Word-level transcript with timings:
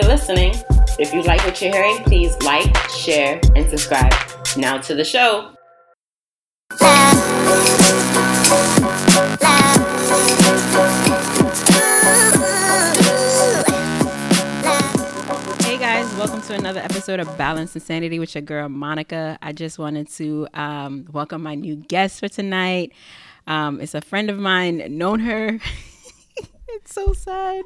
for 0.00 0.06
listening. 0.06 0.54
If 0.98 1.12
you 1.12 1.22
like 1.22 1.44
what 1.44 1.60
you're 1.60 1.72
hearing, 1.72 2.02
please 2.04 2.36
like, 2.42 2.76
share, 2.90 3.40
and 3.56 3.68
subscribe. 3.68 4.12
Now 4.56 4.78
to 4.78 4.94
the 4.94 5.04
show. 5.04 5.54
Hey 15.64 15.78
guys, 15.78 16.12
welcome 16.14 16.42
to 16.42 16.54
another 16.54 16.80
episode 16.80 17.18
of 17.18 17.36
Balanced 17.36 17.74
Insanity 17.74 18.18
with 18.18 18.34
your 18.34 18.42
girl 18.42 18.68
Monica. 18.68 19.38
I 19.42 19.52
just 19.52 19.78
wanted 19.78 20.08
to 20.10 20.46
um, 20.54 21.06
welcome 21.12 21.42
my 21.42 21.56
new 21.56 21.76
guest 21.76 22.20
for 22.20 22.28
tonight. 22.28 22.92
Um, 23.48 23.80
it's 23.80 23.94
a 23.94 24.00
friend 24.00 24.30
of 24.30 24.38
mine, 24.38 24.96
known 24.96 25.20
her. 25.20 25.58
it's 26.68 26.94
so 26.94 27.12
sad 27.14 27.64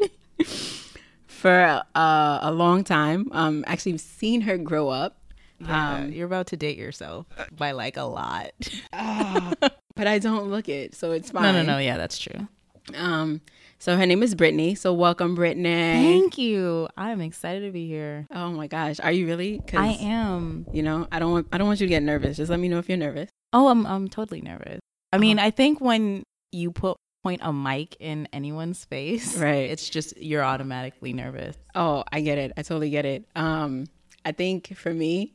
for 1.43 1.83
uh, 1.95 2.39
a 2.43 2.53
long 2.53 2.85
time. 2.85 3.29
Um, 3.33 3.65
actually, 3.67 3.99
seen 3.99 4.43
her 4.43 4.57
grow 4.57 4.89
up. 4.89 5.19
Um, 5.69 6.11
you're 6.11 6.27
about 6.27 6.49
to 6.49 6.57
date 6.57 6.77
yourself 6.77 7.27
by 7.57 7.71
like 7.73 7.97
a 7.97 8.03
lot. 8.03 8.51
but 8.93 10.07
I 10.07 10.19
don't 10.19 10.51
look 10.51 10.69
it, 10.69 10.95
so 10.95 11.13
it's 11.13 11.31
fine. 11.31 11.43
no, 11.43 11.53
no, 11.53 11.63
no. 11.63 11.79
Yeah, 11.79 11.97
that's 11.97 12.19
true. 12.19 12.49
Um, 12.97 13.41
so 13.79 13.97
her 13.97 14.07
name 14.07 14.23
is 14.23 14.35
Brittany. 14.35 14.75
So 14.75 14.93
welcome, 14.93 15.35
Brittany. 15.37 15.69
Thank 16.21 16.37
you. 16.39 16.89
I'm 16.97 17.21
excited 17.21 17.65
to 17.67 17.71
be 17.73 17.87
here. 17.87 18.27
Oh 18.33 18.51
my 18.51 18.67
gosh, 18.67 18.99
are 19.01 19.13
you 19.13 19.27
really? 19.27 19.59
'Cause, 19.67 19.79
I 19.79 19.89
am. 20.03 20.67
You 20.73 20.83
know, 20.83 21.07
I 21.13 21.19
don't 21.21 21.31
want 21.33 21.47
I 21.53 21.59
don't 21.59 21.67
want 21.69 21.81
you 21.81 21.87
to 21.87 21.91
get 21.91 22.03
nervous. 22.03 22.39
Just 22.39 22.51
let 22.51 22.59
me 22.59 22.69
know 22.69 22.79
if 22.79 22.89
you're 22.89 22.99
nervous. 22.99 23.29
Oh, 23.53 23.69
I'm 23.69 23.87
I'm 23.87 24.09
totally 24.09 24.41
nervous. 24.41 24.81
I 25.13 25.19
mean, 25.19 25.39
I 25.39 25.51
think 25.51 25.81
when 25.81 26.23
you 26.53 26.73
put 26.73 26.97
point 27.23 27.41
a 27.45 27.53
mic 27.53 27.97
in 28.01 28.29
anyone's 28.33 28.85
face, 28.85 29.37
Right. 29.37 29.71
it's 29.71 29.89
just 29.89 30.17
you're 30.17 30.43
automatically 30.43 31.13
nervous. 31.13 31.57
Oh, 31.75 32.05
I 32.13 32.21
get 32.21 32.39
it. 32.39 32.53
I 32.57 32.63
totally 32.63 32.91
get 32.91 33.05
it. 33.05 33.25
Um, 33.37 33.87
I 34.25 34.33
think 34.33 34.77
for 34.77 34.93
me, 34.93 35.33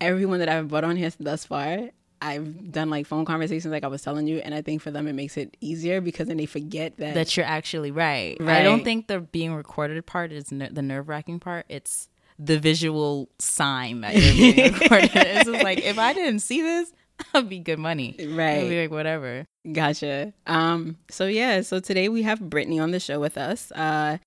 everyone 0.00 0.38
that 0.40 0.48
I've 0.48 0.68
brought 0.68 0.84
on 0.84 0.96
here 0.96 1.10
thus 1.20 1.44
far, 1.44 1.90
I've 2.22 2.70
done 2.72 2.90
like 2.90 3.06
phone 3.06 3.24
conversations, 3.24 3.72
like 3.72 3.84
I 3.84 3.88
was 3.88 4.02
telling 4.02 4.26
you, 4.26 4.38
and 4.38 4.54
I 4.54 4.60
think 4.62 4.82
for 4.82 4.90
them 4.90 5.06
it 5.06 5.14
makes 5.14 5.36
it 5.36 5.56
easier 5.60 6.00
because 6.00 6.28
then 6.28 6.36
they 6.36 6.46
forget 6.46 6.96
that. 6.98 7.14
That 7.14 7.36
you're 7.36 7.46
actually 7.46 7.90
right. 7.90 8.36
right. 8.40 8.58
I 8.58 8.62
don't 8.62 8.84
think 8.84 9.06
the 9.06 9.20
being 9.20 9.54
recorded 9.54 10.04
part 10.06 10.32
is 10.32 10.52
ner- 10.52 10.68
the 10.70 10.82
nerve 10.82 11.08
wracking 11.08 11.40
part. 11.40 11.64
It's 11.68 12.08
the 12.38 12.58
visual 12.58 13.28
sign 13.38 14.00
that 14.02 14.14
you're 14.16 14.34
being 14.54 14.72
recorded. 14.80 15.10
It's 15.14 15.44
just 15.50 15.62
like 15.64 15.78
if 15.80 15.98
I 15.98 16.12
didn't 16.12 16.40
see 16.40 16.60
this, 16.62 16.92
I'd 17.34 17.48
be 17.48 17.58
good 17.58 17.78
money. 17.78 18.16
Right. 18.18 18.68
Be 18.68 18.82
like 18.82 18.90
whatever. 18.90 19.46
Gotcha. 19.72 20.32
Um, 20.46 20.96
so 21.10 21.26
yeah, 21.26 21.60
so 21.62 21.80
today 21.80 22.08
we 22.08 22.22
have 22.22 22.40
Brittany 22.40 22.78
on 22.78 22.90
the 22.90 23.00
show 23.00 23.20
with 23.20 23.36
us. 23.38 23.70
Uh, 23.72 24.18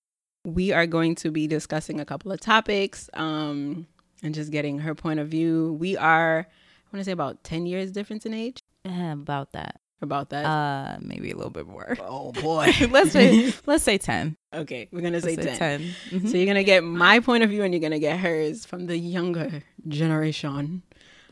we 0.46 0.72
are 0.72 0.86
going 0.86 1.16
to 1.16 1.32
be 1.32 1.48
discussing 1.48 2.00
a 2.00 2.06
couple 2.06 2.32
of 2.32 2.40
topics, 2.40 3.10
um, 3.14 3.88
and 4.22 4.34
just 4.36 4.52
getting 4.52 4.80
her 4.80 4.94
point 4.96 5.20
of 5.20 5.28
view. 5.30 5.78
We 5.80 5.96
are, 5.98 6.40
I 6.40 6.96
want 6.96 7.02
to 7.02 7.04
say 7.06 7.12
about 7.14 7.44
ten 7.44 7.66
years 7.66 7.92
difference 7.92 8.26
in 8.26 8.34
age. 8.34 8.60
Eh, 8.86 9.12
about 9.14 9.54
that. 9.54 9.80
About 10.02 10.32
that. 10.32 10.46
Uh, 10.46 10.98
maybe 11.02 11.32
a 11.32 11.36
little 11.36 11.50
bit 11.50 11.66
more. 11.66 11.96
oh 12.02 12.32
boy. 12.42 12.70
let's 12.90 13.12
say 13.12 13.54
let's 13.66 13.84
say 13.86 13.98
ten. 13.98 14.36
okay, 14.54 14.90
we're 14.92 15.02
gonna 15.02 15.22
say 15.22 15.38
Let's 15.38 15.58
ten. 15.58 15.80
say 15.80 15.94
10 16.12 16.20
Mhm. 16.22 16.30
So 16.30 16.38
you're 16.38 16.46
gonna 16.46 16.64
get 16.66 16.84
my 16.84 17.22
point 17.22 17.44
of 17.44 17.50
view, 17.50 17.64
and 17.64 17.74
you're 17.74 17.82
gonna 17.82 18.00
get 18.00 18.20
hers 18.20 18.66
from 18.66 18.86
the 18.88 18.98
younger 18.98 19.64
generation. 19.88 20.84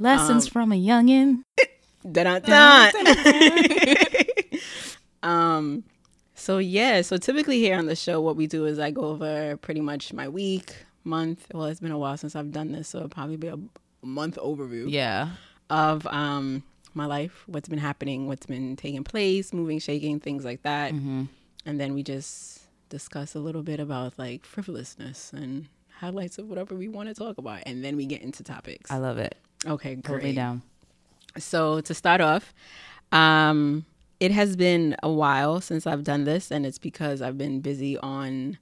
Lessons 0.01 0.45
um, 0.47 0.51
from 0.51 0.71
a 0.71 0.75
youngin. 0.75 1.43
Dun-dun-dun. 2.11 2.91
um. 5.23 5.83
So 6.33 6.57
yeah. 6.57 7.01
So 7.01 7.17
typically 7.17 7.59
here 7.59 7.77
on 7.77 7.85
the 7.85 7.95
show, 7.95 8.19
what 8.21 8.35
we 8.35 8.47
do 8.47 8.65
is 8.65 8.79
I 8.79 8.91
go 8.91 9.01
over 9.03 9.57
pretty 9.57 9.81
much 9.81 10.11
my 10.13 10.27
week, 10.27 10.73
month. 11.03 11.45
Well, 11.53 11.65
it's 11.65 11.79
been 11.79 11.91
a 11.91 11.99
while 11.99 12.17
since 12.17 12.35
I've 12.35 12.51
done 12.51 12.71
this, 12.71 12.87
so 12.89 12.97
it'll 12.99 13.09
probably 13.09 13.37
be 13.37 13.47
a 13.47 13.59
month 14.01 14.37
overview 14.37 14.89
Yeah. 14.89 15.29
of 15.69 16.07
um 16.07 16.63
my 16.93 17.05
life, 17.05 17.43
what's 17.45 17.69
been 17.69 17.79
happening, 17.79 18.27
what's 18.27 18.45
been 18.47 18.75
taking 18.75 19.03
place, 19.03 19.53
moving, 19.53 19.79
shaking, 19.79 20.19
things 20.19 20.43
like 20.43 20.63
that, 20.63 20.91
Mm-hmm. 20.93 21.23
and 21.65 21.79
then 21.79 21.93
we 21.93 22.03
just 22.03 22.61
discuss 22.89 23.35
a 23.35 23.39
little 23.39 23.61
bit 23.63 23.79
about 23.79 24.17
like 24.19 24.43
frivolousness 24.43 25.31
and 25.33 25.67
highlights 25.99 26.37
of 26.39 26.49
whatever 26.49 26.73
we 26.75 26.87
want 26.89 27.07
to 27.07 27.13
talk 27.15 27.37
about, 27.37 27.61
and 27.67 27.83
then 27.85 27.95
we 27.95 28.05
get 28.07 28.21
into 28.23 28.43
topics. 28.43 28.89
I 28.91 28.97
love 28.97 29.19
it. 29.19 29.37
Okay, 29.65 29.95
Put 29.95 30.17
me 30.17 30.19
great. 30.21 30.35
down. 30.35 30.61
So 31.37 31.81
to 31.81 31.93
start 31.93 32.21
off, 32.21 32.53
um, 33.11 33.85
it 34.19 34.31
has 34.31 34.55
been 34.55 34.95
a 35.03 35.11
while 35.11 35.61
since 35.61 35.87
I've 35.87 36.03
done 36.03 36.23
this, 36.25 36.51
and 36.51 36.65
it's 36.65 36.77
because 36.77 37.21
I've 37.21 37.37
been 37.37 37.61
busy 37.61 37.97
on 37.97 38.57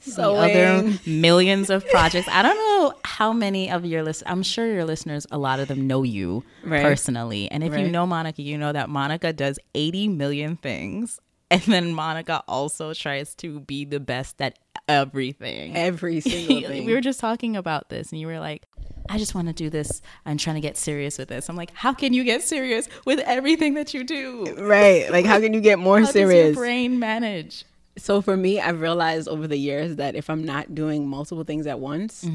so 0.00 0.34
other 0.34 0.98
millions 1.06 1.70
of 1.70 1.86
projects. 1.88 2.28
I 2.28 2.42
don't 2.42 2.56
know 2.56 2.92
how 3.04 3.32
many 3.32 3.70
of 3.70 3.84
your 3.84 4.02
listeners. 4.02 4.30
I'm 4.30 4.42
sure 4.42 4.66
your 4.66 4.84
listeners, 4.84 5.26
a 5.30 5.38
lot 5.38 5.60
of 5.60 5.68
them 5.68 5.86
know 5.86 6.02
you 6.02 6.44
Right. 6.64 6.82
personally, 6.82 7.50
and 7.50 7.62
if 7.64 7.76
you 7.76 7.88
know 7.88 8.06
Monica, 8.06 8.42
you 8.42 8.58
know 8.58 8.72
that 8.72 8.88
Monica 8.88 9.32
does 9.32 9.58
80 9.74 10.08
million 10.08 10.56
things, 10.56 11.20
and 11.52 11.62
then 11.62 11.94
Monica 11.94 12.42
also 12.48 12.94
tries 12.94 13.34
to 13.36 13.60
be 13.60 13.84
the 13.84 14.00
best 14.00 14.40
at 14.40 14.58
everything. 14.88 15.76
every 15.76 16.20
single 16.32 16.62
thing. 16.68 16.86
we 16.86 16.92
were 16.94 17.00
just 17.00 17.20
talking 17.20 17.56
about 17.56 17.88
this, 17.90 18.10
and 18.12 18.20
you 18.20 18.26
were 18.26 18.40
like, 18.40 18.66
I 19.08 19.18
just 19.18 19.34
want 19.34 19.48
to 19.48 19.52
do 19.54 19.68
this. 19.68 20.00
I'm 20.24 20.38
trying 20.38 20.54
to 20.56 20.60
get 20.60 20.76
serious 20.76 21.18
with 21.18 21.28
this. 21.28 21.48
I'm 21.48 21.56
like, 21.56 21.72
how 21.74 21.92
can 21.92 22.12
you 22.12 22.24
get 22.24 22.42
serious 22.42 22.88
with 23.04 23.18
everything 23.20 23.74
that 23.74 23.92
you 23.94 24.04
do? 24.04 24.54
right. 24.58 25.10
Like, 25.10 25.26
how 25.26 25.40
can 25.40 25.52
you 25.54 25.60
get 25.60 25.78
more 25.78 26.00
How 26.00 26.06
does 26.06 26.14
your 26.14 26.30
serious? 26.30 26.56
brain 26.56 26.98
manage? 26.98 27.64
So 27.98 28.22
for 28.22 28.36
me, 28.36 28.58
I've 28.60 28.80
realized 28.80 29.28
over 29.28 29.46
the 29.46 29.56
years 29.58 29.96
that 29.96 30.14
if 30.14 30.30
I'm 30.30 30.44
not 30.44 30.74
doing 30.74 31.06
multiple 31.06 31.44
things 31.44 31.66
at 31.66 31.78
once, 31.78 32.26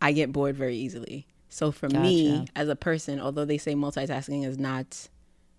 I 0.00 0.12
get 0.12 0.32
bored 0.32 0.56
very 0.56 0.76
easily. 0.76 1.26
So 1.48 1.70
for 1.72 1.88
me, 1.88 2.30
Mm-hmm. 2.32 2.44
As 2.54 2.68
a 2.68 2.76
person, 2.76 3.20
although 3.20 3.44
they 3.44 3.58
say 3.58 3.74
multitasking 3.74 4.46
is 4.46 4.58
not 4.58 5.08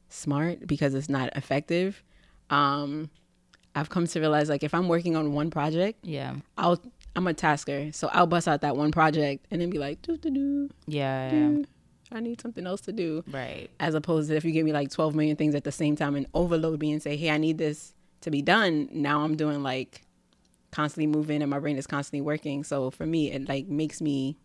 smart 0.09 0.65
because 0.65 0.93
it's 0.95 1.09
not 1.09 1.35
effective, 1.35 2.03
um, 2.49 3.09
I've 3.75 3.89
come 3.89 4.07
to 4.07 4.19
realize 4.19 4.49
like 4.49 4.63
if 4.63 4.73
I'm 4.73 4.87
working 4.87 5.15
on 5.15 5.33
one 5.33 5.49
project, 5.51 5.99
Yeah. 6.03 6.35
I'll 6.57 6.79
I'm 7.15 7.25
a 7.27 7.33
tasker, 7.33 7.91
so 7.93 8.09
I'll 8.13 8.27
bust 8.27 8.47
out 8.47 8.61
that 8.61 8.77
one 8.77 8.91
project 8.91 9.47
and 9.49 9.59
then 9.59 9.69
be 9.71 9.79
like, 9.79 10.01
do 10.03 10.17
do 10.17 10.29
do, 10.29 10.69
Yeah. 10.87 11.33
yeah. 11.33 11.63
I 12.11 12.19
need 12.21 12.39
something 12.39 12.65
else 12.65 12.81
to 12.81 12.91
do. 12.93 13.23
Right. 13.29 13.69
As 13.79 13.93
opposed 13.95 14.29
to 14.29 14.35
if 14.35 14.45
you 14.45 14.51
give 14.51 14.65
me 14.65 14.71
like 14.71 14.91
12 14.91 15.13
million 15.15 15.35
things 15.35 15.55
at 15.55 15.63
the 15.63 15.71
same 15.71 15.95
time 15.95 16.15
and 16.15 16.25
overload 16.33 16.79
me 16.79 16.91
and 16.93 17.01
say, 17.01 17.17
hey, 17.17 17.31
I 17.31 17.37
need 17.37 17.57
this 17.57 17.93
to 18.21 18.31
be 18.31 18.41
done. 18.41 18.87
Now 18.91 19.21
I'm 19.21 19.35
doing 19.35 19.61
like 19.63 20.03
constantly 20.71 21.07
moving 21.07 21.41
and 21.41 21.49
my 21.49 21.59
brain 21.59 21.77
is 21.77 21.85
constantly 21.87 22.21
working. 22.21 22.63
So 22.63 22.91
for 22.91 23.05
me, 23.05 23.31
it 23.31 23.49
like 23.49 23.67
makes 23.67 23.99
me, 23.99 24.37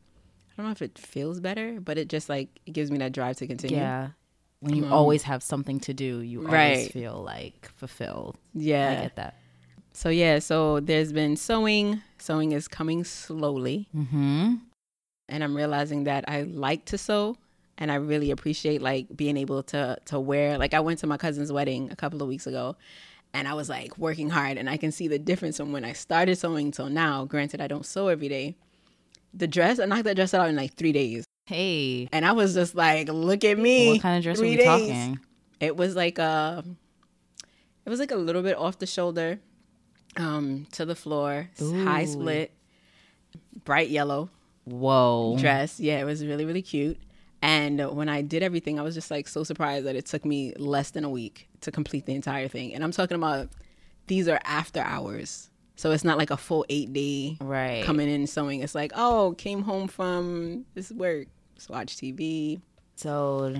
I 0.50 0.54
don't 0.56 0.66
know 0.66 0.72
if 0.72 0.82
it 0.82 0.98
feels 0.98 1.38
better, 1.40 1.78
but 1.80 1.98
it 1.98 2.08
just 2.08 2.28
like 2.28 2.48
it 2.66 2.72
gives 2.72 2.90
me 2.90 2.98
that 2.98 3.12
drive 3.12 3.36
to 3.36 3.46
continue. 3.46 3.76
Yeah. 3.76 4.08
When 4.62 4.76
you 4.76 4.86
always 4.86 5.24
have 5.24 5.42
something 5.42 5.80
to 5.80 5.92
do, 5.92 6.20
you 6.20 6.46
always 6.46 6.88
feel 6.88 7.20
like 7.22 7.68
fulfilled. 7.76 8.36
Yeah. 8.54 8.90
I 8.90 9.02
get 9.02 9.16
that. 9.16 9.34
So 9.92 10.08
yeah, 10.08 10.38
so 10.38 10.80
there's 10.80 11.12
been 11.12 11.36
sewing. 11.36 12.00
Sewing 12.18 12.52
is 12.52 12.68
coming 12.68 13.04
slowly. 13.04 13.88
Mm-hmm. 13.94 14.54
and 15.28 15.44
I'm 15.44 15.56
realizing 15.56 16.04
that 16.04 16.24
I 16.28 16.42
like 16.42 16.84
to 16.86 16.98
sew 16.98 17.36
and 17.78 17.90
I 17.90 17.96
really 17.96 18.30
appreciate 18.30 18.80
like 18.82 19.06
being 19.16 19.36
able 19.36 19.62
to 19.64 19.98
to 20.06 20.20
wear 20.20 20.58
like 20.58 20.74
I 20.74 20.80
went 20.80 21.00
to 21.00 21.06
my 21.06 21.16
cousin's 21.16 21.50
wedding 21.52 21.90
a 21.90 21.96
couple 21.96 22.22
of 22.22 22.28
weeks 22.28 22.46
ago 22.46 22.76
and 23.34 23.48
I 23.48 23.54
was 23.54 23.68
like 23.68 23.96
working 23.98 24.30
hard 24.30 24.58
and 24.58 24.68
I 24.70 24.76
can 24.76 24.92
see 24.92 25.08
the 25.08 25.18
difference 25.18 25.56
from 25.56 25.72
when 25.72 25.84
I 25.84 25.92
started 25.94 26.36
sewing 26.36 26.70
till 26.70 26.88
now. 26.90 27.24
Granted 27.24 27.60
I 27.60 27.66
don't 27.66 27.86
sew 27.86 28.08
every 28.08 28.28
day. 28.28 28.54
The 29.34 29.46
dress, 29.46 29.78
I 29.80 29.86
knocked 29.86 30.04
that 30.04 30.16
dress 30.16 30.34
out 30.34 30.48
in 30.48 30.56
like 30.56 30.74
three 30.74 30.92
days. 30.92 31.24
Hey. 31.52 32.08
And 32.12 32.24
I 32.24 32.32
was 32.32 32.54
just 32.54 32.74
like, 32.74 33.08
look 33.08 33.44
at 33.44 33.58
me. 33.58 33.88
What 33.92 34.02
kind 34.02 34.16
of 34.18 34.22
dress 34.24 34.38
were 34.38 34.44
we 34.46 34.56
days. 34.56 34.64
talking? 34.66 35.20
It 35.60 35.76
was 35.76 35.94
like 35.94 36.18
a 36.18 36.64
it 37.84 37.90
was 37.90 38.00
like 38.00 38.10
a 38.10 38.16
little 38.16 38.42
bit 38.42 38.56
off 38.56 38.78
the 38.78 38.86
shoulder, 38.86 39.38
um, 40.16 40.66
to 40.72 40.84
the 40.84 40.94
floor, 40.94 41.48
high 41.58 42.04
split, 42.04 42.52
bright 43.64 43.88
yellow 43.90 44.30
Whoa. 44.64 45.36
dress. 45.38 45.80
Yeah, 45.80 46.00
it 46.00 46.04
was 46.04 46.24
really, 46.24 46.44
really 46.44 46.62
cute. 46.62 46.98
And 47.40 47.80
when 47.96 48.08
I 48.08 48.22
did 48.22 48.42
everything, 48.44 48.78
I 48.78 48.82
was 48.82 48.94
just 48.94 49.10
like 49.10 49.26
so 49.26 49.42
surprised 49.42 49.86
that 49.86 49.96
it 49.96 50.06
took 50.06 50.24
me 50.24 50.54
less 50.56 50.92
than 50.92 51.02
a 51.04 51.10
week 51.10 51.48
to 51.62 51.72
complete 51.72 52.06
the 52.06 52.14
entire 52.14 52.46
thing. 52.46 52.72
And 52.72 52.84
I'm 52.84 52.92
talking 52.92 53.16
about 53.16 53.48
these 54.06 54.28
are 54.28 54.40
after 54.44 54.80
hours. 54.80 55.50
So 55.74 55.90
it's 55.90 56.04
not 56.04 56.18
like 56.18 56.30
a 56.30 56.36
full 56.36 56.64
eight 56.68 56.92
day 56.92 57.36
Right. 57.40 57.82
coming 57.84 58.08
in 58.08 58.26
sewing. 58.28 58.60
It's 58.60 58.76
like, 58.76 58.92
oh, 58.94 59.34
came 59.38 59.62
home 59.62 59.88
from 59.88 60.66
this 60.74 60.92
work, 60.92 61.26
just 61.54 61.70
watch 61.70 61.96
TV. 61.96 62.60
So, 62.96 63.54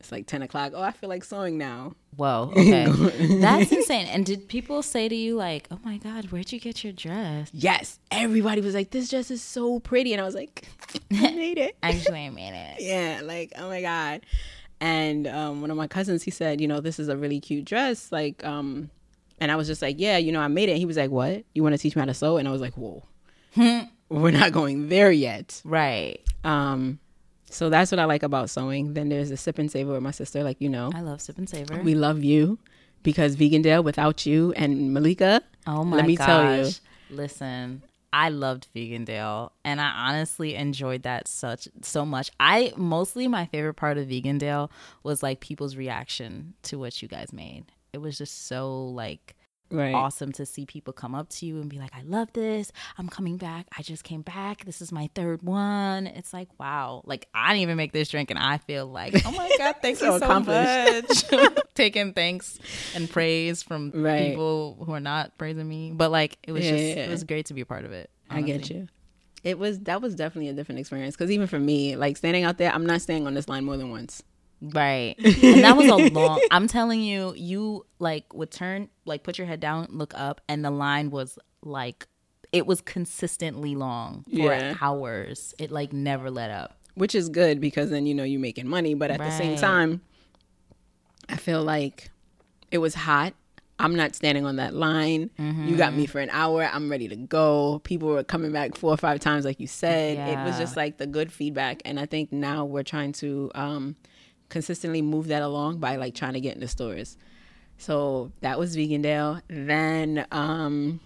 It's 0.00 0.12
like 0.12 0.26
10 0.26 0.42
o'clock. 0.42 0.72
Oh, 0.74 0.82
I 0.82 0.92
feel 0.92 1.08
like 1.08 1.24
sewing 1.24 1.58
now. 1.58 1.94
whoa. 2.16 2.52
Okay. 2.56 2.86
That's 3.40 3.72
insane. 3.72 4.06
And 4.06 4.24
did 4.24 4.48
people 4.48 4.82
say 4.82 5.08
to 5.08 5.14
you, 5.14 5.34
like, 5.36 5.66
oh 5.70 5.78
my 5.84 5.98
God, 5.98 6.26
where'd 6.26 6.52
you 6.52 6.60
get 6.60 6.84
your 6.84 6.92
dress? 6.92 7.50
Yes, 7.52 7.98
everybody 8.10 8.60
was 8.60 8.74
like, 8.74 8.90
this 8.90 9.08
dress 9.10 9.30
is 9.30 9.42
so 9.42 9.80
pretty. 9.80 10.12
And 10.12 10.20
I 10.22 10.24
was 10.24 10.34
like, 10.36 10.68
I 11.12 11.30
made 11.34 11.58
it. 11.58 11.76
Actually, 11.82 12.26
I 12.26 12.30
made 12.30 12.54
it. 12.54 12.76
yeah, 12.82 13.20
like 13.24 13.52
oh 13.58 13.68
my 13.68 13.82
god. 13.82 14.20
And 14.80 15.26
um, 15.26 15.60
one 15.60 15.72
of 15.72 15.76
my 15.76 15.88
cousins, 15.88 16.22
he 16.22 16.30
said, 16.30 16.60
you 16.60 16.68
know, 16.68 16.80
this 16.80 17.00
is 17.00 17.08
a 17.08 17.16
really 17.16 17.40
cute 17.40 17.64
dress, 17.64 18.12
like, 18.12 18.44
um, 18.44 18.90
and 19.40 19.50
I 19.50 19.56
was 19.56 19.66
just 19.66 19.82
like, 19.82 19.96
yeah, 19.98 20.18
you 20.18 20.30
know, 20.30 20.40
I 20.40 20.46
made 20.46 20.68
it. 20.68 20.76
He 20.78 20.84
was 20.86 20.96
like, 20.96 21.10
what? 21.10 21.44
You 21.52 21.64
want 21.64 21.72
to 21.74 21.78
teach 21.78 21.96
me 21.96 22.00
how 22.00 22.06
to 22.06 22.14
sew? 22.14 22.36
And 22.36 22.46
I 22.46 22.52
was 22.52 22.60
like, 22.60 22.74
whoa, 22.74 23.02
we're 24.08 24.30
not 24.30 24.52
going 24.52 24.88
there 24.88 25.10
yet. 25.10 25.60
Right. 25.64 26.20
Um, 26.44 27.00
so 27.50 27.70
that's 27.70 27.90
what 27.90 27.98
I 27.98 28.04
like 28.04 28.22
about 28.22 28.50
sewing. 28.50 28.94
Then 28.94 29.08
there's 29.08 29.30
the 29.30 29.36
sip 29.36 29.58
and 29.58 29.70
savor 29.70 29.92
with 29.92 30.02
my 30.02 30.10
sister, 30.10 30.42
like 30.42 30.60
you 30.60 30.68
know. 30.68 30.90
I 30.94 31.00
love 31.00 31.20
sip 31.20 31.38
and 31.38 31.48
savor. 31.48 31.80
We 31.82 31.94
love 31.94 32.22
you 32.22 32.58
because 33.02 33.36
Vegandale 33.36 33.84
without 33.84 34.26
you 34.26 34.52
and 34.52 34.92
Malika. 34.92 35.42
oh 35.66 35.84
my 35.84 35.96
let 35.96 36.06
me 36.06 36.16
gosh. 36.16 36.26
tell 36.26 36.56
you. 36.56 36.70
Listen, 37.10 37.82
I 38.12 38.28
loved 38.30 38.68
Vegandale 38.74 39.50
and 39.64 39.80
I 39.80 39.88
honestly 39.88 40.54
enjoyed 40.54 41.02
that 41.02 41.28
such 41.28 41.68
so 41.82 42.04
much. 42.04 42.30
I 42.40 42.72
mostly 42.76 43.28
my 43.28 43.46
favorite 43.46 43.74
part 43.74 43.98
of 43.98 44.08
Vegandale 44.08 44.70
was 45.02 45.22
like 45.22 45.40
people's 45.40 45.76
reaction 45.76 46.54
to 46.64 46.78
what 46.78 47.00
you 47.02 47.08
guys 47.08 47.32
made. 47.32 47.66
It 47.92 47.98
was 47.98 48.18
just 48.18 48.46
so 48.46 48.86
like 48.88 49.34
Right. 49.70 49.94
awesome 49.94 50.32
to 50.32 50.46
see 50.46 50.64
people 50.64 50.92
come 50.92 51.14
up 51.14 51.28
to 51.30 51.46
you 51.46 51.60
and 51.60 51.68
be 51.68 51.78
like, 51.78 51.94
I 51.94 52.02
love 52.02 52.32
this. 52.32 52.72
I'm 52.96 53.08
coming 53.08 53.36
back. 53.36 53.66
I 53.76 53.82
just 53.82 54.02
came 54.04 54.22
back. 54.22 54.64
This 54.64 54.80
is 54.80 54.90
my 54.92 55.10
third 55.14 55.42
one. 55.42 56.06
It's 56.06 56.32
like, 56.32 56.48
wow. 56.58 57.02
Like, 57.04 57.28
I 57.34 57.48
didn't 57.50 57.62
even 57.62 57.76
make 57.76 57.92
this 57.92 58.08
drink, 58.08 58.30
and 58.30 58.38
I 58.38 58.58
feel 58.58 58.86
like, 58.86 59.14
oh 59.26 59.30
my 59.32 59.50
God, 59.58 59.76
thank 59.82 59.98
So 59.98 60.14
you 60.14 60.18
so 60.20 60.40
much. 60.40 61.24
Taking 61.74 62.12
thanks 62.14 62.58
and 62.94 63.10
praise 63.10 63.62
from 63.62 63.92
Right. 63.94 64.30
people 64.30 64.82
who 64.84 64.92
are 64.92 65.00
not 65.00 65.36
praising 65.38 65.68
me. 65.68 65.92
But 65.94 66.10
like, 66.10 66.38
it 66.46 66.52
was 66.52 66.64
Yeah, 66.64 66.70
just, 66.70 66.84
yeah, 66.96 67.06
it 67.06 67.10
was 67.10 67.24
great 67.24 67.46
to 67.46 67.54
be 67.54 67.60
a 67.60 67.66
part 67.66 67.84
of 67.84 67.92
it. 67.92 68.10
I 68.30 68.40
get 68.42 68.70
you. 68.70 68.88
It 69.44 69.58
was 69.58 69.78
that 69.80 70.02
was 70.02 70.14
definitely 70.16 70.48
a 70.48 70.52
different 70.52 70.80
experience 70.80 71.14
because 71.14 71.30
even 71.30 71.46
for 71.46 71.58
me, 71.60 71.94
like 71.94 72.16
standing 72.16 72.42
out 72.44 72.58
there, 72.58 72.72
I'm 72.72 72.84
not 72.84 73.00
staying 73.00 73.26
on 73.26 73.34
this 73.34 73.48
line 73.48 73.64
more 73.64 73.76
than 73.76 73.90
once. 73.90 74.22
Right. 74.60 75.14
And 75.42 75.62
that 75.64 75.76
was 75.76 75.88
a 75.88 75.96
long 75.96 76.40
I'm 76.50 76.66
telling 76.68 77.00
you, 77.00 77.32
you 77.36 77.86
like 77.98 78.32
would 78.34 78.50
turn 78.50 78.88
like 79.04 79.22
put 79.22 79.38
your 79.38 79.46
head 79.46 79.60
down, 79.60 79.86
look 79.90 80.12
up, 80.16 80.40
and 80.48 80.64
the 80.64 80.70
line 80.70 81.10
was 81.10 81.38
like 81.62 82.06
it 82.52 82.66
was 82.66 82.80
consistently 82.80 83.74
long 83.74 84.24
for 84.24 84.52
Yeah. 84.52 84.74
hours. 84.80 85.54
It 85.58 85.70
like 85.70 85.92
never 85.92 86.30
let 86.30 86.50
up. 86.50 86.76
which 86.94 87.14
is 87.14 87.28
good 87.28 87.60
because 87.60 87.90
then 87.90 88.06
you 88.06 88.14
know 88.14 88.24
you're 88.24 88.40
making 88.40 88.66
money 88.66 88.94
but 88.94 89.10
at 89.10 89.18
the 89.22 89.30
same 89.30 89.54
time 89.56 90.00
i 91.28 91.36
feel 91.36 91.62
like 91.62 92.10
it 92.72 92.78
was 92.78 92.94
hot 92.94 93.34
i'm 93.78 93.94
not 93.94 94.14
standing 94.16 94.44
on 94.44 94.56
that 94.56 94.74
line 94.74 95.30
you 95.38 95.76
got 95.76 95.90
Mm-hmm. 95.90 95.96
me 95.96 96.06
for 96.06 96.20
an 96.20 96.30
hour 96.32 96.68
i'm 96.72 96.90
ready 96.90 97.06
to 97.08 97.16
go 97.16 97.80
people 97.84 98.08
were 98.08 98.24
coming 98.24 98.50
back 98.50 98.74
four 98.76 98.92
or 98.92 98.96
five 98.96 99.20
times 99.20 99.44
like 99.44 99.60
you 99.60 99.66
said 99.68 100.16
it 100.26 100.44
was 100.44 100.56
just 100.58 100.76
like 100.76 100.98
the 100.98 101.06
good 101.06 101.30
feedback 101.32 101.82
and 101.84 102.00
i 102.00 102.06
think 102.06 102.32
now 102.32 102.64
we're 102.64 102.82
trying 102.82 103.12
to 103.12 103.50
um 103.54 103.94
consistently 104.48 105.02
move 105.02 105.28
that 105.28 105.42
along 105.42 105.78
by 105.78 105.96
like 105.96 106.14
trying 106.14 106.32
to 106.32 106.40
get 106.40 106.54
into 106.54 106.68
stores 106.68 107.16
so 107.76 108.32
that 108.40 108.58
was 108.58 108.76
vegandale 108.76 109.40
then 109.48 110.26
um 110.30 111.00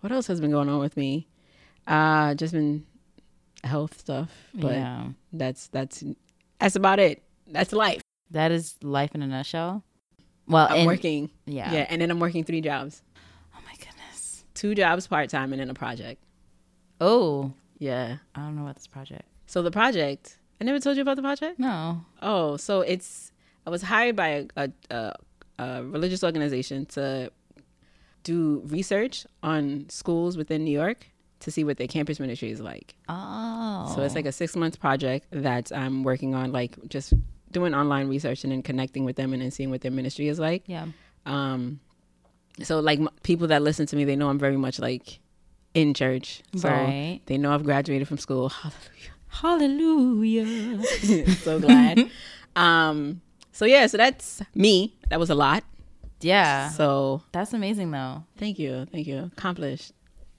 what 0.00 0.12
else 0.12 0.26
has 0.26 0.40
been 0.40 0.50
going 0.50 0.68
on 0.68 0.78
with 0.78 0.96
me 0.96 1.26
uh 1.86 2.34
just 2.34 2.52
been 2.52 2.84
health 3.64 3.98
stuff 3.98 4.30
but 4.54 4.72
yeah. 4.74 5.08
that's 5.32 5.68
that's 5.68 6.04
that's 6.58 6.76
about 6.76 6.98
it. 6.98 7.22
That's 7.46 7.72
life. 7.74 8.00
That 8.30 8.50
is 8.50 8.76
life 8.82 9.14
in 9.14 9.20
a 9.20 9.26
nutshell. 9.26 9.84
Well, 10.48 10.66
I'm 10.70 10.78
and- 10.78 10.86
working. 10.86 11.30
Yeah. 11.46 11.70
Yeah, 11.72 11.86
and 11.90 12.00
then 12.00 12.10
I'm 12.10 12.18
working 12.18 12.42
three 12.44 12.62
jobs. 12.62 13.02
Oh 13.54 13.58
my 13.66 13.74
goodness. 13.76 14.44
Two 14.54 14.74
jobs 14.74 15.06
part 15.06 15.28
time 15.28 15.52
and 15.52 15.60
then 15.60 15.68
a 15.68 15.74
project. 15.74 16.22
Oh, 17.02 17.52
Yeah. 17.78 18.16
I 18.34 18.40
don't 18.40 18.56
know 18.56 18.62
about 18.62 18.76
this 18.76 18.86
project. 18.86 19.24
So 19.46 19.60
the 19.62 19.70
project, 19.70 20.38
I 20.64 20.66
never 20.66 20.80
told 20.80 20.96
you 20.96 21.02
about 21.02 21.16
the 21.16 21.22
project? 21.22 21.58
No. 21.58 22.00
Oh, 22.22 22.56
so 22.56 22.80
it's 22.80 23.32
I 23.66 23.70
was 23.70 23.82
hired 23.82 24.16
by 24.16 24.28
a, 24.56 24.70
a, 24.90 25.12
a, 25.58 25.84
religious 25.84 26.24
organization 26.24 26.86
to 26.86 27.30
do 28.22 28.62
research 28.66 29.26
on 29.42 29.86
schools 29.90 30.36
within 30.38 30.64
New 30.64 30.70
York 30.72 31.06
to 31.40 31.50
see 31.50 31.64
what 31.64 31.76
their 31.76 31.86
campus 31.86 32.18
ministry 32.18 32.50
is 32.50 32.60
like. 32.60 32.94
Oh. 33.10 33.92
So 33.94 34.02
it's 34.02 34.14
like 34.14 34.24
a 34.24 34.32
six 34.32 34.56
month 34.56 34.80
project 34.80 35.26
that 35.32 35.70
I'm 35.70 36.02
working 36.02 36.34
on, 36.34 36.50
like 36.52 36.76
just 36.88 37.12
doing 37.52 37.74
online 37.74 38.08
research 38.08 38.42
and 38.44 38.52
then 38.52 38.62
connecting 38.62 39.04
with 39.04 39.16
them 39.16 39.32
and 39.34 39.42
then 39.42 39.50
seeing 39.50 39.68
what 39.70 39.82
their 39.82 39.90
ministry 39.90 40.28
is 40.28 40.38
like. 40.38 40.62
yeah. 40.66 40.86
um 41.26 41.78
so 42.62 42.80
like 42.80 43.00
m- 43.00 43.08
people 43.22 43.46
that 43.48 43.62
listen 43.62 43.84
to 43.86 43.96
me 43.96 44.04
they 44.04 44.14
know 44.16 44.28
i'm 44.28 44.38
very 44.38 44.56
much 44.56 44.78
like 44.78 45.18
in 45.74 45.92
church 45.92 46.40
so 46.56 46.68
Right. 46.68 47.20
they 47.26 47.36
know 47.36 47.52
i've 47.54 47.64
graduated 47.64 48.06
from 48.08 48.18
school 48.18 48.48
Hallelujah. 48.62 49.13
so 51.42 51.58
glad 51.60 52.08
um 52.56 53.20
so 53.52 53.64
yeah 53.64 53.86
so 53.86 53.96
that's 53.96 54.42
me 54.54 54.96
that 55.10 55.18
was 55.18 55.30
a 55.30 55.34
lot 55.34 55.64
yeah. 56.20 56.70
so 56.70 57.22
That's 57.32 57.52
amazing 57.52 57.90
though. 57.90 58.24
thank 58.38 58.58
you 58.58 58.86
thank 58.90 59.06
you 59.06 59.30
accomplished 59.36 59.92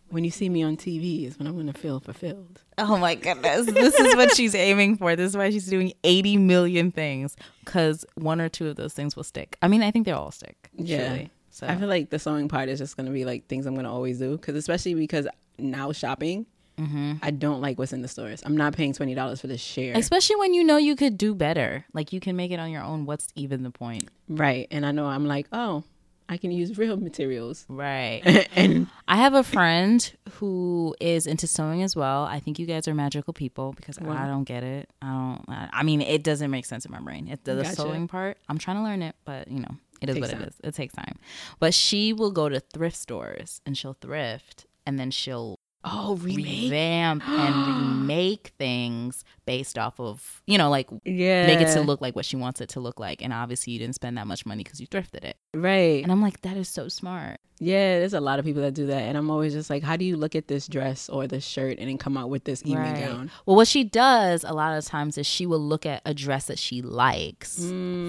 when 0.09 0.23
you 0.23 0.31
see 0.31 0.49
me 0.49 0.63
on 0.63 0.77
tv 0.77 1.27
is 1.27 1.37
when 1.37 1.47
i'm 1.47 1.55
gonna 1.55 1.73
feel 1.73 1.99
fulfilled 1.99 2.61
Oh 2.77 2.97
my 2.97 3.15
goodness. 3.15 3.67
This 3.67 3.95
is 3.97 4.15
what 4.17 4.35
she's 4.35 4.53
aiming 4.53 4.97
for. 4.97 5.15
This 5.15 5.29
is 5.29 5.37
why 5.37 5.49
she's 5.49 5.65
doing 5.67 5.93
80 6.03 6.35
million 6.35 6.91
things 6.91 7.37
because 7.63 8.05
one 8.15 8.41
or 8.41 8.49
two 8.49 8.67
of 8.67 8.75
those 8.75 8.91
things 8.93 9.15
will 9.15 9.23
stick. 9.23 9.57
I 9.61 9.69
mean, 9.69 9.81
I 9.81 9.91
think 9.91 10.05
they'll 10.05 10.17
all 10.17 10.31
stick. 10.31 10.69
Yeah. 10.75 11.07
Truly. 11.07 11.31
So 11.51 11.67
i 11.67 11.77
feel 11.77 11.87
like 11.87 12.09
the 12.09 12.19
sewing 12.19 12.49
part 12.49 12.67
is 12.67 12.79
just 12.79 12.97
gonna 12.97 13.11
be 13.11 13.23
like 13.23 13.47
things 13.47 13.65
i'm 13.65 13.75
gonna 13.75 13.89
always 13.93 14.19
do 14.19 14.35
because 14.35 14.55
especially 14.57 14.93
because 14.93 15.25
now 15.57 15.93
shopping 15.93 16.45
Mm-hmm. 16.77 17.13
i 17.21 17.31
don't 17.31 17.61
like 17.61 17.79
what's 17.79 17.93
in 17.93 18.01
the 18.01 18.07
stores 18.07 18.43
i'm 18.45 18.57
not 18.57 18.73
paying 18.73 18.93
$20 18.93 19.39
for 19.39 19.47
this 19.47 19.61
share 19.61 19.95
especially 19.95 20.35
when 20.35 20.53
you 20.53 20.63
know 20.63 20.77
you 20.77 20.95
could 20.95 21.17
do 21.17 21.33
better. 21.35 21.85
Like 21.93 22.13
you 22.13 22.19
can 22.19 22.35
make 22.35 22.51
it 22.51 22.59
on 22.59 22.69
your 22.71 22.83
own. 22.83 23.05
What's 23.05 23.27
even 23.35 23.63
the 23.63 23.71
point? 23.71 24.09
Right. 24.27 24.67
And 24.71 24.85
I 24.85 24.91
know 24.91 25.05
I'm 25.05 25.25
like, 25.25 25.47
oh, 25.51 25.83
I 26.27 26.37
can 26.37 26.51
use 26.51 26.77
real 26.77 26.97
materials. 26.97 27.65
Right. 27.69 28.21
and 28.55 28.87
I 29.07 29.17
have 29.17 29.33
a 29.33 29.43
friend 29.43 30.11
who 30.33 30.95
is 30.99 31.27
into 31.27 31.47
sewing 31.47 31.83
as 31.83 31.95
well. 31.95 32.23
I 32.23 32.39
think 32.39 32.59
you 32.59 32.65
guys 32.65 32.87
are 32.87 32.93
magical 32.93 33.33
people 33.33 33.73
because 33.73 33.97
I 33.99 34.27
don't 34.27 34.43
get 34.43 34.63
it. 34.63 34.89
I 35.01 35.07
don't. 35.07 35.45
I 35.47 35.69
I 35.71 35.83
mean, 35.83 36.01
it 36.01 36.23
doesn't 36.23 36.49
make 36.51 36.65
sense 36.65 36.85
in 36.85 36.91
my 36.91 36.99
brain. 36.99 37.27
It, 37.27 37.43
the, 37.43 37.55
the 37.55 37.63
Gotcha. 37.63 37.75
sewing 37.75 38.07
part, 38.07 38.37
I'm 38.49 38.57
trying 38.57 38.77
to 38.77 38.83
learn 38.83 39.01
it, 39.01 39.15
but 39.25 39.47
you 39.49 39.59
know, 39.59 39.75
it 40.01 40.09
is 40.09 40.15
Takes 40.15 40.27
what 40.27 40.29
it 40.31 40.39
time. 40.39 40.47
is. 40.49 40.55
It 40.63 40.73
takes 40.75 40.93
time. 40.93 41.17
But 41.59 41.73
she 41.73 42.13
will 42.13 42.31
go 42.31 42.49
to 42.49 42.59
thrift 42.59 42.97
stores 42.97 43.61
and 43.65 43.77
she'll 43.77 43.97
thrift, 44.01 44.65
and 44.85 44.99
then 44.99 45.11
she'll 45.11 45.59
oh, 45.85 46.15
revamp 46.17 47.27
and 47.27 47.55
remake 48.01 48.53
things 48.57 49.23
based 49.45 49.77
off 49.77 49.99
of 49.99 50.41
you 50.47 50.57
know 50.57 50.69
like 50.69 50.87
Yeah. 51.03 51.45
make 51.47 51.61
it 51.61 51.71
to 51.73 51.81
look 51.81 52.01
like 52.01 52.15
what 52.15 52.25
she 52.25 52.35
wants 52.35 52.61
it 52.61 52.69
to 52.69 52.79
look 52.79 52.99
like 52.99 53.21
and 53.21 53.31
obviously 53.31 53.73
you 53.73 53.79
didn't 53.79 53.95
spend 53.95 54.17
that 54.17 54.25
much 54.27 54.45
money 54.45 54.63
because 54.63 54.81
you 54.81 54.87
thrifted 54.87 55.23
it 55.23 55.37
right. 55.53 56.01
and 56.03 56.11
i'm 56.11 56.21
like 56.21 56.41
that 56.41 56.57
is 56.57 56.67
so 56.67 56.87
smart 56.87 57.39
Yeah, 57.59 57.99
there's 57.99 58.13
a 58.13 58.19
lot 58.19 58.37
of 58.39 58.43
people 58.43 58.61
that 58.63 58.73
do 58.73 58.87
that. 58.87 59.03
And 59.07 59.17
I'm 59.17 59.29
always 59.31 59.53
just 59.53 59.69
like, 59.69 59.81
how 59.81 59.95
do 59.95 60.03
you 60.03 60.17
look 60.17 60.35
at 60.35 60.49
this 60.49 60.67
dress 60.67 61.07
or 61.07 61.25
this 61.25 61.45
shirt 61.45 61.79
and 61.79 61.87
then 61.87 61.97
come 61.97 62.17
out 62.17 62.29
with 62.29 62.43
this 62.43 62.61
evening 62.65 62.95
gown? 62.95 63.31
well 63.45 63.55
what 63.55 63.67
she 63.67 63.85
does 63.85 64.43
a 64.43 64.51
lot 64.53 64.77
of 64.77 64.83
times 64.83 65.17
is 65.17 65.25
she 65.25 65.45
will 65.45 65.63
look 65.63 65.85
at 65.85 66.01
a 66.05 66.13
dress 66.13 66.47
that 66.47 66.59
she 66.59 66.81
likes 66.81 67.55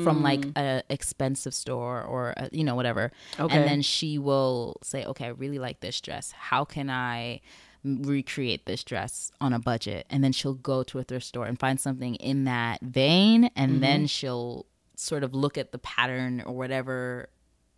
from 0.04 0.20
like 0.24 0.40
mm. 0.40 0.58
a 0.58 0.82
expensive 0.90 1.54
store 1.54 2.02
or 2.02 2.34
a, 2.36 2.48
you 2.50 2.64
know 2.64 2.74
whatever 2.74 3.12
Okay. 3.38 3.54
and 3.56 3.68
then 3.68 3.82
she 3.82 4.18
will 4.18 4.78
say 4.82 5.04
okay 5.04 5.26
i 5.26 5.28
really 5.28 5.60
like 5.60 5.78
this 5.80 6.00
dress 6.00 6.32
how 6.32 6.64
can 6.64 6.90
i 6.90 7.40
recreate 7.86 8.66
this 8.66 8.82
dress 8.82 9.30
on 9.40 9.52
a 9.52 9.58
budget 9.58 10.06
and 10.10 10.24
then 10.24 10.32
she'll 10.32 10.54
go 10.54 10.82
to 10.82 10.98
a 10.98 11.02
thrift 11.04 11.24
store 11.26 11.46
and 11.46 11.58
find 11.60 11.78
something 11.80 12.16
in 12.16 12.44
that 12.44 12.80
vein 12.82 13.44
and 13.54 13.82
then 13.82 14.06
she'll 14.06 14.66
sort 14.96 15.22
of 15.22 15.34
look 15.34 15.56
at 15.56 15.70
the 15.72 15.78
pattern 15.78 16.42
or 16.46 16.52
whatever 16.56 17.28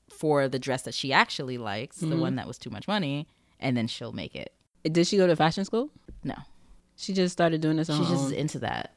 for 0.09 0.49
the 0.49 0.59
dress 0.59 0.83
that 0.83 0.95
she 0.95 1.13
actually 1.13 1.59
likes 1.59 1.99
the 1.99 2.17
one 2.17 2.37
that 2.37 2.47
was 2.47 2.57
too 2.59 2.71
much 2.71 2.89
money 2.89 3.27
and 3.61 3.77
then 3.77 3.87
she'll 3.87 4.13
make 4.13 4.35
it 4.35 4.53
Did 4.85 5.07
she 5.07 5.17
go 5.19 5.27
to 5.27 5.37
fashion 5.37 5.65
school? 5.65 5.91
no 6.25 6.35
She 6.97 7.13
just 7.13 7.33
started 7.33 7.61
doing 7.61 7.77
this 7.77 7.91
on 7.91 7.99
she's 7.99 8.09
just 8.09 8.27
own. 8.27 8.33
into 8.33 8.59
that 8.61 8.95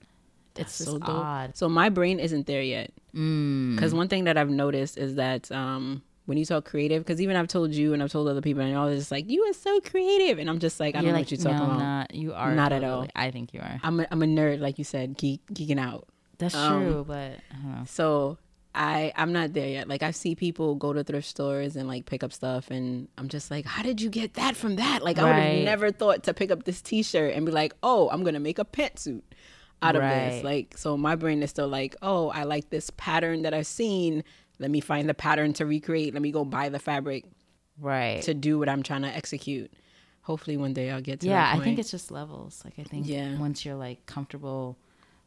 it's 0.56 0.74
so 0.74 0.98
dope. 1.00 1.10
odd 1.10 1.58
So 1.58 1.68
my 1.70 1.90
brain 1.90 2.20
isn't 2.20 2.46
there 2.46 2.62
yet. 2.62 2.92
mm. 3.16 3.76
Because 3.76 3.94
one 3.94 4.08
thing 4.10 4.26
that 4.26 4.38
I've 4.38 4.50
noticed 4.50 4.98
is 4.98 5.16
that 5.16 5.52
um, 5.52 6.04
when 6.32 6.38
you 6.38 6.46
talk 6.46 6.64
creative, 6.66 7.04
because 7.04 7.20
even 7.22 7.36
I've 7.36 7.48
told 7.50 7.72
you 7.76 7.94
and 7.94 8.02
I've 8.02 8.12
told 8.12 8.28
other 8.30 8.42
people, 8.42 8.62
and 8.64 8.74
are 8.76 8.90
just 8.96 9.12
like, 9.12 9.30
you 9.30 9.42
are 9.44 9.54
so 9.54 9.80
creative. 9.82 10.40
And 10.40 10.50
I'm 10.50 10.60
just 10.60 10.80
like, 10.80 10.96
I 10.96 11.00
don't 11.00 11.06
you're 11.08 11.14
know 11.14 11.20
what 11.20 11.32
you're 11.32 11.38
talking 11.50 11.58
no, 11.58 11.64
about. 11.66 11.80
not 11.80 12.16
you 12.16 12.34
are 12.34 12.56
Not 12.56 12.72
at 12.72 12.84
all. 12.86 13.06
i 13.16 13.30
think 13.32 13.54
you 13.54 13.60
are 13.60 13.80
I'm, 13.84 14.00
a, 14.00 14.08
I'm 14.10 14.24
a 14.24 14.26
nerd, 14.26 14.60
like 14.62 14.78
you 14.80 14.86
said, 14.86 15.18
geek, 15.18 15.42
geeking 15.54 15.80
out. 15.80 16.08
that's 16.38 16.56
Um, 16.56 16.82
true 16.86 17.04
but 17.06 17.34
i 17.52 17.84
So 17.86 18.38
I 18.74 19.12
I'm 19.18 19.34
not 19.34 19.52
there 19.52 19.68
yet. 19.68 19.90
Like 19.90 20.02
I 20.02 20.12
see 20.12 20.34
people 20.34 20.76
go 20.76 20.94
to 20.94 21.04
thrift 21.04 21.28
stores 21.28 21.76
and 21.76 21.90
like 21.90 22.06
pick 22.06 22.24
up 22.24 22.32
stuff 22.32 22.72
and 22.72 23.10
I'm 23.18 23.28
just 23.28 23.52
like, 23.52 23.66
how 23.66 23.84
did 23.84 24.00
you 24.00 24.10
get 24.10 24.36
that 24.36 24.56
from 24.56 24.78
that? 24.78 25.04
Like 25.04 25.20
I 25.20 25.24
would 25.26 25.36
have 25.36 25.64
never 25.66 25.92
thought 25.92 26.24
to 26.24 26.34
pick 26.34 26.52
up 26.52 26.64
this 26.64 26.82
t-shirt 26.82 27.34
and 27.36 27.46
be 27.46 27.52
like, 27.52 27.74
"Oh, 27.84 28.10
I'm 28.14 28.22
going 28.24 28.34
to 28.36 28.40
make 28.50 28.60
a 28.60 28.64
pantsuit 28.64 29.24
out 29.82 29.98
of 29.98 30.04
this." 30.04 30.44
Like 30.46 30.78
so 30.78 30.96
my 30.96 31.16
brain 31.18 31.44
is 31.44 31.50
still 31.50 31.68
like, 31.68 31.98
"Oh, 32.02 32.30
I 32.30 32.44
like 32.44 32.70
this 32.70 32.90
pattern 32.96 33.42
that 33.42 33.54
I've 33.54 33.68
seen. 33.68 34.24
Let 34.62 34.72
me 34.72 34.80
find 34.80 35.10
the 35.10 35.14
pattern 35.14 35.52
to 35.54 35.66
recreate. 35.66 36.14
Let 36.14 36.22
me 36.22 36.32
go 36.32 36.46
buy 36.46 36.70
the 36.70 36.80
fabric 36.80 37.26
right 37.80 38.22
to 38.24 38.34
do 38.34 38.60
what 38.60 38.70
I'm 38.70 38.84
trying 38.84 39.02
to 39.02 39.10
execute." 39.10 39.72
Hopefully 40.24 40.56
one 40.56 40.74
day 40.74 40.92
I'll 40.92 41.02
get 41.02 41.22
to 41.22 41.28
yeah 41.28 41.52
i 41.52 41.58
think 41.64 41.80
it's 41.80 41.90
just 41.90 42.12
levels 42.12 42.62
like 42.64 42.76
i 42.78 42.84
think 42.84 43.08
Yeah. 43.08 43.40
once 43.40 43.66
you're 43.66 43.76
like 43.88 44.06
comfortable 44.06 44.78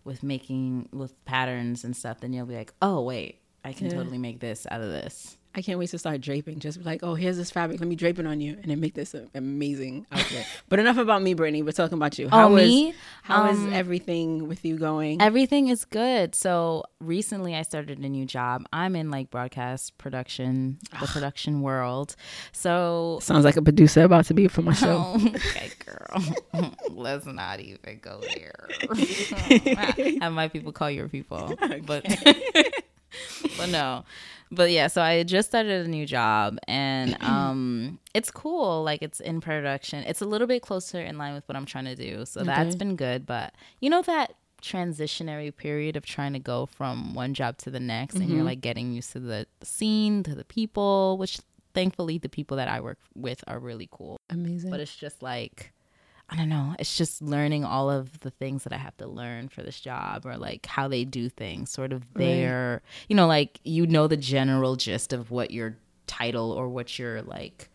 with 0.05 0.23
making 0.23 0.89
with 0.93 1.13
patterns 1.25 1.83
and 1.83 1.97
stuff 1.97 2.21
then 2.21 2.33
you'll 2.33 2.47
be 2.47 2.55
like 2.55 2.73
oh 2.81 3.03
wait 3.03 3.41
i 3.65 3.73
can 3.73 3.89
Yeah. 3.89 3.95
totally 3.95 4.19
make 4.19 4.39
this 4.39 4.69
out 4.71 4.81
of 4.83 4.91
this 4.91 5.37
I 5.57 5.63
can't 5.63 5.79
wait 5.79 5.91
to 5.91 5.99
start 5.99 6.21
draping. 6.21 6.59
Just 6.59 6.85
like, 6.85 7.03
oh, 7.05 7.15
here's 7.15 7.37
this 7.37 7.51
fabric. 7.51 7.79
Let 7.81 7.89
me 7.89 7.95
drape 7.97 8.19
it 8.19 8.27
on 8.27 8.41
you, 8.41 8.55
and 8.61 8.65
then 8.71 8.81
make 8.81 8.95
this 8.95 9.15
an 9.15 9.31
amazing 9.35 10.05
outfit. 10.11 10.45
but 10.69 10.79
enough 10.81 10.97
about 10.99 11.23
me, 11.23 11.35
Brittany. 11.35 11.63
We're 11.63 11.71
talking 11.73 11.97
about 11.97 12.19
you. 12.19 12.29
Oh, 12.33 12.57
is- 12.57 12.69
me? 12.69 12.95
How 13.23 13.49
is 13.51 13.59
Um, 13.59 13.73
everything 13.73 14.49
with 14.49 14.65
you 14.65 14.77
going? 14.79 15.23
Everything 15.23 15.69
is 15.69 15.85
good. 15.85 16.35
So 16.35 16.83
recently 17.01 17.55
I 17.55 17.63
started 17.63 17.99
a 18.01 18.09
new 18.09 18.27
job. 18.27 18.65
I'm 18.73 18.97
in 18.97 19.11
like 19.11 19.31
broadcast 19.31 19.97
production, 19.99 20.79
the 21.01 21.07
production 21.07 21.63
world. 21.63 22.17
So 22.53 23.19
Sounds 23.23 23.45
like 23.45 23.57
a 23.57 23.63
producer 23.63 24.03
about 24.03 24.25
to 24.27 24.35
be 24.35 24.49
for 24.49 24.63
my 24.63 24.73
show. 24.85 25.15
Oh, 25.17 25.27
okay, 25.35 25.71
girl. 25.87 26.73
Let's 26.91 27.27
not 27.27 27.61
even 27.61 27.99
go 28.01 28.21
there. 28.35 28.69
Have 30.21 30.33
my 30.33 30.49
people 30.49 30.73
call 30.73 30.91
your 30.91 31.09
people. 31.09 31.55
But 31.87 32.05
but 33.57 33.69
no. 33.71 34.05
But 34.55 34.71
yeah, 34.71 34.87
so 34.89 35.03
I 35.03 35.23
just 35.23 35.49
started 35.49 35.87
a 35.87 35.89
new 35.89 36.07
job 36.07 36.59
and 36.69 37.17
um 37.23 37.99
it's 38.15 38.31
cool. 38.31 38.83
Like 38.83 39.03
it's 39.03 39.21
in 39.21 39.41
production. 39.41 40.05
It's 40.05 40.21
a 40.21 40.27
little 40.27 40.47
bit 40.47 40.63
closer 40.63 41.01
in 41.01 41.19
line 41.19 41.35
with 41.35 41.47
what 41.49 41.57
I'm 41.57 41.67
trying 41.67 41.87
to 41.87 41.97
do. 41.97 42.25
So 42.25 42.43
that's 42.45 42.77
been 42.77 42.97
good. 42.97 43.27
But 43.27 43.55
you 43.81 43.91
know 43.91 44.03
that 44.03 44.35
transitionary 44.63 45.55
period 45.55 45.95
of 45.95 46.07
trying 46.07 46.33
to 46.33 46.39
go 46.39 46.65
from 46.65 47.15
one 47.15 47.35
job 47.35 47.59
to 47.59 47.71
the 47.71 47.81
next 47.81 48.15
and 48.15 48.31
you're 48.31 48.43
like 48.43 48.63
getting 48.63 48.95
used 48.95 49.13
to 49.13 49.21
the 49.21 49.47
scene, 49.63 50.23
to 50.23 50.35
the 50.35 50.45
people, 50.45 51.19
which 51.19 51.39
thankfully 51.75 52.17
the 52.17 52.31
people 52.31 52.57
that 52.57 52.69
I 52.69 52.81
work 52.81 52.99
with 53.15 53.45
are 53.47 53.59
really 53.59 53.89
cool 53.91 54.21
Amazing. 54.31 54.71
but 54.71 54.81
it's 54.81 54.95
just 54.97 55.23
like 55.23 55.73
I 56.35 56.37
don't 56.37 56.49
know. 56.49 56.75
It's 56.81 56.99
just 56.99 57.23
learning 57.23 57.65
all 57.65 57.89
of 57.89 58.19
the 58.21 58.31
things 58.31 58.65
that 58.65 58.73
I 58.73 58.77
have 58.77 58.97
to 58.97 59.07
learn 59.07 59.49
for 59.49 59.63
this 59.63 59.79
job 59.79 60.27
or 60.27 60.37
like 60.37 60.67
how 60.67 60.89
they 60.89 61.05
do 61.05 61.29
things, 61.29 61.71
sort 61.71 61.93
of 61.93 62.03
their, 62.15 62.83
you 63.09 63.15
know, 63.15 63.29
like 63.29 63.61
you 63.63 63.87
know 63.87 64.09
the 64.09 64.17
general 64.17 64.75
gist 64.75 65.13
of 65.13 65.31
what 65.31 65.53
your 65.53 65.77
title 66.09 66.51
or 66.51 66.69
what 66.69 66.99
your 66.99 67.23
like 67.23 67.71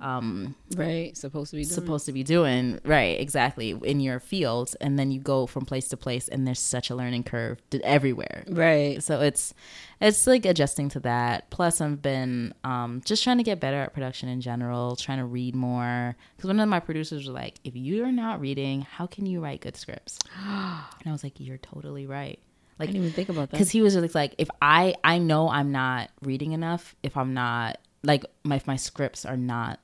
um 0.00 0.54
right. 0.76 1.16
Supposed 1.16 1.50
to 1.52 1.56
be 1.56 1.62
doing. 1.62 1.74
supposed 1.74 2.06
to 2.06 2.12
be 2.12 2.22
doing 2.22 2.80
right 2.84 3.18
exactly 3.18 3.70
in 3.70 4.00
your 4.00 4.20
field 4.20 4.74
and 4.80 4.98
then 4.98 5.10
you 5.10 5.20
go 5.20 5.46
from 5.46 5.64
place 5.64 5.88
to 5.88 5.96
place 5.96 6.28
and 6.28 6.46
there's 6.46 6.60
such 6.60 6.90
a 6.90 6.94
learning 6.94 7.24
curve 7.24 7.62
everywhere 7.82 8.44
right. 8.48 9.02
so 9.02 9.20
it's 9.20 9.54
it's 10.00 10.26
like 10.26 10.44
adjusting 10.44 10.90
to 10.90 11.00
that 11.00 11.48
plus 11.48 11.80
i've 11.80 12.02
been 12.02 12.52
um, 12.64 13.00
just 13.04 13.24
trying 13.24 13.38
to 13.38 13.42
get 13.42 13.58
better 13.58 13.80
at 13.80 13.94
production 13.94 14.28
in 14.28 14.40
general 14.40 14.96
trying 14.96 15.18
to 15.18 15.24
read 15.24 15.54
more 15.54 16.14
because 16.36 16.48
one 16.48 16.60
of 16.60 16.68
my 16.68 16.80
producers 16.80 17.26
was 17.26 17.34
like 17.34 17.58
if 17.64 17.74
you're 17.74 18.12
not 18.12 18.38
reading 18.38 18.82
how 18.82 19.06
can 19.06 19.24
you 19.24 19.40
write 19.40 19.62
good 19.62 19.76
scripts 19.76 20.18
and 20.44 21.06
i 21.06 21.12
was 21.12 21.24
like 21.24 21.40
you're 21.40 21.58
totally 21.58 22.06
right 22.06 22.38
like, 22.78 22.88
I 22.88 22.90
like 22.90 22.92
didn't 22.92 23.04
even 23.04 23.14
think 23.14 23.28
about 23.30 23.50
that. 23.50 23.52
because 23.52 23.70
he 23.70 23.80
was 23.80 23.94
just 23.94 24.14
like 24.14 24.34
if 24.36 24.48
i 24.60 24.94
i 25.02 25.16
know 25.16 25.48
i'm 25.48 25.72
not 25.72 26.10
reading 26.20 26.52
enough 26.52 26.94
if 27.02 27.16
i'm 27.16 27.32
not 27.32 27.78
like 28.02 28.26
my 28.44 28.56
if 28.56 28.66
my 28.66 28.76
scripts 28.76 29.24
are 29.24 29.36
not 29.36 29.80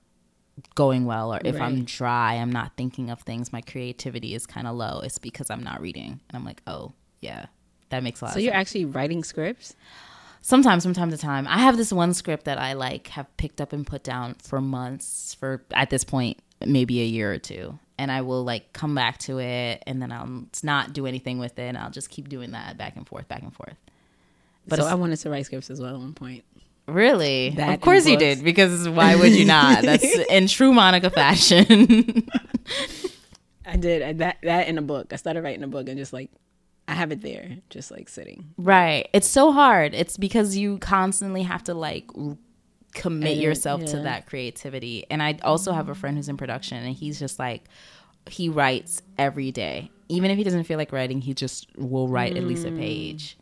going 0.74 1.04
well 1.04 1.32
or 1.34 1.40
if 1.44 1.60
i'm 1.60 1.84
dry 1.84 2.34
i'm 2.34 2.50
not 2.50 2.72
thinking 2.76 3.10
of 3.10 3.20
things 3.22 3.52
my 3.52 3.60
creativity 3.60 4.34
is 4.34 4.46
kind 4.46 4.66
of 4.66 4.74
low 4.74 5.00
it's 5.00 5.18
because 5.18 5.50
i'm 5.50 5.62
not 5.62 5.80
reading. 5.80 6.20
And 6.28 6.36
i'm 6.36 6.44
like 6.44 6.62
oh 6.66 6.92
yeah 7.20 7.46
that 7.90 8.02
makes 8.02 8.20
a 8.22 8.24
lot 8.24 8.34
So 8.34 8.40
you're 8.40 8.52
sense. 8.52 8.60
actually 8.68 8.84
writing 8.86 9.22
scripts? 9.24 9.74
sometimes 10.44 10.82
from 10.82 10.92
time 10.92 11.10
to 11.10 11.16
time. 11.16 11.46
I 11.46 11.58
have 11.58 11.76
this 11.76 11.92
one 11.92 12.14
script 12.14 12.46
that 12.46 12.58
i 12.58 12.72
like 12.72 13.08
have 13.08 13.34
picked 13.36 13.60
up 13.60 13.72
and 13.72 13.86
put 13.86 14.02
down 14.02 14.34
for 14.42 14.60
months 14.60 15.34
for 15.38 15.62
at 15.72 15.90
this 15.90 16.02
point 16.04 16.38
maybe 16.64 17.00
a 17.00 17.04
year 17.04 17.32
or 17.32 17.38
two. 17.38 17.78
And 17.98 18.10
i 18.10 18.22
will 18.22 18.42
like 18.42 18.72
come 18.72 18.94
back 18.94 19.18
to 19.18 19.38
it 19.38 19.82
and 19.86 20.00
then 20.02 20.10
i'll 20.10 20.44
not 20.62 20.92
do 20.94 21.06
anything 21.06 21.38
with 21.38 21.58
it 21.58 21.62
and 21.68 21.78
i'll 21.78 21.90
just 21.90 22.10
keep 22.10 22.28
doing 22.28 22.52
that 22.52 22.76
back 22.78 22.96
and 22.96 23.06
forth 23.06 23.28
back 23.28 23.42
and 23.42 23.54
forth. 23.54 23.76
But 24.66 24.78
so 24.78 24.86
I 24.86 24.94
wanted 24.94 25.16
to 25.16 25.30
write 25.30 25.46
scripts 25.46 25.70
as 25.70 25.80
well 25.80 25.94
at 25.94 26.00
one 26.00 26.14
point. 26.14 26.44
Really 26.92 27.50
That 27.50 27.74
of 27.74 27.80
course 27.80 28.04
and 28.04 28.12
you 28.12 28.18
did 28.18 28.44
because 28.44 28.88
why 28.88 29.16
would 29.16 29.32
you 29.32 29.44
not 29.44 29.82
that's 29.82 30.04
in 30.04 30.46
true 30.46 30.72
monica 30.72 31.10
fashion 31.10 32.28
I 33.72 33.76
did 33.76 34.02
I, 34.02 34.12
that 34.14 34.38
that 34.42 34.68
in 34.68 34.78
a 34.78 34.82
book. 34.82 35.12
I 35.12 35.16
started 35.16 35.42
writing 35.42 35.62
a 35.62 35.68
book 35.68 35.88
and 35.88 35.96
just 35.96 36.12
like 36.12 36.30
I 36.88 36.92
have 36.94 37.12
it 37.12 37.22
there, 37.22 37.56
just 37.70 37.90
like 37.90 38.08
sitting. 38.08 38.52
Right. 38.58 39.08
It's 39.12 39.28
so 39.28 39.52
hard. 39.52 39.94
It's 39.94 40.16
because 40.16 40.56
you 40.56 40.78
constantly 40.78 41.42
have 41.42 41.64
to 41.64 41.74
like 41.74 42.10
commit 42.92 43.32
Edit, 43.32 43.42
yourself 43.42 43.84
to 43.86 44.00
that 44.00 44.26
creativity. 44.26 45.06
And 45.10 45.22
I 45.22 45.38
also 45.42 45.72
have 45.72 45.88
a 45.88 45.94
friend 45.94 46.16
who's 46.16 46.28
in 46.28 46.36
production 46.36 46.78
and 46.78 46.94
he's 46.94 47.18
just 47.18 47.38
like 47.38 47.64
he 48.28 48.48
writes 48.48 49.02
every 49.16 49.52
day. 49.52 49.90
Even 50.08 50.30
if 50.30 50.36
he 50.36 50.44
doesn't 50.44 50.64
feel 50.64 50.76
like 50.76 50.92
writing, 50.92 51.20
he 51.20 51.32
just 51.32 51.66
will 51.76 52.08
write 52.08 52.36
at 52.36 52.44
least 52.44 52.66
a 52.66 52.70
mm. 52.70 52.78
page. 52.78 53.38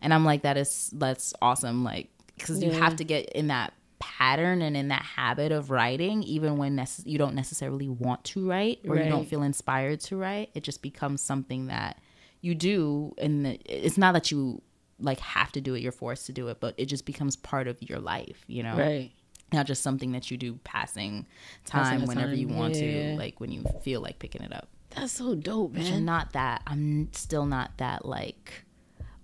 And 0.00 0.14
I'm 0.14 0.24
like 0.24 0.42
that 0.42 0.56
is 0.56 0.90
that's 0.94 1.34
awesome 1.42 1.84
like 1.84 2.08
cuz 2.38 2.62
you 2.62 2.70
have 2.70 2.96
to 2.96 3.04
get 3.04 3.28
in 3.30 3.46
that 3.48 3.72
pattern 3.98 4.60
and 4.62 4.76
in 4.76 4.88
that 4.88 5.02
habit 5.02 5.52
of 5.52 5.70
writing 5.70 6.22
even 6.22 6.58
when 6.58 6.76
nece- 6.76 7.06
you 7.06 7.16
don't 7.16 7.34
necessarily 7.34 7.88
want 7.88 8.22
to 8.24 8.46
write 8.48 8.78
or 8.86 8.96
you 8.96 9.08
don't 9.08 9.26
feel 9.26 9.42
inspired 9.42 10.00
to 10.00 10.16
write 10.16 10.50
it 10.54 10.62
just 10.62 10.82
becomes 10.82 11.22
something 11.22 11.66
that 11.68 11.98
you 12.42 12.54
do 12.54 13.14
and 13.18 13.46
it's 13.64 13.96
not 13.96 14.12
that 14.12 14.30
you 14.30 14.60
like 15.00 15.18
have 15.20 15.50
to 15.50 15.60
do 15.62 15.74
it 15.74 15.80
you're 15.80 15.92
forced 15.92 16.26
to 16.26 16.32
do 16.32 16.48
it 16.48 16.60
but 16.60 16.74
it 16.76 16.86
just 16.86 17.06
becomes 17.06 17.36
part 17.36 17.66
of 17.66 17.76
your 17.82 17.98
life 17.98 18.44
you 18.46 18.62
know 18.62 18.76
Right. 18.76 19.12
not 19.52 19.66
just 19.66 19.82
something 19.82 20.12
that 20.12 20.30
you 20.30 20.36
do 20.36 20.56
passing 20.62 21.26
Passing 21.68 21.90
time 21.92 22.00
the 22.02 22.06
whenever 22.06 22.28
time, 22.32 22.38
you 22.38 22.48
want 22.48 22.74
yeah. 22.76 23.12
to 23.12 23.16
like 23.16 23.40
when 23.40 23.50
you 23.50 23.64
feel 23.82 24.02
like 24.02 24.18
picking 24.18 24.42
it 24.42 24.52
up 24.52 24.68
That's 24.94 25.12
so 25.12 25.34
dope, 25.34 25.72
which 25.72 25.86
I'm 25.86 25.92
man. 25.92 26.04
not 26.04 26.32
that 26.34 26.60
I'm 26.66 27.08
still 27.12 27.46
not 27.46 27.78
that 27.78 28.04
like 28.04 28.65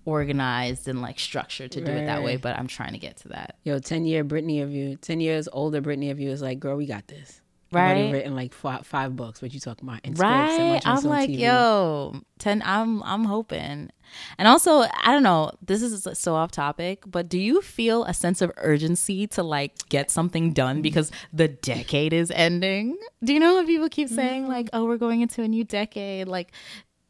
organized 0.04 0.88
and 0.88 1.00
like 1.00 1.18
structured 1.18 1.70
to 1.72 1.80
do 1.80 1.90
it 1.90 2.06
that 2.06 2.22
way 2.22 2.36
but 2.36 2.58
I'm 2.58 2.66
trying 2.66 2.92
to 2.92 2.98
get 2.98 3.16
to 3.18 3.28
that 3.28 3.56
Yo, 3.64 3.78
ten 3.78 4.04
year 4.04 4.24
Brittany 4.24 4.60
of 4.60 4.72
you, 4.72 4.96
ten 4.96 5.20
years 5.20 5.48
older 5.52 5.80
Brittany 5.80 6.10
of 6.10 6.18
you 6.18 6.30
is 6.30 6.42
like, 6.42 6.58
girl, 6.58 6.76
we 6.76 6.86
got 6.86 7.06
this. 7.06 7.40
I've 7.70 7.78
already 7.78 8.02
right 8.02 8.12
written 8.12 8.34
like 8.34 8.52
five, 8.52 8.86
five 8.86 9.16
books. 9.16 9.40
What 9.40 9.54
you 9.54 9.60
talking 9.60 9.88
about? 9.88 10.00
And 10.04 10.18
right 10.18 10.82
i'm 10.84 11.04
like 11.04 11.30
TV. 11.30 11.38
yo 11.38 12.20
10 12.38 12.62
i'm 12.66 13.02
i'm 13.04 13.24
hoping 13.24 13.90
and 14.36 14.48
also 14.48 14.80
i 14.80 15.06
don't 15.06 15.22
know 15.22 15.52
this 15.64 15.80
is 15.80 16.06
so 16.18 16.34
off 16.34 16.50
topic 16.50 17.02
but 17.06 17.30
do 17.30 17.38
you 17.38 17.62
feel 17.62 18.04
a 18.04 18.12
sense 18.12 18.42
of 18.42 18.52
urgency 18.58 19.26
to 19.28 19.42
like 19.42 19.88
get 19.88 20.10
something 20.10 20.52
done 20.52 20.82
because 20.82 21.10
the 21.32 21.48
decade 21.48 22.12
is 22.12 22.30
ending 22.32 22.98
do 23.24 23.32
you 23.32 23.40
know 23.40 23.54
when 23.54 23.66
people 23.66 23.88
keep 23.88 24.08
saying 24.08 24.44
mm. 24.44 24.48
like 24.48 24.68
oh 24.74 24.84
we're 24.84 24.98
going 24.98 25.22
into 25.22 25.42
a 25.42 25.48
new 25.48 25.64
decade 25.64 26.28
like 26.28 26.52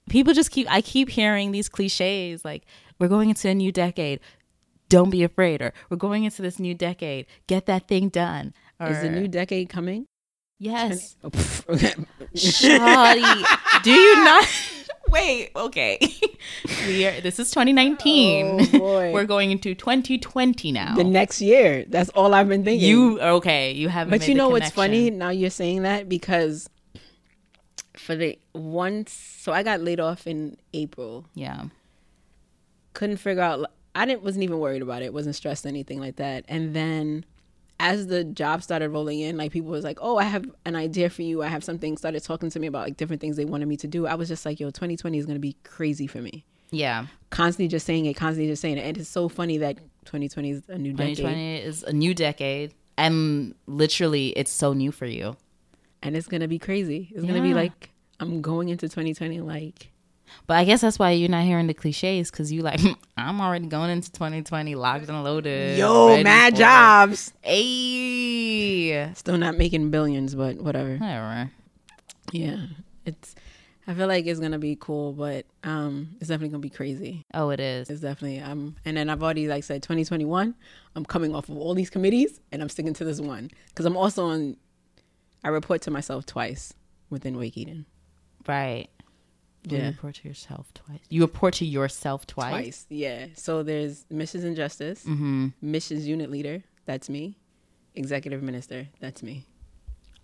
people 0.09 0.32
just 0.35 0.50
keep 0.50 0.66
i 0.71 0.80
keep 0.80 1.09
hearing 1.09 1.52
these 1.52 1.68
cliches 1.68 2.44
like 2.44 2.64
we're 2.99 3.09
going 3.09 3.28
into 3.30 3.49
a 3.49 3.54
new 3.54 3.73
decade 3.73 4.21
don't 4.88 5.11
be 5.11 5.23
afraid 5.23 5.62
or 5.62 5.73
we're 5.90 5.97
going 5.97 6.25
into 6.25 6.42
this 6.42 6.59
new 6.59 6.75
decade 6.75 7.26
get 7.47 7.66
that 7.66 7.88
thing 7.88 8.09
done 8.09 8.52
or, 8.80 8.88
Is 8.88 9.00
the 9.02 9.11
new 9.11 9.28
decade 9.28 9.68
coming? 9.68 10.06
yes 10.59 11.16
Oh, 11.23 11.28
okay. 11.68 11.94
Shawty, 12.35 13.82
do 13.82 13.90
you 13.92 14.25
not? 14.25 14.49
Wait, 15.11 15.50
okay. 15.54 15.99
we 16.87 17.04
are. 17.06 17.21
This 17.21 17.38
is 17.38 17.50
2019. 17.50 18.47
Oh, 18.75 18.78
boy. 18.78 19.12
We're 19.12 19.26
going 19.26 19.50
into 19.50 19.75
2020 19.75 20.73
now. 20.73 20.94
the 20.94 21.04
next 21.04 21.42
year. 21.42 21.85
That's 21.87 22.09
all 22.11 22.32
I've 22.32 22.49
been 22.49 22.64
thinking. 22.64 22.88
you 22.88 23.21
okay? 23.21 23.73
You 23.73 23.88
haven't. 23.88 24.11
But 24.18 24.26
you 24.26 24.35
know 24.35 24.49
what's 24.49 24.71
funny? 24.71 25.11
Now 25.11 25.28
you're 25.30 25.50
saying 25.50 25.82
that 25.82 26.09
because 26.09 26.71
for 28.02 28.14
the 28.16 28.38
once, 28.54 29.12
so 29.12 29.52
I 29.52 29.62
got 29.62 29.80
laid 29.80 30.00
off 30.00 30.26
in 30.26 30.56
April. 30.75 31.26
Yeah. 31.35 31.64
Couldn't 32.94 33.16
figure 33.18 33.42
out. 33.42 33.71
I 33.94 34.06
didn't 34.06 34.23
wasn't 34.23 34.44
even 34.44 34.59
worried 34.59 34.82
about 34.82 35.02
it. 35.02 35.12
wasn't 35.12 35.35
stressed 35.35 35.66
anything 35.66 36.00
like 36.00 36.16
that. 36.16 36.44
And 36.49 36.75
then 36.75 37.25
as 37.80 38.06
the 38.06 38.23
job 38.25 38.62
started 38.62 38.88
rolling 38.90 39.21
in, 39.21 39.37
like 39.37 39.52
people 39.52 39.71
was 39.71 39.85
like, 39.85 39.99
"Oh, 40.00 40.16
I 40.18 40.25
have 40.25 40.44
an 40.64 40.76
idea 40.76 41.11
for 41.11 41.23
you. 41.23 41.42
I 41.42 41.49
have 41.49 41.64
something." 41.64 41.97
Started 41.97 42.23
talking 42.23 42.50
to 42.50 42.59
me 42.61 42.66
about 42.66 42.85
like 42.87 42.97
different 42.97 43.21
things 43.21 43.37
they 43.37 43.44
wanted 43.44 43.66
me 43.66 43.76
to 43.78 43.87
do. 43.87 44.06
I 44.06 44.14
was 44.14 44.28
just 44.28 44.44
like, 44.47 44.61
"Yo, 44.61 44.68
2020 44.71 45.18
is 45.18 45.26
gonna 45.26 45.38
be 45.38 45.56
crazy 45.64 46.06
for 46.06 46.21
me." 46.23 46.44
Yeah. 46.71 47.06
Constantly 47.30 47.68
just 47.68 47.85
saying 47.87 48.06
it, 48.06 48.14
constantly 48.14 48.50
just 48.50 48.62
saying 48.62 48.78
it, 48.78 48.82
and 48.87 48.97
it's 48.99 49.09
so 49.11 49.28
funny 49.28 49.59
that 49.59 49.76
2020 50.06 50.50
is 50.50 50.62
a 50.68 50.78
new 50.78 50.92
decade, 50.92 51.16
2020 51.18 51.56
is 51.62 51.82
a 51.82 51.92
new 51.92 52.14
decade, 52.14 52.75
and 52.97 53.54
literally, 53.66 54.28
it's 54.30 54.50
so 54.52 54.73
new 54.73 54.90
for 54.92 55.06
you. 55.06 55.37
and 56.04 56.16
it's 56.16 56.26
gonna 56.26 56.49
be 56.49 56.59
crazy. 56.59 57.12
It's 57.14 57.25
gonna 57.25 57.42
be 57.42 57.54
like 57.54 57.90
I'm 58.22 58.40
going 58.40 58.68
into 58.68 58.88
2020 58.88 59.40
like. 59.40 59.90
But 60.46 60.54
I 60.54 60.64
guess 60.64 60.80
that's 60.80 60.98
why 60.98 61.10
you're 61.10 61.28
not 61.28 61.44
hearing 61.44 61.66
the 61.66 61.74
cliches 61.74 62.30
because 62.30 62.52
you 62.52 62.62
like 62.62 62.80
I'm 63.16 63.40
already 63.40 63.66
going 63.66 63.90
into 63.90 64.10
2020 64.12 64.74
locked 64.76 65.08
and 65.08 65.24
loaded. 65.24 65.76
Yo, 65.76 66.22
mad 66.22 66.56
jobs. 66.56 67.32
Ayy. 67.44 69.14
Still 69.16 69.36
not 69.38 69.58
making 69.58 69.90
billions, 69.90 70.34
but 70.34 70.56
whatever. 70.56 70.96
Whatever. 70.96 71.50
Yeah, 72.30 72.66
it's. 73.04 73.34
I 73.88 73.94
feel 73.94 74.06
like 74.06 74.26
it's 74.26 74.38
gonna 74.38 74.60
be 74.60 74.76
cool, 74.80 75.12
but 75.12 75.44
um, 75.64 76.10
it's 76.20 76.28
definitely 76.28 76.50
gonna 76.50 76.60
be 76.60 76.70
crazy. 76.70 77.26
Oh, 77.34 77.50
it 77.50 77.58
is. 77.58 77.90
It's 77.90 78.00
definitely 78.00 78.40
um, 78.40 78.76
and 78.84 78.96
then 78.96 79.10
I've 79.10 79.22
already 79.22 79.48
like 79.48 79.64
said 79.64 79.82
2021. 79.82 80.54
I'm 80.94 81.04
coming 81.04 81.34
off 81.34 81.48
of 81.48 81.56
all 81.56 81.74
these 81.74 81.90
committees, 81.90 82.40
and 82.52 82.62
I'm 82.62 82.68
sticking 82.68 82.94
to 82.94 83.04
this 83.04 83.20
one 83.20 83.50
because 83.68 83.84
I'm 83.84 83.96
also 83.96 84.26
on. 84.26 84.56
I 85.44 85.48
report 85.48 85.82
to 85.82 85.90
myself 85.90 86.24
twice 86.24 86.72
within 87.10 87.36
Wake 87.36 87.58
Eden. 87.58 87.86
Right. 88.46 88.88
You 89.68 89.78
Yeah. 89.78 89.87
report 89.88 90.16
to 90.16 90.28
yourself 90.28 90.72
twice. 90.75 90.99
You 91.08 91.20
report 91.22 91.54
to 91.54 91.64
yourself 91.64 92.26
twice. 92.26 92.50
Twice, 92.50 92.87
yeah. 92.88 93.26
So 93.34 93.62
there's 93.62 94.04
Missions 94.11 94.42
and 94.44 94.56
Justice, 94.56 95.04
Mm-hmm. 95.04 95.49
Missions 95.61 96.06
Unit 96.06 96.30
Leader, 96.30 96.64
That's 96.84 97.08
me. 97.08 97.38
Executive 97.94 98.42
minister. 98.42 98.88
That's 99.00 99.22
me. 99.22 99.46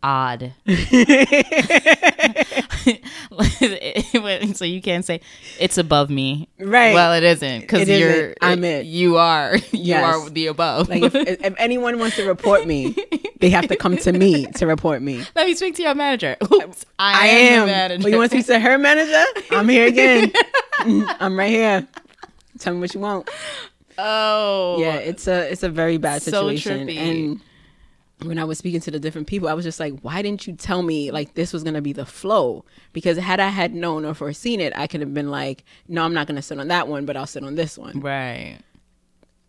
Odd. 0.02 0.52
so 4.54 4.64
you 4.64 4.80
can't 4.80 5.04
say 5.04 5.20
it's 5.58 5.78
above 5.78 6.10
me. 6.10 6.48
Right. 6.58 6.94
Well, 6.94 7.12
it 7.14 7.22
isn't 7.24 7.60
because 7.62 7.82
It 7.82 7.88
isn't. 7.88 8.16
you're. 8.18 8.34
I'm 8.40 8.64
it. 8.64 8.86
You 8.86 9.16
are. 9.16 9.56
You 9.72 9.94
Yes. 9.94 10.04
are 10.26 10.30
the 10.30 10.46
above. 10.48 10.88
Like 10.88 11.02
if, 11.02 11.14
if 11.14 11.54
anyone 11.58 11.98
wants 11.98 12.16
to 12.16 12.26
report 12.26 12.66
me, 12.66 12.94
they 13.40 13.50
have 13.50 13.68
to 13.68 13.76
come 13.76 13.96
to 13.98 14.12
me 14.12 14.46
to 14.56 14.66
report 14.66 15.02
me. 15.02 15.22
Let 15.36 15.46
me 15.46 15.54
speak 15.54 15.74
to 15.76 15.82
your 15.82 15.94
manager. 15.94 16.36
Oops, 16.42 16.84
I, 16.98 17.24
I 17.24 17.26
am. 17.28 17.60
am. 17.62 17.66
The 17.66 17.72
manager. 17.72 18.06
Oh, 18.06 18.10
you 18.10 18.18
want 18.18 18.30
to 18.32 18.36
speak 18.42 18.46
to 18.46 18.58
her 18.60 18.78
manager? 18.78 19.24
I'm 19.50 19.68
here 19.68 19.86
again. 19.86 20.32
I'm 20.78 21.38
right 21.38 21.50
here. 21.50 21.86
Tell 22.58 22.74
me 22.74 22.80
what 22.80 22.94
you 22.94 23.00
want. 23.00 23.28
Oh, 23.98 24.78
Yeah, 24.80 24.96
it's 24.96 25.26
a 25.28 25.50
it's 25.50 25.62
a 25.62 25.68
very 25.68 25.98
bad 25.98 26.22
So 26.22 26.30
situation. 26.30 26.88
trippy. 26.88 26.96
and 26.96 27.40
when 28.24 28.38
I 28.38 28.44
was 28.44 28.58
speaking 28.58 28.80
to 28.80 28.90
the 28.90 28.98
different 28.98 29.26
people, 29.28 29.48
I 29.48 29.54
was 29.54 29.64
just 29.64 29.78
like, 29.78 30.00
why 30.00 30.22
didn't 30.22 30.46
you 30.46 30.52
tell 30.54 30.82
me 30.82 31.10
like 31.10 31.34
this 31.34 31.52
was 31.52 31.62
gonna 31.62 31.80
be 31.82 31.92
the 31.92 32.06
flow? 32.06 32.64
Because 32.92 33.16
had 33.18 33.38
I 33.40 33.48
had 33.48 33.74
known 33.74 34.04
or 34.04 34.14
foreseen 34.14 34.60
it, 34.60 34.72
I 34.76 34.86
could 34.88 35.00
have 35.00 35.14
been 35.14 35.30
like, 35.30 35.64
no, 35.86 36.02
I'm 36.04 36.14
not 36.14 36.26
gonna 36.26 36.42
sit 36.42 36.58
on 36.58 36.68
that 36.68 36.88
one, 36.88 37.06
but 37.06 37.16
I'll 37.16 37.26
sit 37.26 37.44
on 37.44 37.54
this 37.54 37.78
one. 37.78 38.00
right. 38.00 38.58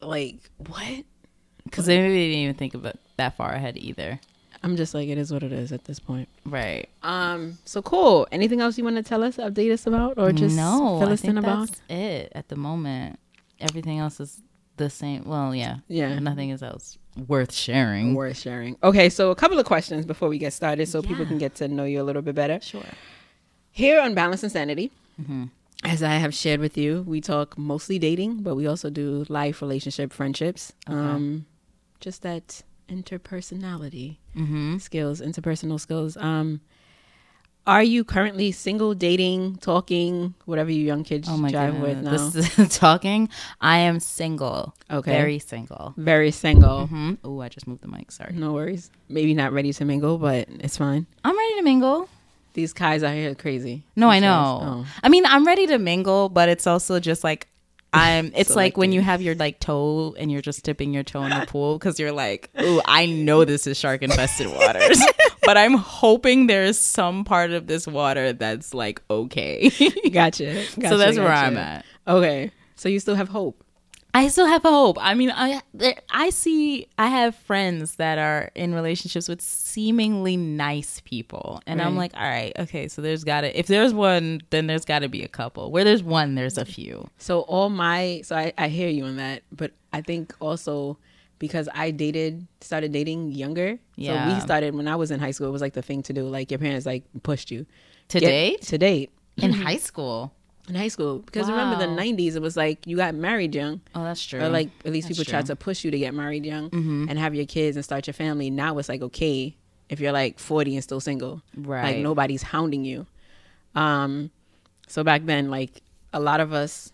Like 0.01 0.37
what? 0.57 1.03
Because 1.63 1.85
they 1.87 1.99
maybe 1.99 2.27
didn't 2.27 2.39
even 2.43 2.55
think 2.55 2.73
about 2.73 2.95
that 3.17 3.35
far 3.35 3.51
ahead 3.51 3.77
either. 3.77 4.19
I'm 4.61 4.75
just 4.75 4.93
like, 4.93 5.07
it 5.07 5.17
is 5.17 5.31
what 5.31 5.41
it 5.41 5.51
is 5.53 5.71
at 5.71 5.85
this 5.85 5.99
point. 5.99 6.27
Right. 6.45 6.89
Um. 7.01 7.57
So 7.65 7.81
cool. 7.81 8.27
Anything 8.31 8.61
else 8.61 8.77
you 8.77 8.83
want 8.83 8.97
to 8.97 9.03
tell 9.03 9.23
us, 9.23 9.37
update 9.37 9.71
us 9.71 9.87
about, 9.87 10.17
or 10.17 10.31
just 10.31 10.55
no, 10.55 10.99
fill 10.99 11.09
I 11.09 11.13
us 11.13 11.21
think 11.21 11.31
in 11.31 11.37
about? 11.39 11.67
that's 11.69 11.81
it 11.89 12.31
at 12.35 12.49
the 12.49 12.55
moment. 12.55 13.19
Everything 13.59 13.99
else 13.99 14.19
is 14.19 14.41
the 14.77 14.89
same. 14.89 15.23
Well, 15.25 15.55
yeah, 15.55 15.77
Yeah. 15.87 16.19
Nothing 16.19 16.49
is 16.51 16.61
else 16.61 16.97
worth 17.27 17.53
sharing. 17.53 18.13
Worth 18.15 18.37
sharing. 18.39 18.77
Okay, 18.83 19.09
so 19.09 19.31
a 19.31 19.35
couple 19.35 19.59
of 19.59 19.65
questions 19.65 20.05
before 20.05 20.29
we 20.29 20.37
get 20.37 20.53
started, 20.53 20.87
so 20.87 21.01
people 21.01 21.25
can 21.25 21.37
get 21.37 21.55
to 21.55 21.67
know 21.67 21.83
you 21.85 22.01
a 22.01 22.03
little 22.03 22.21
bit 22.21 22.35
better. 22.35 22.59
Sure. 22.61 22.83
Here 23.71 23.99
on 24.01 24.13
Balanced 24.13 24.43
Insanity, 24.43 24.91
Mm-hmm. 25.21 25.45
as 25.83 26.01
I 26.01 26.15
have 26.15 26.33
shared 26.33 26.61
with 26.61 26.77
you, 26.77 27.03
we 27.05 27.19
talk 27.21 27.57
mostly 27.57 27.99
dating, 27.99 28.41
but 28.43 28.55
we 28.55 28.65
also 28.67 28.89
do 28.89 29.25
life, 29.27 29.61
relationship, 29.61 30.13
friendships. 30.13 30.71
Um, 30.87 31.45
just 31.99 32.21
that 32.21 32.63
interpersonality 32.89 34.17
Mm-hmm. 34.35 34.77
skills, 34.77 35.21
interpersonal 35.21 35.79
skills. 35.79 36.15
Um, 36.17 36.61
are 37.69 37.83
you 37.83 38.03
currently 38.03 38.51
single, 38.51 38.93
dating, 38.95 39.57
talking, 39.57 40.33
whatever 40.45 40.71
you 40.71 40.83
young 40.83 41.03
kids 41.03 41.27
Oh 41.29 41.37
my 41.37 41.51
drive 41.51 41.73
god. 41.73 41.81
with 41.81 41.97
now? 42.01 42.11
This 42.29 42.57
is 42.59 42.77
talking. 42.85 43.29
I 43.61 43.77
am 43.89 43.99
single. 43.99 44.73
Okay. 44.89 45.11
Very 45.11 45.39
single. 45.39 45.93
Very 45.95 46.31
single. 46.31 46.87
hmm 46.87 47.13
Oh, 47.23 47.39
I 47.41 47.49
just 47.49 47.67
moved 47.67 47.81
the 47.81 47.87
mic. 47.87 48.11
Sorry. 48.11 48.33
No 48.33 48.53
worries. 48.53 48.89
Maybe 49.07 49.33
not 49.33 49.53
ready 49.53 49.71
to 49.73 49.85
mingle, 49.85 50.17
but 50.17 50.47
it's 50.49 50.77
fine. 50.77 51.05
I'm 51.23 51.37
ready 51.37 51.55
to 51.57 51.61
mingle. 51.63 52.09
These 52.53 52.73
guys 52.73 53.03
out 53.03 53.13
here 53.13 53.31
are 53.31 53.35
crazy. 53.35 53.83
No, 53.95 54.09
I 54.09 54.19
know. 54.19 54.59
oh. 54.63 54.85
I 55.03 55.09
mean, 55.09 55.25
I'm 55.27 55.45
ready 55.45 55.67
to 55.67 55.77
mingle, 55.77 56.29
but 56.29 56.49
it's 56.49 56.65
also 56.65 56.99
just 56.99 57.23
like 57.23 57.47
I'm. 57.93 58.31
It's 58.35 58.55
like 58.55 58.77
when 58.77 58.91
you 58.91 59.01
have 59.01 59.21
your 59.21 59.35
like 59.35 59.59
toe 59.59 60.15
and 60.17 60.31
you're 60.31 60.41
just 60.41 60.63
dipping 60.63 60.93
your 60.93 61.03
toe 61.03 61.23
in 61.23 61.31
the 61.31 61.45
pool 61.45 61.77
because 61.77 61.99
you're 61.99 62.11
like, 62.11 62.49
"Ooh, 62.61 62.81
I 62.85 63.05
know 63.05 63.45
this 63.45 63.67
is 63.67 63.77
shark 63.77 64.01
infested 64.01 64.47
waters, 64.55 65.01
but 65.43 65.57
I'm 65.57 65.73
hoping 65.73 66.47
there's 66.47 66.77
some 66.79 67.23
part 67.23 67.51
of 67.51 67.67
this 67.67 67.87
water 67.87 68.33
that's 68.33 68.73
like 68.73 69.01
okay." 69.09 69.69
Gotcha. 70.11 70.65
so 70.65 70.81
Gotcha, 70.81 70.97
that's 70.97 71.17
where. 71.17 71.27
I'm 71.31 71.57
at. 71.57 71.85
Okay. 72.07 72.51
So 72.75 72.87
you 72.89 72.99
still 72.99 73.15
have 73.15 73.29
hope. 73.29 73.63
I 74.13 74.27
still 74.29 74.47
have 74.47 74.63
hope. 74.63 74.97
I 74.99 75.13
mean, 75.13 75.31
I 75.33 75.61
I 76.09 76.31
see 76.31 76.87
I 76.97 77.07
have 77.07 77.35
friends 77.35 77.95
that 77.95 78.17
are 78.17 78.49
in 78.55 78.73
relationships 78.73 79.27
with 79.27 79.41
seemingly 79.41 80.35
nice 80.35 81.01
people, 81.05 81.61
and 81.67 81.79
I'm 81.81 81.95
like, 81.95 82.13
all 82.15 82.23
right, 82.27 82.51
okay, 82.57 82.87
so 82.87 83.01
there's 83.01 83.23
got 83.23 83.41
to 83.41 83.57
if 83.59 83.67
there's 83.67 83.93
one, 83.93 84.41
then 84.49 84.65
there's 84.67 84.85
got 84.85 84.99
to 84.99 85.09
be 85.09 85.23
a 85.23 85.27
couple. 85.27 85.71
Where 85.71 85.83
there's 85.83 86.01
one, 86.03 86.35
there's 86.35 86.57
a 86.57 86.65
few. 86.65 87.07
So 87.19 87.41
all 87.41 87.69
my 87.69 88.21
so 88.23 88.35
I, 88.35 88.51
I 88.57 88.67
hear 88.69 88.89
you 88.89 89.05
on 89.05 89.17
that, 89.17 89.43
but 89.51 89.71
I 89.93 90.01
think 90.01 90.33
also 90.39 90.97
because 91.37 91.69
I 91.73 91.91
dated 91.91 92.47
started 92.61 92.91
dating 92.91 93.31
younger. 93.31 93.75
So 93.75 93.79
Yeah. 94.03 94.33
we 94.33 94.41
started 94.41 94.73
when 94.75 94.87
I 94.87 94.95
was 94.95 95.11
in 95.11 95.19
high 95.19 95.31
school. 95.31 95.47
It 95.47 95.51
was 95.51 95.61
like 95.61 95.73
the 95.73 95.81
thing 95.83 96.01
to 96.03 96.13
do. 96.13 96.23
Like 96.23 96.49
your 96.51 96.57
parents 96.59 96.85
like 96.85 97.03
pushed 97.23 97.51
you 97.51 97.65
To 98.09 98.19
Get- 98.19 98.27
date 98.27 98.61
To 98.63 98.77
date 98.77 99.11
in 99.37 99.51
mm-hmm. 99.51 99.61
high 99.61 99.77
school. 99.77 100.33
In 100.69 100.75
high 100.75 100.87
school 100.87 101.19
because 101.19 101.49
remember 101.49 101.77
the 101.77 102.01
'90s. 102.01 102.35
It 102.35 102.41
was 102.41 102.55
like 102.55 102.85
you 102.85 102.95
got 102.97 103.15
married 103.15 103.53
young. 103.55 103.81
Oh, 103.95 104.03
that's 104.03 104.23
true. 104.23 104.39
Or 104.39 104.49
like 104.49 104.69
at 104.85 104.91
least 104.91 105.07
That's 105.07 105.17
people 105.19 105.29
tried 105.29 105.45
to 105.47 105.55
push 105.55 105.83
you 105.83 105.91
to 105.91 105.99
get 105.99 106.13
married 106.13 106.45
young 106.45 106.69
and 107.09 107.17
have 107.19 107.35
your 107.35 107.45
kids 107.45 107.75
and 107.75 107.83
start 107.83 108.07
your 108.07 108.13
family. 108.13 108.49
Now 108.49 108.77
it's 108.77 108.89
like 108.89 109.01
okay 109.01 109.55
if 109.89 109.99
you're 109.99 110.11
like 110.11 110.37
40 110.39 110.75
and 110.75 110.83
still 110.83 110.99
single, 110.99 111.41
right 111.55 111.95
Like 111.95 111.97
nobody's 111.97 112.43
hounding 112.43 112.85
you. 112.85 113.07
Um, 113.75 114.29
so 114.87 115.03
back 115.03 115.25
then, 115.25 115.49
like 115.49 115.81
a 116.13 116.19
lot 116.19 116.39
of 116.39 116.53
us 116.53 116.91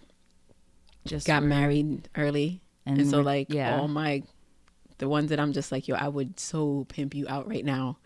just 1.06 1.28
got 1.28 1.44
married 1.44 2.10
early, 2.16 2.62
and, 2.86 3.00
And 3.00 3.10
so 3.10 3.22
like 3.22 3.54
yeah. 3.54 3.80
all 3.80 3.88
my 3.88 4.24
the 4.98 5.10
ones 5.10 5.30
that 5.30 5.40
I'm 5.40 5.52
just 5.52 5.72
like 5.72 5.88
yo, 5.88 5.96
I 5.96 6.08
would 6.08 6.40
so 6.40 6.86
pimp 6.90 7.14
you 7.14 7.26
out 7.28 7.48
right 7.48 7.66
now. 7.66 7.98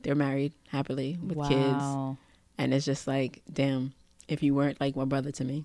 They're 0.00 0.14
married 0.14 0.52
happily 0.68 1.18
with 1.22 1.38
kids, 1.48 1.84
and 2.58 2.74
it's 2.74 2.84
just 2.84 3.06
like 3.06 3.42
damn, 3.52 3.92
if 4.28 4.42
you 4.42 4.54
weren't 4.54 4.80
like 4.80 4.96
my 4.96 5.04
brother 5.04 5.30
to 5.32 5.44
me, 5.44 5.64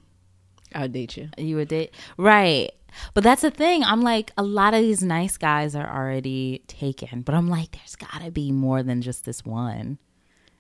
I'd 0.73 0.91
date 0.93 1.17
you. 1.17 1.29
You 1.37 1.55
would 1.57 1.67
date 1.69 1.93
right. 2.17 2.71
But 3.13 3.23
that's 3.23 3.41
the 3.41 3.51
thing. 3.51 3.83
I'm 3.83 4.01
like, 4.01 4.31
a 4.37 4.43
lot 4.43 4.73
of 4.73 4.81
these 4.81 5.03
nice 5.03 5.37
guys 5.37 5.75
are 5.75 5.87
already 5.87 6.63
taken. 6.67 7.21
But 7.21 7.35
I'm 7.35 7.47
like, 7.47 7.71
there's 7.73 7.95
gotta 7.95 8.31
be 8.31 8.51
more 8.51 8.81
than 8.81 9.01
just 9.01 9.25
this 9.25 9.45
one. 9.45 9.97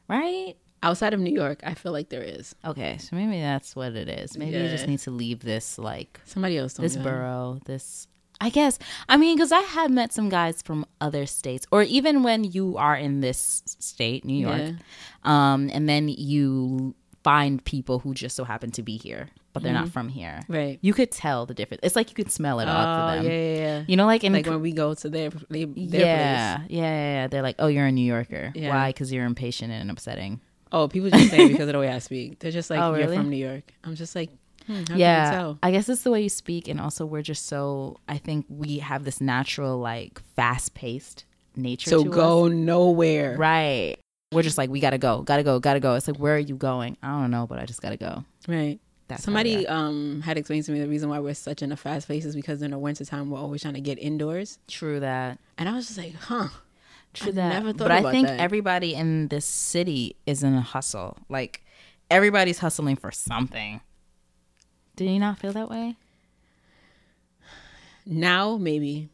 Right? 0.07 0.55
Outside 0.83 1.13
of 1.13 1.19
New 1.19 1.33
York, 1.33 1.61
I 1.63 1.73
feel 1.73 1.91
like 1.91 2.09
there 2.09 2.21
is 2.21 2.53
Okay, 2.63 2.97
so 2.99 3.15
maybe 3.15 3.39
that's 3.41 3.75
what 3.75 3.93
it 3.95 4.07
is. 4.07 4.37
Maybe 4.37 4.57
you 4.57 4.69
just 4.69 4.87
need 4.87 4.99
to 4.99 5.11
leave 5.11 5.39
this 5.39 5.79
like 5.79 6.21
somebody 6.25 6.57
else. 6.57 6.73
this 6.73 6.95
borough, 6.95 7.59
this 7.65 8.07
I 8.39 8.49
guess. 8.51 8.77
I 9.09 9.17
mean, 9.17 9.35
because 9.35 9.51
I 9.51 9.61
have 9.61 9.89
met 9.89 10.13
some 10.13 10.29
guys 10.29 10.61
from 10.61 10.85
other 11.01 11.25
states, 11.25 11.65
or 11.71 11.81
even 11.81 12.21
when 12.21 12.43
you 12.43 12.77
are 12.77 12.95
in 12.95 13.21
this 13.21 13.63
state, 13.79 14.23
New 14.23 14.37
York, 14.37 14.61
Yeah. 14.61 14.73
um, 15.23 15.71
and 15.73 15.89
then 15.89 16.07
you 16.07 16.93
find 17.31 17.63
people 17.65 17.99
who 17.99 18.13
just 18.13 18.35
so 18.37 18.43
happen 18.45 18.71
to 18.71 18.81
be 18.83 18.95
here, 18.97 19.23
but 19.53 19.61
they're 19.63 19.73
not 19.81 19.89
from 19.89 20.07
here. 20.07 20.39
Right. 20.47 20.79
You 20.81 20.93
could 20.93 21.11
tell 21.11 21.45
the 21.45 21.53
difference. 21.53 21.81
It's 21.83 21.95
like 21.99 22.07
you 22.11 22.15
could 22.15 22.31
smell 22.31 22.59
it 22.61 22.67
Oh 22.67 22.71
off 22.71 22.87
of 23.17 23.23
them. 23.23 23.31
yeah, 23.31 23.53
yeah. 23.65 23.83
You 23.87 23.95
know, 23.97 24.05
like 24.05 24.23
in 24.23 24.31
like 24.33 24.45
when 24.45 24.61
we 24.61 24.71
go 24.71 24.93
to 24.93 25.09
their 25.09 25.29
their, 25.49 25.67
yeah, 25.67 25.67
place. 25.67 25.99
yeah, 25.99 26.57
yeah, 26.69 27.13
yeah. 27.15 27.27
They're 27.27 27.41
like, 27.49 27.55
oh, 27.59 27.67
you're 27.67 27.85
a 27.87 27.91
New 27.91 28.05
Yorker. 28.15 28.45
Yeah. 28.55 28.69
Why? 28.69 28.89
Because 28.89 29.11
you're 29.11 29.25
impatient 29.25 29.71
and 29.73 29.91
upsetting. 29.91 30.39
Oh, 30.71 30.87
people 30.87 31.09
just 31.09 31.29
say 31.31 31.45
it 31.45 31.49
because 31.49 31.67
of 31.67 31.73
the 31.73 31.79
way 31.79 31.89
I 31.89 31.99
speak. 31.99 32.39
They're 32.39 32.51
just 32.51 32.69
like, 32.69 32.79
Oh, 32.79 32.91
you're 32.91 33.05
really? 33.05 33.17
from 33.17 33.29
New 33.29 33.43
York. 33.49 33.65
I'm 33.83 33.95
just 33.95 34.15
like, 34.15 34.29
hmm, 34.65 34.73
how 34.73 34.83
can 34.85 34.95
you 34.95 35.01
yeah 35.01 35.31
tell? 35.31 35.59
i 35.63 35.71
guess 35.71 35.87
it's 35.87 36.03
the 36.03 36.11
way 36.11 36.21
you 36.21 36.29
speak 36.29 36.67
and 36.67 36.79
also 36.81 37.05
we're 37.05 37.21
just 37.33 37.45
so 37.47 37.95
i 38.09 38.17
think 38.17 38.45
we 38.49 38.79
have 38.79 39.05
this 39.05 39.21
natural 39.21 39.77
like 39.79 40.21
fast-paced 40.35 41.23
nature 41.55 41.89
So 41.89 42.03
to 42.03 42.09
go 42.09 42.47
us. 42.47 42.51
nowhere. 42.53 43.37
right 43.37 43.95
we're 44.31 44.41
just 44.41 44.57
like 44.57 44.69
we 44.69 44.79
gotta 44.79 44.97
go 44.97 45.21
gotta 45.21 45.43
go 45.43 45.59
gotta 45.59 45.79
go 45.79 45.95
it's 45.95 46.07
like 46.07 46.17
where 46.17 46.35
are 46.35 46.39
you 46.39 46.55
going 46.55 46.97
i 47.01 47.07
don't 47.07 47.31
know 47.31 47.47
but 47.47 47.59
i 47.59 47.65
just 47.65 47.81
gotta 47.81 47.97
go 47.97 48.23
Right. 48.47 48.79
That's 49.09 49.23
Somebody 49.23 49.65
um 49.67 50.19
had 50.21 50.37
explained 50.37 50.65
to 50.65 50.71
me 50.73 50.79
the 50.81 50.87
reason 50.87 51.07
why 51.09 51.19
we're 51.19 51.33
such 51.33 51.61
in 51.61 51.71
a 51.71 51.77
fast 51.77 52.09
pace 52.09 52.25
is 52.25 52.35
because 52.35 52.61
in 52.61 52.71
the 52.71 52.77
wintertime 52.77 53.29
we're 53.29 53.39
always 53.39 53.61
trying 53.61 53.75
to 53.75 53.79
get 53.81 53.97
indoors. 53.99 54.59
true 54.67 54.99
that 54.99 55.39
And 55.57 55.69
I 55.69 55.73
was 55.73 55.87
just 55.87 55.97
like, 55.97 56.13
huh. 56.15 56.49
true 57.13 57.29
I 57.29 57.35
that 57.35 57.49
never 57.53 57.69
thought 57.71 57.87
but 57.87 57.91
i 57.91 58.11
think 58.11 58.27
that. 58.27 58.39
everybody 58.39 58.93
in 58.95 59.29
this 59.29 59.45
city 59.45 60.17
is 60.25 60.43
in 60.43 60.53
a 60.55 60.61
hustle 60.61 61.17
like 61.29 61.63
everybody's 62.11 62.59
hustling 62.59 62.97
for 62.97 63.11
something 63.11 63.79
do 64.97 65.05
you 65.05 65.19
not 65.19 65.39
feel 65.39 65.53
that 65.53 65.69
way 65.69 65.95
Now 68.05 68.57
maybe. 68.57 69.09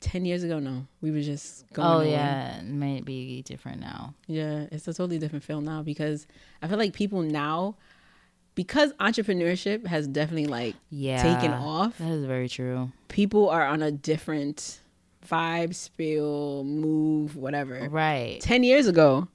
Ten 0.00 0.24
years 0.24 0.42
ago, 0.44 0.58
no. 0.58 0.86
We 1.00 1.10
were 1.10 1.20
just 1.22 1.64
going. 1.72 1.88
oh 1.88 2.00
yeah 2.02 2.58
it 2.60 2.66
might 2.66 3.04
be 3.04 3.42
different 3.42 3.80
now 3.80 4.14
Yeah, 4.26 4.66
it's 4.70 4.86
a 4.88 4.92
totally 4.94 5.18
different 5.18 5.44
feel 5.44 5.60
now 5.60 5.82
because 5.82 6.26
I 6.62 6.68
feel 6.68 6.78
like 6.78 6.92
people 6.92 7.22
now 7.22 7.76
because 8.54 8.92
entrepreneurship 8.94 9.86
has 9.86 10.06
definitely 10.06 10.46
like 10.46 10.74
yeah 10.90 11.22
taken 11.22 11.52
off. 11.52 11.98
that 11.98 12.10
is 12.10 12.24
very 12.24 12.48
true 12.48 12.92
People 13.08 13.48
are 13.48 13.64
on 13.66 13.82
a 13.82 13.90
different 13.90 14.80
vibe, 15.26 15.74
spill, 15.74 16.62
move, 16.64 17.34
whatever. 17.36 17.88
right 17.90 18.40
10 18.40 18.62
years 18.64 18.86
ago, 18.86 19.28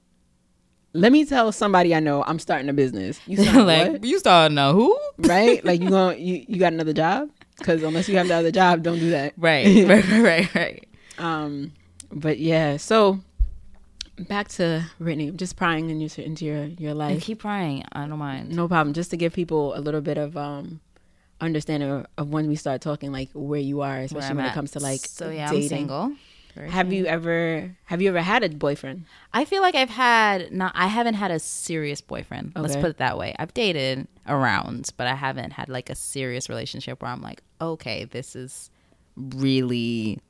let 0.94 1.10
me 1.12 1.24
tell 1.24 1.52
somebody 1.52 1.94
I 1.94 2.00
know 2.00 2.22
I'm 2.24 2.38
starting 2.38 2.68
a 2.68 2.72
business. 2.72 3.20
You 3.26 3.36
sound 3.44 3.66
like 3.66 3.92
what? 3.92 4.04
you 4.04 4.18
starting 4.18 4.56
to 4.56 4.72
who? 4.72 4.98
right? 5.18 5.64
Like 5.64 5.80
you 5.82 5.90
going 5.98 6.20
you 6.20 6.44
you 6.48 6.58
got 6.58 6.72
another 6.72 6.92
job? 6.92 7.30
Cuz 7.62 7.82
unless 7.82 8.08
you 8.08 8.16
have 8.16 8.28
the 8.28 8.34
other 8.34 8.50
job, 8.50 8.82
don't 8.82 8.98
do 8.98 9.10
that. 9.10 9.34
Right, 9.36 9.66
right, 9.88 10.08
right, 10.08 10.22
right, 10.22 10.54
right. 10.54 10.88
Um 11.18 11.72
but 12.10 12.38
yeah, 12.38 12.76
so 12.76 13.20
back 14.18 14.48
to 14.48 14.84
Brittany. 14.98 15.28
I'm 15.28 15.36
just 15.36 15.56
prying 15.56 15.90
in 15.90 16.00
your, 16.00 16.10
into 16.18 16.44
your 16.44 16.64
your 16.64 16.94
life. 16.94 17.10
And 17.10 17.16
life. 17.16 17.24
keep 17.24 17.38
prying. 17.40 17.84
I 17.92 18.06
don't 18.06 18.18
mind. 18.18 18.54
No 18.54 18.68
problem. 18.68 18.94
Just 18.94 19.10
to 19.10 19.16
give 19.16 19.32
people 19.32 19.74
a 19.76 19.80
little 19.80 20.00
bit 20.00 20.18
of 20.18 20.36
um 20.36 20.80
understanding 21.40 21.90
of, 21.90 22.06
of 22.16 22.28
when 22.30 22.48
we 22.48 22.56
start 22.56 22.80
talking 22.80 23.12
like 23.12 23.30
where 23.34 23.60
you 23.60 23.80
are, 23.80 23.98
especially 23.98 24.30
I'm 24.30 24.36
when 24.36 24.46
it 24.46 24.54
comes 24.54 24.72
to 24.72 24.80
like 24.80 25.00
so 25.00 25.30
yeah, 25.30 25.50
dating. 25.50 25.62
I'm 25.62 25.68
single. 25.68 26.12
Very 26.54 26.70
Have 26.70 26.92
you 26.92 27.06
ever 27.06 27.74
have 27.84 28.02
you 28.02 28.08
ever 28.10 28.20
had 28.20 28.42
a 28.42 28.48
boyfriend? 28.50 29.06
I 29.32 29.44
feel 29.44 29.62
like 29.62 29.74
I've 29.74 29.90
had 29.90 30.52
not 30.52 30.72
I 30.74 30.86
haven't 30.86 31.14
had 31.14 31.30
a 31.30 31.38
serious 31.38 32.00
boyfriend. 32.00 32.52
Let's 32.54 32.76
put 32.76 32.86
it 32.86 32.96
that 32.98 33.16
way. 33.16 33.34
I've 33.38 33.54
dated 33.54 34.06
around, 34.28 34.90
but 34.96 35.06
I 35.06 35.14
haven't 35.14 35.52
had 35.52 35.68
like 35.68 35.88
a 35.88 35.94
serious 35.94 36.48
relationship 36.48 37.00
where 37.00 37.10
I'm 37.10 37.22
like, 37.22 37.42
okay, 37.60 38.04
this 38.04 38.36
is 38.36 38.70
really 39.16 40.20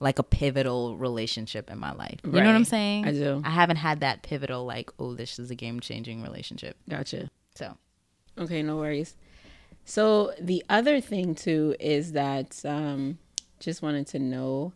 like 0.00 0.18
a 0.18 0.22
pivotal 0.22 0.96
relationship 0.96 1.70
in 1.70 1.78
my 1.78 1.92
life. 1.92 2.20
You 2.24 2.32
know 2.32 2.46
what 2.46 2.54
I'm 2.54 2.64
saying? 2.64 3.04
I 3.04 3.12
do. 3.12 3.42
I 3.44 3.50
haven't 3.50 3.76
had 3.76 4.00
that 4.00 4.22
pivotal 4.22 4.64
like, 4.64 4.90
oh, 4.98 5.14
this 5.14 5.38
is 5.38 5.50
a 5.50 5.54
game 5.54 5.80
changing 5.80 6.22
relationship. 6.22 6.76
Gotcha. 6.88 7.28
So 7.56 7.76
Okay, 8.38 8.62
no 8.62 8.76
worries. 8.76 9.16
So 9.84 10.32
the 10.40 10.64
other 10.68 11.00
thing 11.00 11.34
too 11.34 11.74
is 11.78 12.12
that 12.12 12.60
um 12.64 13.18
just 13.60 13.82
wanted 13.82 14.06
to 14.08 14.18
know 14.18 14.72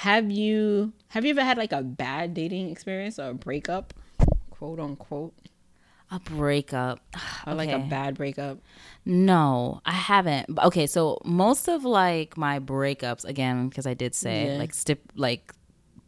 have 0.00 0.30
you 0.30 0.92
have 1.08 1.24
you 1.24 1.30
ever 1.30 1.42
had 1.42 1.56
like 1.56 1.72
a 1.72 1.82
bad 1.82 2.34
dating 2.34 2.68
experience 2.70 3.18
or 3.18 3.30
a 3.30 3.34
breakup, 3.34 3.94
quote 4.50 4.78
unquote, 4.78 5.32
a 6.10 6.20
breakup. 6.20 7.00
or 7.46 7.54
like 7.54 7.70
a 7.70 7.78
bad 7.78 8.14
breakup? 8.14 8.58
No, 9.06 9.80
I 9.86 9.92
haven't. 9.92 10.58
Okay, 10.58 10.86
so 10.86 11.18
most 11.24 11.66
of 11.66 11.86
like 11.86 12.36
my 12.36 12.60
breakups 12.60 13.24
again 13.24 13.70
because 13.70 13.86
I 13.86 13.94
did 13.94 14.14
say 14.14 14.52
Yeah. 14.52 14.58
like 14.58 14.74
stip 14.74 15.00
like 15.14 15.54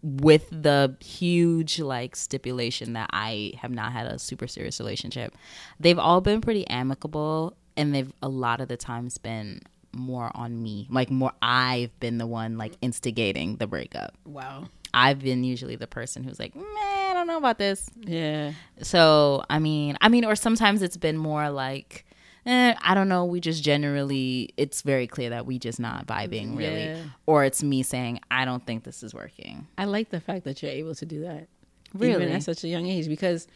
with 0.02 0.50
the 0.50 0.94
huge 1.00 1.80
like 1.80 2.14
stipulation 2.14 2.92
that 2.92 3.08
I 3.12 3.54
have 3.56 3.70
not 3.70 3.92
had 3.92 4.06
a 4.06 4.18
super 4.18 4.46
serious 4.46 4.78
relationship. 4.80 5.34
They've 5.80 5.98
all 5.98 6.20
been 6.20 6.42
pretty 6.42 6.66
amicable 6.68 7.56
and 7.74 7.94
they've 7.94 8.12
a 8.22 8.28
lot 8.28 8.60
of 8.60 8.68
the 8.68 8.76
times 8.76 9.16
been 9.16 9.62
more 9.92 10.30
on 10.34 10.62
me. 10.62 10.86
Like 10.90 11.10
more 11.10 11.32
I've 11.42 11.98
been 12.00 12.18
the 12.18 12.26
one 12.26 12.58
like 12.58 12.74
instigating 12.80 13.56
the 13.56 13.66
breakup. 13.66 14.14
Wow. 14.26 14.66
I've 14.94 15.18
been 15.20 15.44
usually 15.44 15.76
the 15.76 15.86
person 15.86 16.24
who's 16.24 16.38
like, 16.38 16.54
"Man, 16.56 16.64
I 16.74 17.12
don't 17.14 17.26
know 17.26 17.36
about 17.36 17.58
this." 17.58 17.88
Yeah. 18.00 18.52
So 18.82 19.44
I 19.50 19.58
mean, 19.58 19.96
I 20.00 20.08
mean, 20.08 20.24
or 20.24 20.34
sometimes 20.34 20.80
it's 20.82 20.96
been 20.96 21.18
more 21.18 21.50
like, 21.50 22.06
eh, 22.46 22.74
I 22.82 22.94
don't 22.94 23.08
know. 23.08 23.26
We 23.26 23.38
just 23.40 23.62
generally, 23.62 24.54
it's 24.56 24.80
very 24.80 25.06
clear 25.06 25.28
that 25.30 25.44
we 25.44 25.58
just 25.58 25.78
not 25.78 26.06
vibing 26.06 26.56
really, 26.56 26.84
Yeah. 26.84 27.02
or 27.26 27.44
it's 27.44 27.62
me 27.62 27.82
saying, 27.82 28.20
I 28.30 28.46
don't 28.46 28.64
think 28.66 28.84
this 28.84 29.02
is 29.02 29.12
working. 29.14 29.66
I 29.76 29.84
like 29.84 30.08
the 30.08 30.20
fact 30.20 30.44
that 30.44 30.62
you're 30.62 30.72
able 30.72 30.94
to 30.94 31.04
do 31.06 31.20
that. 31.20 31.48
Really? 31.92 32.22
Even 32.22 32.34
at 32.34 32.42
such 32.42 32.64
a 32.64 32.68
young 32.68 32.86
age 32.86 33.08
because 33.08 33.46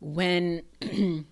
when 0.00 0.62
I'm 0.82 1.26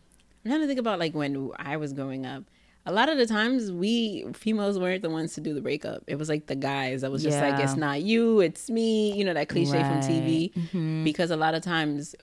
trying 0.44 0.60
to 0.60 0.66
think 0.66 0.80
about 0.80 0.98
like 0.98 1.14
when 1.14 1.50
I 1.56 1.76
was 1.76 1.92
growing 1.92 2.26
up, 2.26 2.44
a 2.86 2.92
lot 2.92 3.08
of 3.08 3.18
the 3.18 3.26
times 3.26 3.70
we 3.70 4.24
females 4.32 4.78
weren't 4.78 5.02
the 5.02 5.10
ones 5.10 5.34
to 5.34 5.40
do 5.40 5.52
the 5.54 5.60
breakup. 5.60 6.02
It 6.06 6.16
was 6.16 6.28
like 6.28 6.46
the 6.46 6.56
guys 6.56 7.02
that 7.02 7.10
was 7.10 7.22
just 7.22 7.38
like 7.38 7.58
it's 7.62 7.76
not 7.76 8.02
you, 8.02 8.40
it's 8.40 8.70
me, 8.70 9.12
you 9.12 9.24
know 9.24 9.34
that 9.34 9.48
cliche 9.48 9.80
from 9.80 10.00
TV 10.00 10.52
Mm-hmm. 10.54 11.04
because 11.04 11.30
a 11.30 11.36
lot 11.36 11.54
of 11.54 11.62
times 11.62 12.14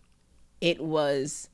it 0.62 0.80
was 0.82 1.50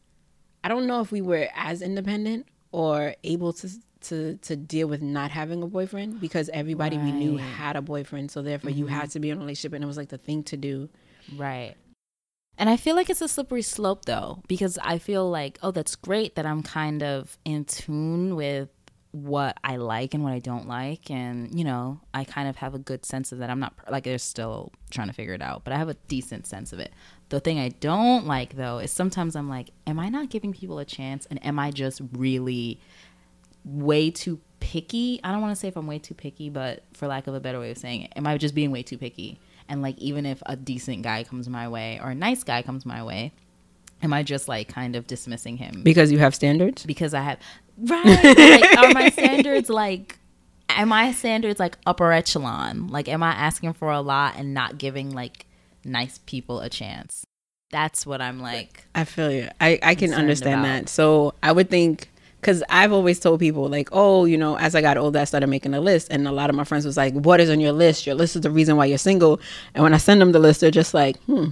I 0.64 0.70
don't 0.70 0.88
know 0.88 1.02
if 1.02 1.12
we 1.12 1.22
were 1.22 1.48
as 1.56 1.82
independent 1.82 2.48
or 2.72 3.16
able 3.24 3.52
to 3.54 3.70
to 4.02 4.38
to 4.38 4.56
deal 4.56 4.88
with 4.88 5.02
not 5.02 5.32
having 5.32 5.62
a 5.64 5.68
boyfriend 5.68 6.20
because 6.22 6.50
everybody 6.50 6.98
we 6.98 7.12
knew 7.12 7.34
Mm-hmm. 7.34 7.46
had 7.46 7.76
a 7.76 7.82
boyfriend 7.82 8.32
so 8.32 8.42
therefore 8.42 8.72
you 8.72 8.88
had 8.88 9.10
to 9.12 9.20
be 9.20 9.30
in 9.30 9.38
a 9.38 9.40
relationship 9.42 9.74
and 9.74 9.84
it 9.84 9.88
was 9.88 9.98
like 9.98 10.10
the 10.10 10.18
thing 10.18 10.44
to 10.44 10.58
do. 10.58 10.90
Right. 11.36 11.76
And 12.58 12.70
I 12.70 12.78
feel 12.78 12.96
like 12.96 13.10
it's 13.10 13.22
a 13.22 13.28
slippery 13.28 13.64
slope 13.64 14.06
though, 14.06 14.44
because 14.48 14.78
I 14.84 14.98
feel 15.00 15.28
like, 15.30 15.58
oh, 15.64 15.72
that's 15.72 15.96
great 15.96 16.36
that 16.36 16.46
I'm 16.46 16.62
kind 16.62 17.02
of 17.02 17.38
in 17.46 17.66
tune 17.66 18.36
with 18.36 18.70
what 19.14 19.56
I 19.64 19.76
like 19.76 20.16
and 20.16 20.24
what 20.24 20.34
I 20.34 20.40
don't 20.40 20.68
like. 20.68 21.12
And, 21.12 21.58
you 21.58 21.64
know, 21.64 22.02
I 22.16 22.24
kind 22.24 22.50
of 22.50 22.56
have 22.58 22.74
a 22.74 22.80
good 22.80 23.06
sense 23.06 23.32
of 23.32 23.38
that. 23.38 23.52
I'm 23.52 23.60
not 23.60 23.76
like 23.90 24.06
they're 24.06 24.18
still 24.18 24.72
trying 24.90 25.08
to 25.08 25.14
figure 25.14 25.36
it 25.36 25.42
out, 25.42 25.64
but 25.64 25.72
I 25.72 25.78
have 25.78 25.88
a 25.88 25.94
decent 26.08 26.48
sense 26.48 26.74
of 26.74 26.80
it. 26.80 26.92
The 27.30 27.40
thing 27.40 27.60
I 27.60 27.70
don't 27.70 28.26
like 28.26 28.56
though 28.56 28.80
is 28.80 28.92
sometimes 28.92 29.36
I'm 29.36 29.48
like, 29.48 29.70
am 29.86 30.00
I 30.00 30.10
not 30.10 30.32
giving 30.32 30.52
people 30.52 30.80
a 30.80 30.86
chance? 30.86 31.28
And 31.28 31.44
am 31.46 31.60
I 31.60 31.70
just 31.70 32.02
really 32.14 32.80
way 33.64 34.10
too 34.10 34.40
picky? 34.60 35.20
I 35.24 35.32
don't 35.32 35.42
want 35.42 35.52
to 35.56 35.60
say 35.60 35.68
if 35.68 35.78
I'm 35.78 35.86
way 35.86 36.00
too 36.00 36.16
picky, 36.16 36.50
but 36.50 36.84
for 36.94 37.08
lack 37.08 37.28
of 37.28 37.36
a 37.36 37.40
better 37.40 37.60
way 37.60 37.70
of 37.70 37.78
saying 37.78 38.02
it, 38.02 38.14
am 38.16 38.26
I 38.26 38.36
just 38.40 38.56
being 38.56 38.72
way 38.72 38.82
too 38.82 38.98
picky? 38.98 39.40
And 39.70 39.84
like, 39.84 39.98
even 40.00 40.26
if 40.26 40.42
a 40.48 40.56
decent 40.56 41.04
guy 41.04 41.24
comes 41.24 41.48
my 41.48 41.68
way 41.68 42.00
or 42.04 42.10
a 42.10 42.16
nice 42.16 42.44
guy 42.44 42.64
comes 42.64 42.84
my 42.84 43.04
way, 43.04 43.32
am 44.02 44.12
I 44.12 44.24
just 44.24 44.48
like 44.48 44.68
kind 44.68 44.96
of 44.96 45.08
dismissing 45.08 45.58
him 45.58 45.82
Because 45.84 46.12
you 46.12 46.20
have 46.20 46.36
standards? 46.36 46.86
because 46.86 47.14
I 47.14 47.22
have 47.22 47.38
right? 47.78 48.38
like, 48.38 48.78
are 48.78 48.94
my 48.94 49.10
standards 49.14 49.70
like? 49.70 50.20
Am 50.70 50.90
my 50.90 51.12
standards 51.12 51.60
like 51.60 51.78
upper 51.86 52.12
echelon? 52.12 52.88
Like, 52.88 53.08
am 53.08 53.22
I 53.22 53.32
asking 53.32 53.74
for 53.74 53.92
a 53.92 54.02
lot 54.02 54.36
and 54.38 54.54
not 54.54 54.78
giving 54.78 55.12
like 55.12 55.46
nice 55.84 56.20
people 56.26 56.62
a 56.62 56.70
chance? 56.70 57.26
That's 57.74 58.06
what 58.06 58.22
I'm 58.22 58.40
like. 58.40 58.86
I 58.94 59.04
feel 59.04 59.32
you. 59.32 59.50
I, 59.60 59.80
I 59.82 59.96
can 59.96 60.14
understand 60.14 60.62
about. 60.62 60.68
that. 60.68 60.90
So 60.90 61.34
I 61.42 61.52
would 61.52 61.72
think, 61.72 62.10
because 62.40 62.64
I've 62.70 62.92
always 62.92 63.20
told 63.20 63.40
people, 63.40 63.68
like, 63.68 63.90
oh, 63.92 64.26
you 64.26 64.38
know, 64.38 64.58
as 64.58 64.76
I 64.76 64.82
got 64.82 64.96
older, 64.96 65.18
I 65.18 65.24
started 65.24 65.48
making 65.48 65.74
a 65.74 65.82
list. 65.82 66.10
And 66.12 66.28
a 66.28 66.32
lot 66.32 66.52
of 66.52 66.56
my 66.56 66.66
friends 66.66 66.86
was 66.86 66.98
like, 66.98 67.14
what 67.16 67.40
is 67.40 67.50
on 67.50 67.60
your 67.60 67.72
list? 67.72 68.06
Your 68.06 68.14
list 68.16 68.36
is 68.36 68.44
the 68.44 68.52
reason 68.52 68.78
why 68.78 68.86
you're 68.86 69.00
single. 69.00 69.40
And 69.74 69.84
when 69.84 69.94
I 69.94 69.98
send 69.98 70.22
them 70.22 70.34
the 70.34 70.40
list, 70.40 70.62
they're 70.62 70.70
just 70.70 70.94
like, 70.94 71.18
hmm, 71.24 71.50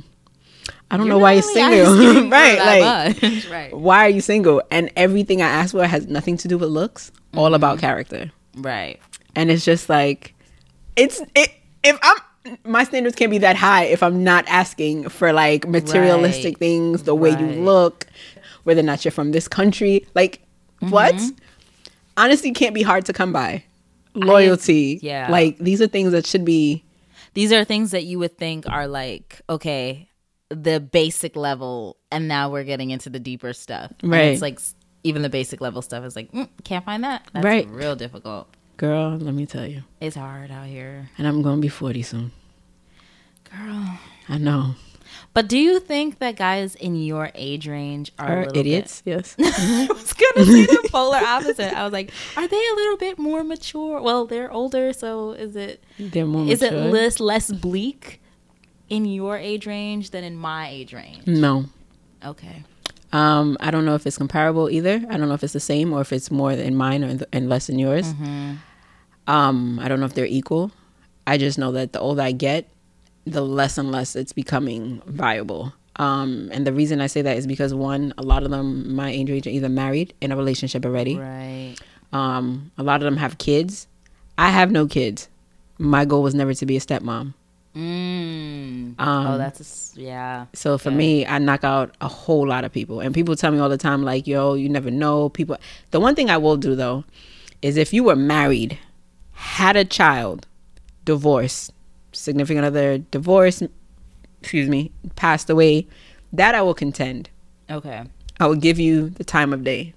I 0.89 0.97
don't 0.97 1.07
know 1.07 1.19
why 1.19 1.33
you're 1.33 1.41
single. 1.57 2.29
right. 2.29 2.57
Like, 2.59 3.45
right. 3.51 3.73
why 3.75 4.05
are 4.05 4.09
you 4.09 4.21
single? 4.21 4.61
And 4.71 4.91
everything 4.95 5.41
I 5.41 5.47
ask 5.47 5.71
for 5.71 5.85
has 5.85 6.07
nothing 6.07 6.37
to 6.37 6.47
do 6.47 6.57
with 6.57 6.69
looks, 6.69 7.11
all 7.35 7.53
about 7.53 7.79
character. 7.79 8.31
Right. 8.55 8.99
And 9.35 9.49
it's 9.49 9.63
just 9.63 9.87
like, 9.89 10.33
it's, 10.97 11.21
it, 11.35 11.49
if 11.83 11.97
I'm, 12.01 12.57
my 12.65 12.83
standards 12.83 13.15
can't 13.15 13.31
be 13.31 13.37
that 13.37 13.55
high 13.55 13.85
if 13.85 14.03
I'm 14.03 14.23
not 14.23 14.45
asking 14.47 15.07
for 15.09 15.31
like 15.31 15.67
materialistic 15.67 16.55
Right. 16.55 16.59
things, 16.59 17.03
the 17.03 17.15
way 17.15 17.29
you 17.29 17.45
look, 17.63 18.07
whether 18.63 18.81
or 18.81 18.83
not 18.83 19.05
you're 19.05 19.11
from 19.13 19.31
this 19.31 19.47
country. 19.47 20.05
Like, 20.15 20.41
what? 20.79 21.15
Mm-hmm. 21.15 21.29
Honesty 22.17 22.51
can't 22.51 22.75
be 22.75 22.81
hard 22.81 23.05
to 23.05 23.13
come 23.13 23.31
by. 23.31 23.63
Loyalty. 24.13 24.99
yeah. 25.01 25.27
Like, 25.31 25.57
these 25.59 25.81
are 25.81 25.87
things 25.87 26.11
that 26.11 26.25
should 26.25 26.43
be, 26.43 26.83
These 27.33 27.53
are 27.53 27.63
things 27.63 27.91
that 27.91 28.03
you 28.03 28.19
would 28.19 28.37
think 28.37 28.67
are 28.67 28.87
like, 28.87 29.41
okay, 29.49 30.09
the 30.51 30.79
basic 30.79 31.35
level, 31.35 31.97
and 32.11 32.27
now 32.27 32.49
we're 32.49 32.63
getting 32.63 32.89
into 32.91 33.09
the 33.09 33.19
deeper 33.19 33.53
stuff. 33.53 33.91
And 34.01 34.11
Right. 34.11 34.25
it's 34.25 34.41
like 34.41 34.59
even 35.03 35.21
the 35.23 35.29
basic 35.29 35.61
level 35.61 35.81
stuff 35.81 36.03
is 36.05 36.15
like, 36.15 36.31
mm, 36.31 36.47
can't 36.63 36.85
find 36.85 37.03
that. 37.03 37.25
That's 37.33 37.43
Right. 37.43 37.67
real 37.69 37.95
difficult. 37.95 38.47
girl, 38.77 39.15
let 39.17 39.33
me 39.35 39.45
tell 39.45 39.65
you. 39.67 39.83
It's 39.99 40.15
hard 40.15 40.49
out 40.49 40.65
here. 40.65 41.09
And 41.17 41.27
I'm 41.27 41.41
going 41.43 41.57
to 41.57 41.61
be 41.61 41.67
40 41.69 42.01
soon. 42.01 42.31
Girl. 43.49 43.99
I 44.29 44.37
know. 44.39 44.75
But 45.33 45.47
do 45.47 45.57
you 45.57 45.79
think 45.79 46.19
that 46.19 46.35
guys 46.35 46.75
in 46.75 46.95
your 46.95 47.31
age 47.35 47.67
range 47.67 48.11
are, 48.17 48.27
a 48.27 48.31
Are 48.31 48.45
little 48.45 48.57
idiots? 48.57 49.01
Yes. 49.05 49.35
Bit, 49.35 49.47
I 49.59 49.87
was 49.89 50.13
gonna 50.13 50.45
say 50.45 50.65
the 50.65 50.87
polar 50.91 51.17
opposite. 51.17 51.73
I 51.77 51.83
was 51.83 51.91
like, 51.93 52.11
are 52.37 52.47
they 52.47 52.57
a 52.57 52.75
little 52.75 52.97
bit 52.97 53.19
more 53.19 53.43
mature? 53.43 54.01
Well, 54.01 54.25
they're 54.25 54.51
older, 54.51 54.93
so 54.93 55.31
is 55.31 55.55
it 55.55 55.83
They're 55.99 56.25
more 56.25 56.47
is 56.47 56.61
it 56.61 56.71
less 56.73 57.19
less 57.19 57.51
bleak 57.51 58.20
in 58.91 59.05
your 59.05 59.37
age 59.37 59.65
range 59.65 60.11
than 60.11 60.23
in 60.23 60.35
my 60.35 60.67
age 60.69 60.93
range? 60.93 61.25
No. 61.25 61.65
Okay. 62.23 62.63
Um, 63.13 63.57
I 63.59 63.71
don't 63.71 63.85
know 63.85 63.95
if 63.95 64.05
it's 64.05 64.17
comparable 64.17 64.69
either. 64.69 65.01
I 65.09 65.17
don't 65.17 65.27
know 65.27 65.33
if 65.33 65.43
it's 65.43 65.53
the 65.53 65.59
same 65.59 65.93
or 65.93 66.01
if 66.01 66.13
it's 66.13 66.29
more 66.29 66.51
in 66.51 66.75
mine 66.75 67.03
or 67.03 67.17
and 67.33 67.49
less 67.49 67.69
in 67.69 67.79
yours. 67.79 68.13
Um, 69.27 69.79
I 69.79 69.87
don't 69.87 69.99
know 69.99 70.05
if 70.05 70.13
they're 70.13 70.25
equal. 70.25 70.71
I 71.25 71.37
just 71.37 71.57
know 71.57 71.71
that 71.71 71.93
the 71.93 71.99
older 71.99 72.21
I 72.21 72.33
get, 72.33 72.67
the 73.25 73.41
less 73.41 73.77
and 73.77 73.91
less 73.91 74.15
it's 74.15 74.33
becoming 74.33 75.01
viable. 75.05 75.73
Um, 75.97 76.49
and 76.51 76.67
the 76.67 76.73
reason 76.73 76.99
I 76.99 77.07
say 77.07 77.21
that 77.21 77.37
is 77.37 77.47
because 77.47 77.73
one, 77.73 78.13
a 78.17 78.23
lot 78.23 78.43
of 78.43 78.51
them 78.51 78.93
my 78.93 79.09
age 79.09 79.29
range 79.29 79.47
are 79.47 79.51
either 79.51 79.69
married 79.69 80.13
in 80.21 80.31
a 80.31 80.35
relationship 80.35 80.85
already. 80.85 81.17
Right. 81.17 81.75
Um, 82.11 82.71
a 82.77 82.83
lot 82.83 83.01
of 83.01 83.05
them 83.05 83.17
have 83.17 83.37
kids. 83.37 83.87
I 84.37 84.49
have 84.49 84.71
no 84.71 84.85
kids. 84.85 85.29
My 85.77 86.03
goal 86.03 86.23
was 86.23 86.35
never 86.35 86.53
to 86.53 86.65
be 86.65 86.75
a 86.75 86.79
stepmom. 86.81 87.33
Mm. 87.75 88.99
Um, 88.99 89.27
oh, 89.27 89.37
that's 89.37 89.95
a 89.95 89.99
yeah. 89.99 90.45
So 90.53 90.77
for 90.77 90.89
Okay. 90.89 90.97
me, 90.97 91.25
I 91.25 91.37
knock 91.39 91.63
out 91.63 91.95
a 92.01 92.07
whole 92.07 92.47
lot 92.47 92.63
of 92.63 92.71
people. 92.71 92.99
And 92.99 93.13
people 93.13 93.35
tell 93.35 93.51
me 93.51 93.59
all 93.59 93.69
the 93.69 93.77
time, 93.77 94.03
like, 94.03 94.27
yo, 94.27 94.53
you 94.55 94.67
never 94.69 94.91
know. 94.91 95.29
People 95.29 95.57
the 95.91 95.99
one 95.99 96.15
thing 96.15 96.29
I 96.29 96.37
will 96.37 96.57
do 96.57 96.75
though 96.75 97.03
is 97.61 97.77
if 97.77 97.93
you 97.93 98.03
were 98.03 98.15
married, 98.15 98.77
had 99.33 99.75
a 99.75 99.85
child, 99.85 100.47
divorced, 101.05 101.71
significant 102.11 102.65
other 102.65 102.97
divorced, 102.97 103.63
excuse 104.41 104.67
me, 104.67 104.91
passed 105.15 105.49
away, 105.49 105.87
that 106.33 106.55
I 106.55 106.61
will 106.61 106.73
contend. 106.73 107.29
Okay. 107.69 108.03
I 108.39 108.47
will 108.47 108.55
give 108.55 108.79
you 108.79 109.09
the 109.11 109.23
time 109.23 109.53
of 109.53 109.63
day. 109.63 109.93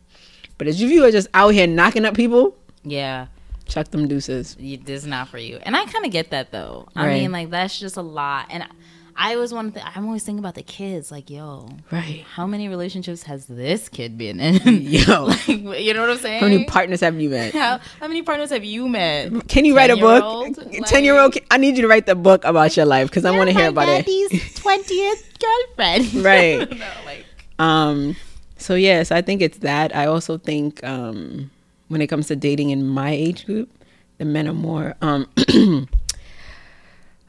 But 0.58 0.68
if 0.68 0.78
you 0.78 1.04
are 1.04 1.10
just 1.10 1.26
out 1.34 1.48
here 1.54 1.66
knocking 1.66 2.04
up 2.04 2.14
people, 2.14 2.56
Yeah. 2.84 3.26
Chuck 3.66 3.88
them 3.90 4.08
deuces. 4.08 4.56
You, 4.58 4.76
this 4.76 5.02
is 5.02 5.06
not 5.06 5.28
for 5.28 5.38
you. 5.38 5.58
And 5.62 5.76
I 5.76 5.84
kind 5.86 6.04
of 6.04 6.10
get 6.12 6.30
that 6.30 6.50
though. 6.52 6.88
I 6.96 7.06
Right. 7.06 7.22
mean, 7.22 7.32
like 7.32 7.50
that's 7.50 7.78
just 7.78 7.96
a 7.96 8.02
lot. 8.02 8.46
And 8.50 8.64
I 9.16 9.36
always 9.36 9.52
want 9.54 9.74
to. 9.74 9.96
I'm 9.96 10.06
always 10.06 10.24
thinking 10.24 10.40
about 10.40 10.56
the 10.56 10.64
kids. 10.64 11.12
Like, 11.12 11.30
yo, 11.30 11.68
Right. 11.92 12.24
how 12.34 12.48
many 12.48 12.68
relationships 12.68 13.22
has 13.22 13.46
this 13.46 13.88
kid 13.88 14.18
been 14.18 14.40
in? 14.40 14.82
Yo. 14.82 15.24
like, 15.26 15.46
you 15.48 15.94
know 15.94 16.00
what 16.00 16.10
I'm 16.10 16.18
saying? 16.18 16.40
How 16.40 16.48
many 16.48 16.64
partners 16.64 16.98
have 17.00 17.20
you 17.20 17.30
met? 17.30 17.52
how, 17.54 17.78
how 18.00 18.08
many 18.08 18.22
partners 18.22 18.50
have 18.50 18.64
you 18.64 18.88
met? 18.88 19.46
Can 19.46 19.64
you 19.64 19.76
write 19.76 19.90
a 19.90 19.96
book? 19.96 20.22
10-year-old? 20.24 20.86
Ten 20.86 21.04
year 21.04 21.16
old. 21.16 21.36
I 21.50 21.58
need 21.58 21.76
you 21.76 21.82
to 21.82 21.88
write 21.88 22.06
the 22.06 22.16
book 22.16 22.44
about 22.44 22.76
your 22.76 22.86
life 22.86 23.08
because 23.08 23.24
I 23.24 23.30
want 23.30 23.50
to 23.50 23.54
hear 23.56 23.68
about 23.68 23.88
it. 23.88 24.56
twentieth 24.56 25.28
girlfriend. 25.38 26.14
Right. 26.14 26.68
no, 26.70 26.86
like 27.06 27.24
Um. 27.60 28.16
So 28.56 28.74
yes, 28.74 29.12
I 29.12 29.22
think 29.22 29.42
it's 29.42 29.58
that. 29.58 29.94
I 29.94 30.06
also 30.06 30.38
think 30.38 30.82
um, 30.82 31.50
when 31.88 32.00
it 32.00 32.06
comes 32.06 32.28
to 32.28 32.36
dating 32.36 32.70
in 32.70 32.86
my 32.86 33.10
age 33.10 33.46
group, 33.46 33.70
the 34.18 34.24
men 34.24 34.48
are 34.48 34.54
more 34.54 34.94
um. 35.00 35.28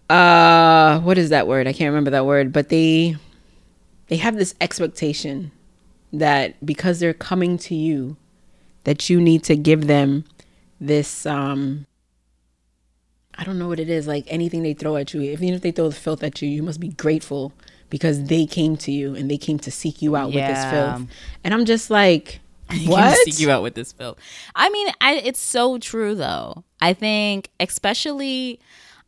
uh, 0.10 1.00
what 1.00 1.18
is 1.18 1.30
that 1.30 1.48
word? 1.48 1.68
I 1.68 1.74
can't 1.74 1.90
remember 1.90 2.12
that 2.12 2.26
word, 2.26 2.54
but 2.54 2.70
they 2.70 3.16
they 4.08 4.18
have 4.18 4.36
this 4.38 4.56
expectation 4.62 5.52
that 6.14 6.64
because 6.66 7.00
they're 7.00 7.14
coming 7.14 7.58
to 7.58 7.76
you, 7.76 8.18
that 8.84 9.10
you 9.10 9.20
need 9.20 9.44
to 9.46 9.56
give 9.56 9.88
them 9.88 10.26
this 10.80 11.26
um. 11.26 11.86
I 13.38 13.44
don't 13.44 13.60
know 13.60 13.68
what 13.68 13.82
it 13.82 13.90
is. 13.90 14.08
Like 14.08 14.24
anything 14.28 14.64
they 14.64 14.74
throw 14.74 14.96
at 14.96 15.14
you, 15.14 15.22
even 15.22 15.54
if 15.54 15.62
they 15.62 15.72
throw 15.72 15.90
the 15.90 15.96
filth 15.96 16.24
at 16.24 16.42
you, 16.42 16.48
you 16.48 16.64
must 16.64 16.80
be 16.80 16.88
grateful 16.88 17.52
because 17.90 18.24
they 18.26 18.46
came 18.46 18.78
to 18.78 18.92
you 18.92 19.14
and 19.16 19.30
they 19.30 19.38
came 19.38 19.60
to 19.60 19.72
seek 19.72 20.02
you 20.02 20.16
out 20.16 20.28
with 20.28 20.36
this 20.48 20.66
filth. 20.72 21.02
And 21.44 21.54
I'm 21.54 21.66
just 21.66 21.90
like, 21.90 22.40
What? 22.86 22.88
what? 22.88 23.18
seek 23.26 23.40
you 23.40 23.52
out 23.52 23.64
with 23.64 23.76
this 23.76 23.92
film. 23.92 24.16
I 24.56 24.70
mean, 24.70 24.88
I, 25.00 25.16
it's 25.16 25.40
so 25.40 25.78
true 25.78 26.16
though. 26.16 26.64
I 26.82 26.94
think, 26.94 27.50
especially, 27.60 28.60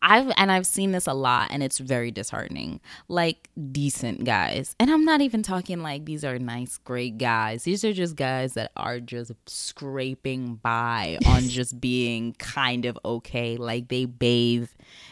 I've 0.02 0.32
and 0.38 0.52
I've 0.52 0.68
seen 0.68 0.92
this 0.92 1.08
a 1.08 1.14
lot, 1.14 1.50
and 1.52 1.64
it's 1.64 1.80
very 1.80 2.12
disheartening. 2.12 2.80
Like 3.08 3.50
decent 3.72 4.26
guys, 4.26 4.76
and 4.80 4.92
I'm 4.92 5.06
not 5.06 5.22
even 5.22 5.42
talking 5.42 5.82
like 5.82 6.06
these 6.06 6.24
are 6.24 6.38
nice, 6.38 6.78
great 6.78 7.18
guys. 7.18 7.64
These 7.64 7.84
are 7.84 7.94
just 7.94 8.16
guys 8.16 8.54
that 8.54 8.72
are 8.78 9.00
just 9.00 9.32
scraping 9.48 10.56
by 10.56 11.18
on 11.26 11.44
just 11.50 11.82
being 11.82 12.34
kind 12.34 12.86
of 12.86 12.98
okay. 13.04 13.58
Like 13.58 13.88
they 13.88 14.06
bathe 14.06 14.70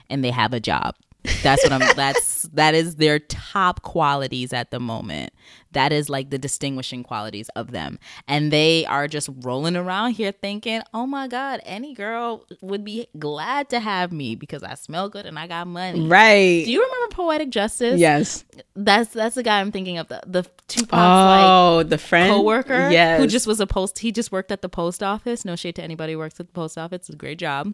and 0.10 0.24
they 0.24 0.32
have 0.32 0.54
a 0.54 0.60
job. 0.60 0.96
That's 1.44 1.64
what 1.64 1.72
I'm 1.74 1.96
that's 1.96 2.44
that 2.54 2.76
is 2.76 2.96
their 2.96 3.20
top 3.20 3.82
qualities 3.82 4.54
at 4.54 4.72
the 4.72 4.80
moment. 4.80 5.34
That 5.72 5.92
is 5.92 6.10
like 6.10 6.30
the 6.30 6.38
distinguishing 6.38 7.04
qualities 7.04 7.50
of 7.56 7.72
them. 7.72 8.00
And 8.28 8.52
they 8.52 8.86
are 8.86 9.08
just 9.10 9.30
rolling 9.42 9.76
around 9.76 10.12
here 10.12 10.32
thinking, 10.32 10.82
"Oh 10.94 11.06
my 11.06 11.28
god, 11.28 11.60
any 11.66 11.94
girl 11.94 12.46
would 12.62 12.86
be 12.86 13.08
glad 13.20 13.70
to 13.70 13.80
have 13.80 14.12
me 14.12 14.36
because 14.36 14.64
I 14.64 14.76
smell 14.76 15.10
good 15.10 15.26
and 15.26 15.38
I 15.38 15.48
got 15.48 15.68
money." 15.68 16.08
Right. 16.08 16.64
Do 16.66 16.72
you 16.72 16.82
remember 16.84 17.14
Poetic 17.16 17.50
Justice? 17.50 18.00
yes. 18.00 18.46
That's 18.76 19.10
that's 19.10 19.36
the 19.36 19.44
guy 19.44 19.60
I'm 19.60 19.72
thinking 19.72 19.98
of 19.98 20.08
the 20.08 20.22
the 20.26 20.44
Tupac's 20.68 20.92
like 20.94 21.46
Oh, 21.46 21.84
the 21.84 21.98
friend 21.98 22.32
coworker 22.34 22.90
Yes. 22.90 23.20
who 23.20 23.28
just 23.28 23.46
was 23.48 23.60
a 23.60 23.68
post 23.68 24.00
he 24.00 24.12
just 24.12 24.32
worked 24.32 24.52
at 24.52 24.62
the 24.62 24.70
post 24.70 25.04
office 25.04 25.46
no 25.46 25.56
shade 25.56 25.76
to 25.76 25.84
anybody 25.84 26.14
who 26.14 26.20
works 26.20 26.40
at 26.40 26.48
the 26.48 26.54
post 26.54 26.78
office 26.78 26.96
it's 27.02 27.10
a 27.10 27.16
great 27.16 27.38
job 27.38 27.74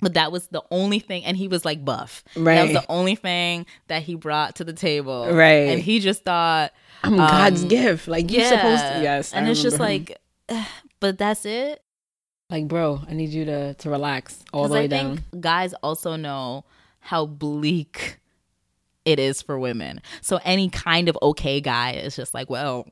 but 0.00 0.14
that 0.14 0.30
was 0.32 0.46
the 0.48 0.62
only 0.70 0.98
thing 0.98 1.24
and 1.24 1.36
he 1.36 1.48
was 1.48 1.64
like 1.64 1.84
buff 1.84 2.22
right 2.36 2.54
that 2.56 2.62
was 2.64 2.72
the 2.72 2.86
only 2.90 3.14
thing 3.14 3.66
that 3.88 4.02
he 4.02 4.14
brought 4.14 4.56
to 4.56 4.64
the 4.64 4.72
table 4.72 5.32
Right. 5.32 5.68
and 5.70 5.80
he 5.82 5.98
just 6.00 6.24
thought 6.24 6.72
I'm 7.02 7.16
God's 7.16 7.62
um, 7.62 7.68
gift. 7.68 8.08
Like 8.08 8.30
you're 8.30 8.42
yeah 8.42 8.48
supposed 8.48 8.82
to. 8.82 9.02
Yes. 9.02 9.32
and 9.32 9.46
I 9.46 9.50
it's 9.50 9.62
just 9.62 9.78
remember 9.78 10.14
like 10.48 10.66
but 11.00 11.18
that's 11.18 11.44
it 11.44 11.82
like, 12.50 12.66
bro, 12.66 13.02
I 13.06 13.12
need 13.12 13.28
you 13.28 13.44
to 13.44 13.74
to 13.74 13.90
relax 13.90 14.42
all 14.54 14.68
the 14.68 14.74
way 14.74 14.84
I 14.84 14.86
down. 14.86 15.22
guys 15.38 15.74
also 15.74 16.16
know 16.16 16.64
how 17.00 17.26
bleak 17.26 18.18
it 19.04 19.18
is 19.18 19.40
for 19.42 19.58
women 19.58 20.00
so 20.20 20.38
any 20.44 20.68
kind 20.70 21.08
of 21.08 21.18
okay 21.22 21.60
guy 21.60 21.92
is 21.92 22.14
just 22.16 22.34
like 22.34 22.48
well 22.50 22.86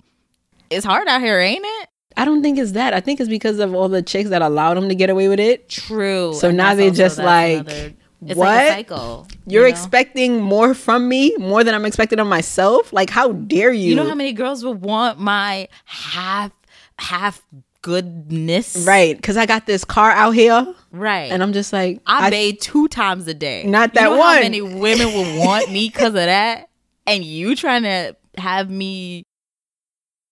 it's 0.71 0.85
hard 0.85 1.09
out 1.09 1.21
here 1.21 1.39
ain't 1.39 1.65
it 1.65 1.89
I 2.17 2.25
don't 2.25 2.43
think 2.43 2.59
it's 2.59 2.73
that. 2.73 2.95
I 2.95 3.01
think 3.01 3.21
it's 3.21 3.29
because 3.29 3.59
of 3.59 3.75
all 3.75 3.89
the 3.89 4.03
chicks 4.03 4.31
that 4.31 4.43
allowed 4.43 4.75
them 4.75 4.89
to 4.89 4.95
get 4.95 5.11
away 5.11 5.29
with 5.29 5.41
it. 5.41 5.69
True. 5.69 6.33
So 6.35 6.49
And 6.49 6.57
now 6.57 6.75
they 6.75 6.91
just 6.91 7.19
like, 7.19 7.61
another- 7.61 7.93
it's 8.27 8.39
what? 8.39 8.47
like 8.47 8.67
a 8.67 8.71
cycle. 8.73 9.29
You're 9.47 9.67
you 9.67 9.73
know? 9.73 9.77
expecting 9.79 10.41
more 10.41 10.73
from 10.75 11.09
me, 11.09 11.37
more 11.39 11.63
than 11.63 11.75
I'm 11.75 11.85
expecting 11.85 12.19
of 12.19 12.27
myself. 12.27 12.93
Like, 12.93 13.11
how 13.11 13.33
dare 13.33 13.73
you? 13.73 13.91
You 13.91 13.95
know 13.97 14.09
how 14.09 14.15
many 14.15 14.33
girls 14.33 14.65
would 14.65 14.81
want 14.81 15.19
my 15.21 15.69
half 15.85 16.51
half 16.99 17.43
goodness? 17.83 18.85
right? 18.87 19.15
Because 19.17 19.37
I 19.37 19.47
got 19.47 19.67
this 19.67 19.85
car 19.85 20.11
out 20.11 20.31
here, 20.33 20.75
Right. 20.93 21.31
and 21.31 21.43
I'm 21.43 21.53
just 21.53 21.73
like, 21.73 22.01
I, 22.07 22.31
bathe 22.31 22.57
two 22.61 22.89
times 22.89 23.27
a 23.29 23.35
day. 23.35 23.65
Not 23.65 23.91
You 23.91 24.01
that 24.01 24.11
know 24.11 24.17
one. 24.17 24.37
How 24.37 24.41
many 24.43 24.61
women 24.63 25.07
would 25.15 25.39
want 25.39 25.71
me 25.71 25.89
because 25.89 26.09
of 26.09 26.15
that? 26.15 26.69
And 27.07 27.23
you 27.23 27.55
trying 27.55 27.83
to 27.83 28.17
have 28.39 28.69
me 28.71 29.25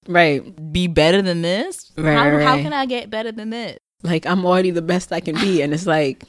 right. 0.07 0.73
be 0.73 0.87
better 0.87 1.23
than 1.23 1.43
this? 1.43 1.93
Right, 1.97 2.17
how, 2.17 2.31
right, 2.31 2.43
how 2.45 2.57
can 2.57 2.73
I 2.73 2.87
get 2.87 3.11
better 3.11 3.33
than 3.33 3.51
this? 3.51 3.79
Like 4.03 4.27
I'm 4.27 4.45
already 4.45 4.71
the 4.71 4.83
best 4.83 5.13
I 5.13 5.21
can 5.21 5.35
be, 5.37 5.63
and 5.63 5.73
it's 5.73 5.87
like, 5.87 6.23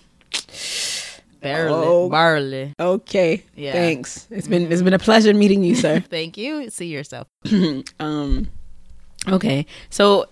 Barely. 1.41 1.73
Oh. 1.75 2.09
Barely. 2.09 2.73
okay, 2.79 3.43
Yeah. 3.55 3.73
thanks. 3.73 4.27
It's 4.31 4.47
been 4.47 4.71
it's 4.71 4.81
been 4.81 4.93
a 4.93 4.99
pleasure 4.99 5.33
meeting 5.33 5.63
you, 5.63 5.75
sir. 5.75 5.99
Thank 6.09 6.37
you. 6.37 6.71
See 6.71 6.87
yourself. 6.87 7.27
um, 7.99 8.47
okay, 9.27 9.67
so 9.91 10.25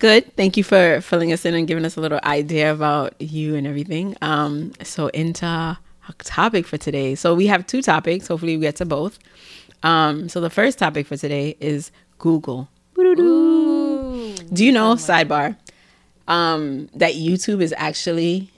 good. 0.00 0.34
Thank 0.36 0.56
you 0.56 0.64
for 0.64 1.00
filling 1.02 1.32
us 1.32 1.44
in 1.44 1.54
and 1.54 1.68
giving 1.68 1.84
us 1.84 1.96
a 1.96 2.00
little 2.00 2.18
idea 2.24 2.72
about 2.72 3.14
you 3.20 3.54
and 3.54 3.64
everything. 3.64 4.16
Um, 4.22 4.72
so 4.82 5.06
into 5.08 5.46
our 5.46 5.78
topic 6.24 6.66
for 6.66 6.78
today. 6.78 7.14
So 7.14 7.34
we 7.34 7.46
have 7.46 7.64
two 7.66 7.80
topics. 7.80 8.26
Hopefully, 8.26 8.56
we 8.56 8.62
get 8.62 8.74
to 8.76 8.84
both. 8.84 9.20
Um, 9.84 10.28
so 10.28 10.40
the 10.40 10.50
first 10.50 10.78
topic 10.80 11.06
for 11.06 11.16
today 11.16 11.56
is 11.60 11.92
Google. 12.18 12.68
Ooh. 12.98 14.34
Do 14.52 14.64
you 14.64 14.72
know, 14.72 14.94
sidebar, 14.94 15.56
um, 16.28 16.88
that 16.94 17.14
YouTube 17.14 17.60
is 17.62 17.74
actually 17.76 18.50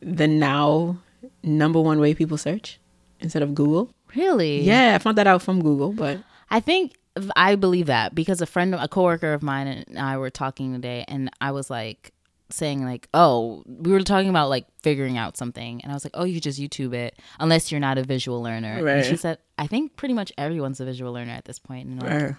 the 0.00 0.26
now 0.26 0.98
number 1.42 1.80
one 1.80 2.00
way 2.00 2.14
people 2.14 2.36
search 2.36 2.78
instead 3.20 3.42
of 3.42 3.54
Google? 3.54 3.90
Really? 4.14 4.60
Yeah, 4.60 4.94
I 4.94 4.98
found 4.98 5.18
that 5.18 5.26
out 5.26 5.42
from 5.42 5.62
Google, 5.62 5.92
but 5.92 6.18
I 6.50 6.60
think 6.60 6.94
I 7.36 7.54
believe 7.56 7.86
that 7.86 8.14
because 8.14 8.40
a 8.40 8.46
friend, 8.46 8.74
a 8.74 8.88
coworker 8.88 9.32
of 9.32 9.42
mine, 9.42 9.66
and 9.68 9.98
I 9.98 10.16
were 10.18 10.30
talking 10.30 10.72
today, 10.72 11.04
and 11.08 11.30
I 11.40 11.50
was 11.52 11.70
like 11.70 12.12
saying 12.50 12.84
like, 12.84 13.08
"Oh, 13.14 13.62
we 13.66 13.90
were 13.92 14.00
talking 14.02 14.28
about 14.28 14.48
like 14.50 14.66
figuring 14.82 15.16
out 15.18 15.36
something," 15.36 15.80
and 15.82 15.90
I 15.90 15.94
was 15.94 16.04
like, 16.04 16.12
"Oh, 16.14 16.24
you 16.24 16.40
just 16.40 16.60
YouTube 16.60 16.94
it 16.94 17.18
unless 17.40 17.70
you're 17.72 17.80
not 17.80 17.98
a 17.98 18.02
visual 18.04 18.42
learner." 18.42 18.74
And 18.74 18.84
Right. 18.84 19.04
she 19.04 19.16
said, 19.16 19.38
"I 19.58 19.66
think 19.66 19.96
pretty 19.96 20.14
much 20.14 20.32
everyone's 20.38 20.80
a 20.80 20.84
visual 20.84 21.12
learner 21.12 21.32
at 21.32 21.44
this 21.44 21.58
point." 21.58 21.88
And 21.88 22.00
like, 22.02 22.12
Right. 22.12 22.34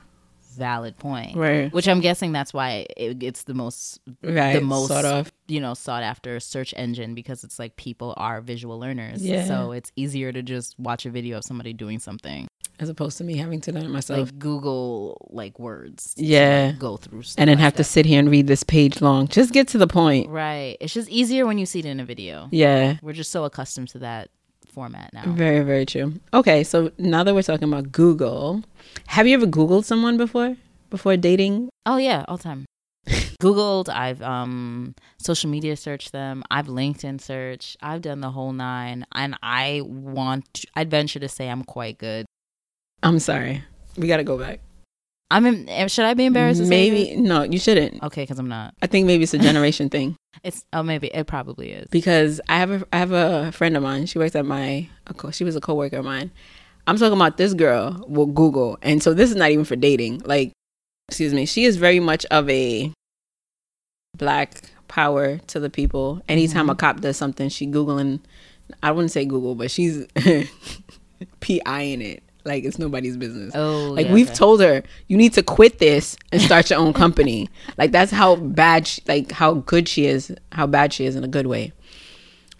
Valid 0.56 0.98
point. 0.98 1.36
Right. 1.36 1.72
Which 1.72 1.88
I'm 1.88 2.02
guessing 2.02 2.32
that's 2.32 2.54
why 2.54 2.88
it, 2.98 3.22
it's 3.22 3.44
the 3.44 3.54
most 3.54 4.00
Right, 4.24 4.54
the 4.54 4.62
most 4.62 4.90
sort 4.90 5.06
of. 5.06 5.32
you 5.48 5.60
know 5.60 5.74
sought 5.74 6.04
after 6.04 6.40
search 6.40 6.74
engine 6.78 7.16
because 7.16 7.44
it's 7.44 7.60
like 7.60 7.76
people 7.76 8.14
are 8.18 8.42
visual 8.42 8.80
learners. 8.80 9.24
Yeah. 9.24 9.46
So 9.46 9.72
it's 9.72 9.92
easier 9.96 10.32
to 10.32 10.42
just 10.42 10.78
watch 10.80 11.06
a 11.06 11.10
video 11.10 11.38
of 11.38 11.44
somebody 11.44 11.74
doing 11.74 12.00
something 12.00 12.48
as 12.80 12.90
opposed 12.90 13.18
to 13.18 13.24
me 13.24 13.38
having 13.38 13.62
to 13.62 13.72
do 13.72 13.78
it 13.78 13.90
myself. 13.90 14.28
like 14.28 14.40
Google 14.40 15.28
like 15.32 15.60
words. 15.60 16.14
Yeah. 16.18 16.72
like, 16.72 16.80
go 16.80 16.98
through 16.98 17.24
and 17.38 17.50
then 17.50 17.58
by 17.58 17.64
have 17.64 17.76
to 17.76 17.84
sit 17.84 18.06
here 18.06 18.20
and 18.20 18.30
read 18.30 18.48
this 18.48 18.64
page 18.64 19.02
long. 19.02 19.28
Just 19.28 19.54
get 19.54 19.68
to 19.70 19.78
the 19.78 19.88
point. 19.88 20.30
Right. 20.30 20.78
It's 20.80 20.94
just 20.94 21.10
easier 21.10 21.46
when 21.46 21.58
you 21.58 21.66
see 21.66 21.80
it 21.80 21.86
in 21.86 22.00
a 22.00 22.06
video. 22.06 22.50
Yeah. 22.52 22.98
We're 23.02 23.14
just 23.14 23.32
so 23.32 23.46
accustomed 23.46 23.90
to 23.90 24.00
that 24.00 24.30
format 24.76 25.10
now. 25.14 25.24
Very, 25.44 25.62
very 25.64 25.86
true. 25.86 26.14
Okay, 26.34 26.64
so 26.64 26.92
now 27.00 27.24
that 27.24 27.34
we're 27.34 27.42
talking 27.52 27.68
about 27.72 27.92
Google, 27.92 28.64
have 29.08 29.26
you 29.28 29.34
ever 29.34 29.48
Googled 29.48 29.86
someone 29.86 30.18
before? 30.18 30.56
Before 30.90 31.16
dating? 31.18 31.70
Oh 31.86 31.98
yeah, 31.98 32.26
all 32.28 32.38
the 32.38 32.44
time. 32.44 32.66
Googled, 33.42 33.88
I've 33.90 34.22
um 34.22 34.94
social 35.20 35.50
media 35.50 35.76
searched 35.76 36.12
them, 36.12 36.44
I've 36.52 36.68
LinkedIn 36.68 37.22
searched, 37.22 37.78
I've 37.82 38.02
done 38.02 38.20
the 38.22 38.32
whole 38.32 38.54
nine, 38.54 39.06
and 39.14 39.38
I 39.42 39.82
want 39.84 40.66
I'd 40.76 40.90
venture 40.92 41.20
to 41.20 41.30
say 41.30 41.50
I'm 41.50 41.64
quite 41.64 41.98
good. 41.98 42.26
I'm 43.04 43.20
sorry. 43.20 43.64
We 43.98 44.08
got 44.08 44.18
to 44.18 44.24
go 44.24 44.38
back. 44.38 44.60
I'm 45.32 45.46
in, 45.48 45.88
should 45.88 46.06
I 46.06 46.14
be 46.14 46.26
embarrassed? 46.26 46.62
Maybe, 46.62 47.16
no, 47.16 47.44
you 47.44 47.58
shouldn't. 47.60 48.04
okay, 48.04 48.24
because 48.24 48.38
I'm 48.40 48.48
not. 48.50 48.74
I 48.82 48.88
think 48.88 49.08
maybe 49.08 49.24
it's 49.24 49.34
a 49.34 49.40
generation 49.40 49.90
thing. 49.96 50.16
It's 50.46 50.64
oh 50.74 50.84
maybe 50.84 51.08
it 51.08 51.26
probably 51.26 51.72
is. 51.72 51.88
because 51.90 52.40
I 52.48 52.60
have 52.60 52.70
a 52.70 52.88
I 52.94 52.98
have 52.98 53.12
a 53.12 53.52
friend 53.52 53.76
of 53.76 53.82
mine. 53.82 54.06
She 54.06 54.20
works 54.20 54.36
at 54.36 54.46
my 54.46 54.88
co- 55.18 55.32
she 55.32 55.44
was 55.44 55.56
a 55.56 55.60
coworker 55.60 55.98
of 55.98 56.06
mine. 56.06 56.30
I'm 56.86 56.98
talking 56.98 57.18
about 57.18 57.38
this 57.38 57.56
girl 57.56 58.06
will 58.08 58.28
Google, 58.28 58.78
and 58.84 59.02
so 59.02 59.16
this 59.16 59.32
is 59.32 59.36
not 59.36 59.50
even 59.50 59.66
for 59.66 59.76
dating. 59.76 60.22
Like, 60.24 60.52
excuse 61.10 61.34
me, 61.34 61.48
she 61.48 61.66
is 61.66 61.78
very 61.78 62.00
much 62.00 62.26
of 62.26 62.48
a 62.48 62.94
black 64.16 64.62
power 64.88 65.40
to 65.48 65.60
the 65.60 65.72
people. 65.72 66.22
Anytime 66.30 66.70
a 66.70 66.74
mm-hmm. 66.74 66.80
cop 66.80 67.02
does 67.02 67.18
something, 67.18 67.50
she 67.50 67.66
googling. 67.66 68.20
I 68.84 68.92
wouldn't 68.92 69.12
say 69.12 69.26
Google, 69.26 69.56
but 69.56 69.72
she's 69.72 70.06
pi-ing 71.40 72.02
it 72.04 72.22
like 72.46 72.64
it's 72.64 72.78
nobody's 72.80 73.18
business. 73.18 73.54
Oh, 73.56 73.92
like 73.92 74.08
yeah, 74.08 74.14
we've 74.14 74.28
okay. 74.28 74.36
told 74.36 74.62
her, 74.62 74.84
you 75.08 75.18
need 75.18 75.34
to 75.34 75.44
quit 75.44 75.80
this 75.80 76.16
and 76.32 76.42
start 76.42 76.70
your 76.70 76.80
own 76.80 76.94
company. 77.04 77.50
like 77.78 77.92
that's 77.92 78.12
how 78.12 78.36
bad, 78.36 78.88
she, 78.88 79.02
like 79.08 79.32
how 79.32 79.56
good 79.56 79.88
she 79.88 80.06
is, 80.06 80.34
how 80.52 80.68
bad 80.68 80.94
she 80.94 81.06
is 81.06 81.16
in 81.16 81.24
a 81.24 81.28
good 81.28 81.48
way. 81.48 81.74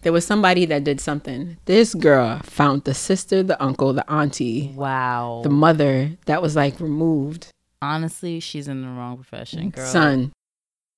there 0.02 0.12
was 0.14 0.26
somebody 0.26 0.66
that 0.66 0.84
did 0.84 1.00
something. 1.02 1.58
This 1.66 1.94
girl 1.96 2.40
found 2.44 2.84
the 2.84 2.94
sister, 2.94 3.42
the 3.44 3.62
uncle, 3.64 3.94
the 3.94 4.10
auntie, 4.12 4.72
Wow. 4.76 5.42
the 5.44 5.50
mother 5.50 6.12
that 6.26 6.42
was 6.42 6.56
like 6.56 6.80
removed, 6.80 7.48
Honestly, 7.82 8.40
she's 8.40 8.68
in 8.68 8.82
the 8.82 8.88
wrong 8.88 9.16
profession, 9.18 9.70
girl. 9.70 9.86
son. 9.86 10.32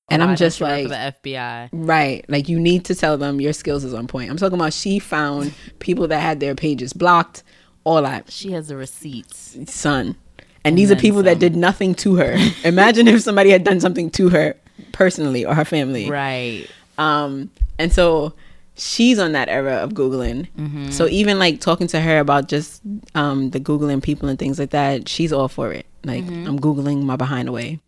And 0.09 0.21
Why 0.21 0.29
I'm 0.29 0.35
just 0.37 0.61
like, 0.61 0.83
for 0.83 0.89
the 0.89 1.13
FBI. 1.21 1.69
right, 1.73 2.23
like 2.29 2.47
you 2.47 2.59
need 2.61 2.85
to 2.85 2.95
tell 2.95 3.17
them 3.17 3.41
your 3.41 3.51
skills 3.51 3.83
is 3.83 3.93
on 3.93 4.07
point. 4.07 4.29
I'm 4.31 4.37
talking 4.37 4.57
about 4.57 4.71
she 4.71 4.99
found 4.99 5.53
people 5.79 6.07
that 6.07 6.21
had 6.21 6.39
their 6.39 6.55
pages 6.55 6.93
blocked, 6.93 7.43
all 7.87 8.01
that, 8.01 8.29
She 8.31 8.51
has 8.51 8.67
the 8.67 8.75
receipts. 8.75 9.57
son. 9.71 10.15
And 10.63 10.77
these 10.77 10.91
are 10.91 10.95
people 10.97 11.23
that 11.23 11.39
did 11.39 11.55
nothing 11.55 11.95
to 11.95 12.15
her. 12.15 12.35
Imagine 12.65 13.07
if 13.07 13.21
somebody 13.21 13.49
had 13.51 13.63
done 13.63 13.79
something 13.79 14.09
to 14.11 14.29
her 14.29 14.55
personally 14.91 15.45
or 15.45 15.55
her 15.55 15.63
family. 15.65 16.09
Right. 16.09 16.67
Um, 16.97 17.49
and 17.79 17.93
so 17.93 18.33
she's 18.75 19.17
on 19.17 19.31
that 19.31 19.47
era 19.47 19.75
of 19.77 19.91
Googling. 19.91 20.47
Mm-hmm. 20.57 20.89
So 20.89 21.07
even 21.07 21.39
like 21.39 21.61
talking 21.61 21.87
to 21.87 22.01
her 22.01 22.19
about 22.19 22.49
just 22.49 22.81
um, 23.15 23.51
the 23.51 23.59
Googling 23.61 24.03
people 24.03 24.27
and 24.27 24.37
things 24.37 24.59
like 24.59 24.71
that, 24.71 25.07
she's 25.07 25.31
all 25.31 25.47
for 25.47 25.71
it. 25.71 25.85
Like, 26.03 26.25
I'm 26.25 26.59
Googling 26.59 27.03
my 27.03 27.15
behind 27.15 27.47
away. 27.47 27.79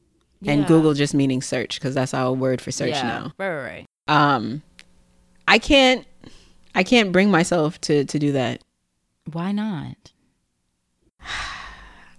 And 0.46 0.62
Mm-hmm. 0.64 0.68
Google 0.74 0.94
just 0.94 1.14
meaning 1.14 1.42
search 1.42 1.80
because 1.80 1.94
that's 1.96 2.14
our 2.14 2.32
word 2.32 2.62
for 2.62 2.72
search 2.72 2.92
yeah. 2.92 3.02
now. 3.04 3.34
Right, 3.38 3.50
right, 3.54 3.64
right. 3.64 3.86
Um, 4.08 4.62
I 5.50 5.60
can't, 5.60 6.06
I 6.74 6.84
can't 6.84 7.12
bring 7.12 7.30
myself 7.30 7.82
to 7.82 8.06
to 8.06 8.18
do 8.20 8.32
that. 8.32 8.62
Why 9.32 9.52
not? 9.52 10.12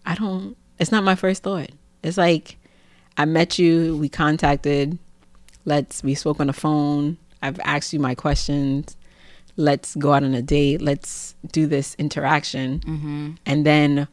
I 0.07 0.15
don't. 0.15 0.57
It's 0.79 0.93
not 0.93 1.05
my 1.05 1.15
first 1.15 1.43
thought. 1.43 1.71
It's 2.03 2.17
like 2.17 2.59
I 3.17 3.25
met 3.27 3.59
you, 3.59 3.97
we 3.97 4.09
contacted, 4.09 4.99
let's 5.65 6.03
we 6.03 6.15
spoke 6.15 6.41
on 6.41 6.47
the 6.47 6.53
phone. 6.53 7.19
I've 7.43 7.61
asked 7.61 7.93
you 7.93 8.01
my 8.01 8.15
questions. 8.15 8.97
Let's 9.57 9.95
go 9.97 10.13
out 10.15 10.23
on 10.25 10.35
a 10.35 10.43
date. 10.43 10.81
Let's 10.81 11.35
do 11.53 11.67
this 11.67 11.95
interaction, 11.99 12.81
Mm-hmm. 12.81 13.31
and 13.45 13.67
then, 13.67 14.09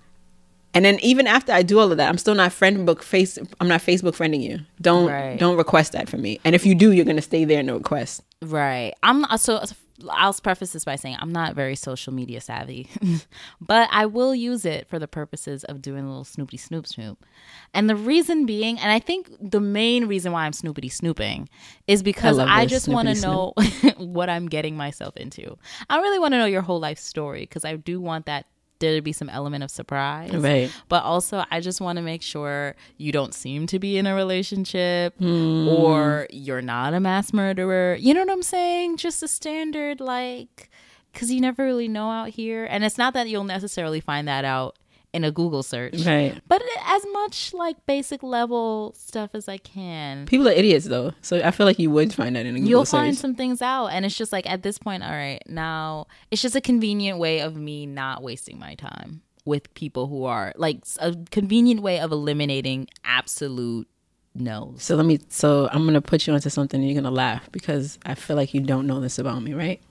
and 0.74 0.84
then 0.84 1.00
even 1.02 1.26
after 1.28 1.54
I 1.54 1.62
do 1.64 1.80
all 1.80 1.90
of 1.92 1.98
that, 1.98 2.10
I'm 2.10 2.18
still 2.18 2.36
not 2.36 2.52
friend 2.52 2.86
book 2.86 3.02
face. 3.02 3.38
I'm 3.62 3.68
not 3.70 3.82
Facebook 3.82 4.16
friending 4.18 4.42
you. 4.42 4.60
Don't 4.82 5.08
Right. 5.10 5.40
don't 5.40 5.56
request 5.58 5.94
that 5.94 6.10
for 6.10 6.18
me. 6.18 6.40
And 6.44 6.54
if 6.56 6.66
you 6.66 6.76
do, 6.76 6.92
you're 6.92 7.06
gonna 7.06 7.22
stay 7.22 7.46
there 7.46 7.64
the 7.64 7.74
request. 7.76 8.24
Right. 8.42 8.94
I'm 9.04 9.22
not, 9.22 9.40
so 9.40 9.64
I'll 10.10 10.34
preface 10.34 10.74
this 10.74 10.86
by 10.86 10.96
saying 10.96 11.18
I'm 11.20 11.32
not 11.32 11.56
very 11.56 11.76
social 11.76 12.14
media 12.14 12.42
savvy, 12.42 12.90
but 13.62 13.90
I 13.92 14.06
will 14.06 14.36
use 14.36 14.66
it 14.66 14.88
for 14.88 15.00
the 15.00 15.08
purposes 15.08 15.64
of 15.64 15.82
doing 15.82 16.06
a 16.06 16.08
little 16.08 16.24
snoopity 16.24 16.60
snoop 16.60 16.88
snoop. 16.88 17.26
And 17.74 17.90
the 17.90 17.96
reason 17.96 18.46
being, 18.46 18.80
and 18.80 18.92
I 18.92 19.00
think 19.00 19.30
the 19.40 19.60
main 19.60 20.06
reason 20.06 20.32
why 20.32 20.46
I'm 20.46 20.52
snoopity 20.52 20.92
snooping 20.92 21.50
is 21.88 22.04
because 22.04 22.38
love 22.38 22.48
I, 22.50 22.66
just 22.66 22.88
want 22.88 23.08
to 23.08 23.20
know 23.22 23.54
what 23.98 24.30
I'm 24.30 24.48
getting 24.48 24.78
myself 24.78 25.18
into. 25.18 25.58
I 25.90 26.00
really 26.00 26.20
want 26.20 26.34
to 26.34 26.38
know 26.38 26.46
your 26.46 26.62
whole 26.62 26.80
life 26.80 27.00
story 27.00 27.42
because 27.42 27.66
I 27.66 27.76
do 27.76 28.00
want 28.00 28.26
that 28.28 28.46
there 28.80 28.96
to 28.96 29.02
be 29.02 29.14
some 29.14 29.30
element 29.30 29.64
of 29.64 29.72
surprise. 29.72 30.34
Right. 30.36 30.72
But 30.90 31.04
also, 31.04 31.44
I 31.52 31.60
just 31.60 31.82
want 31.82 31.98
to 31.98 32.02
make 32.02 32.22
sure 32.22 32.76
you 32.98 33.12
don't 33.12 33.34
seem 33.34 33.68
to 33.68 33.80
be 33.80 33.98
in 33.98 34.08
a 34.08 34.16
relationship 34.16 35.16
hmm. 35.18 35.68
or 35.68 36.28
you're 36.30 36.62
not 36.62 36.94
a 36.94 37.00
mass 37.00 37.34
murderer. 37.34 37.96
You 37.96 38.14
know 38.14 38.22
what 38.22 38.32
I'm 38.32 38.44
saying? 38.44 38.98
Just 38.98 39.24
a 39.24 39.28
standard, 39.28 40.00
like, 40.00 40.70
because 41.14 41.32
you 41.32 41.42
never 41.42 41.64
really 41.64 41.88
know 41.88 42.10
out 42.10 42.30
here. 42.30 42.66
And 42.66 42.84
it's 42.84 42.98
not 42.98 43.14
that 43.14 43.30
you'll 43.30 43.44
necessarily 43.44 44.00
find 44.00 44.28
that 44.28 44.46
out 44.46 44.78
in 45.14 45.24
a 45.24 45.32
Google 45.32 45.64
search, 45.64 46.06
Right. 46.06 46.40
but 46.48 46.62
as 46.86 47.02
much 47.14 47.54
like 47.54 47.78
basic 47.86 48.22
level 48.22 48.94
stuff 48.98 49.32
as 49.34 49.48
I 49.48 49.58
can. 49.58 50.26
People 50.26 50.48
are 50.48 50.52
idiots 50.52 50.86
though, 50.86 51.14
so 51.22 51.42
I 51.44 51.52
feel 51.52 51.66
like 51.66 51.80
you 51.80 51.90
would 51.90 52.14
find 52.14 52.36
that 52.36 52.46
in 52.46 52.56
a 52.56 52.60
Google 52.60 52.70
You'll 52.70 52.86
search. 52.86 53.00
find 53.00 53.18
some 53.18 53.34
things 53.36 53.62
out, 53.62 53.88
and 53.88 54.06
it's 54.06 54.16
just 54.18 54.32
like 54.32 54.48
at 54.48 54.64
this 54.64 54.78
point, 54.78 55.04
all 55.04 55.10
right, 55.12 55.42
now 55.48 56.08
it's 56.30 56.42
just 56.42 56.56
a 56.56 56.62
convenient 56.62 57.18
way 57.20 57.40
of 57.40 57.56
me 57.56 57.86
not 57.86 58.22
wasting 58.22 58.60
my 58.60 58.76
time 58.76 59.22
with 59.46 59.74
people 59.76 60.08
who 60.08 60.26
are 60.26 60.54
like 60.58 60.84
a 61.00 61.16
convenient 61.32 61.82
way 61.82 62.00
of 62.00 62.12
eliminating 62.12 62.88
absolute 63.06 63.88
no. 64.36 64.76
So 64.78 64.96
let 64.96 65.06
me. 65.08 65.20
So 65.30 65.68
I'm 65.72 65.84
gonna 65.86 66.00
put 66.02 66.28
you 66.28 66.34
onto 66.34 66.50
something, 66.52 66.80
and 66.80 66.88
you're 66.88 67.02
gonna 67.02 67.16
laugh 67.16 67.50
because 67.52 67.98
I 68.06 68.14
feel 68.14 68.36
like 68.36 68.54
you 68.54 68.60
don't 68.60 68.86
know 68.86 69.00
this 69.00 69.18
about 69.18 69.42
me, 69.42 69.54
right? 69.56 69.82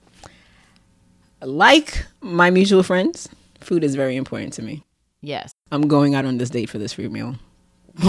Like 1.41 2.05
my 2.21 2.49
mutual 2.49 2.81
friends, 2.83 3.27
food 3.61 3.83
is 3.83 3.95
very 3.95 4.15
important 4.15 4.53
to 4.53 4.61
me. 4.61 4.83
Yes. 5.21 5.51
I'm 5.71 5.87
going 5.87 6.15
out 6.15 6.25
on 6.25 6.37
this 6.37 6.49
date 6.49 6.69
for 6.69 6.77
this 6.77 6.93
free 6.93 7.07
meal. 7.07 7.35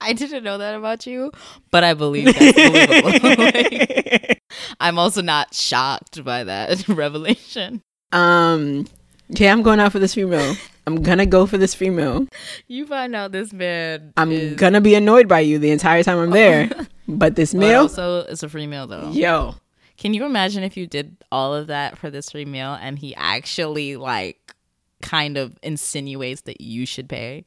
I 0.00 0.12
didn't 0.12 0.44
know 0.44 0.58
that 0.58 0.74
about 0.74 1.06
you, 1.06 1.32
but 1.70 1.82
I 1.84 1.94
believe 1.94 2.26
that's 2.26 2.52
believable. 2.52 3.44
Like, 3.44 4.40
I'm 4.80 4.98
also 4.98 5.22
not 5.22 5.54
shocked 5.54 6.22
by 6.24 6.44
that 6.44 6.86
revelation. 6.88 7.82
Um, 8.12 8.86
yeah, 9.28 9.52
I'm 9.52 9.62
going 9.62 9.80
out 9.80 9.92
for 9.92 9.98
this 9.98 10.14
free 10.14 10.24
meal. 10.24 10.54
I'm 10.86 11.02
gonna 11.02 11.26
go 11.26 11.46
for 11.46 11.58
this 11.58 11.74
free 11.74 11.90
meal. 11.90 12.26
You 12.66 12.86
find 12.86 13.14
out 13.14 13.32
this 13.32 13.52
man 13.52 14.12
I'm 14.16 14.32
is 14.32 14.54
gonna 14.56 14.80
be 14.80 14.94
annoyed 14.94 15.28
by 15.28 15.40
you 15.40 15.58
the 15.58 15.70
entire 15.70 16.02
time 16.02 16.18
I'm 16.18 16.30
there. 16.30 16.70
but 17.06 17.34
this 17.36 17.52
meal, 17.52 17.80
also 17.80 18.20
it's 18.20 18.42
a 18.42 18.48
free 18.48 18.66
meal 18.66 18.86
though. 18.86 19.10
yo, 19.10 19.56
Can 19.98 20.14
you 20.14 20.24
imagine 20.24 20.62
if 20.62 20.76
you 20.78 20.86
did 20.86 21.16
all 21.30 21.54
of 21.54 21.66
that 21.66 21.98
for 21.98 22.08
this 22.10 22.30
free 22.30 22.46
meal 22.46 22.78
and 22.80 22.98
he 22.98 23.14
actually 23.16 23.96
like 23.96 24.54
kind 25.02 25.36
of 25.36 25.58
insinuates 25.62 26.42
that 26.42 26.60
you 26.60 26.86
should 26.86 27.08
pay? 27.08 27.44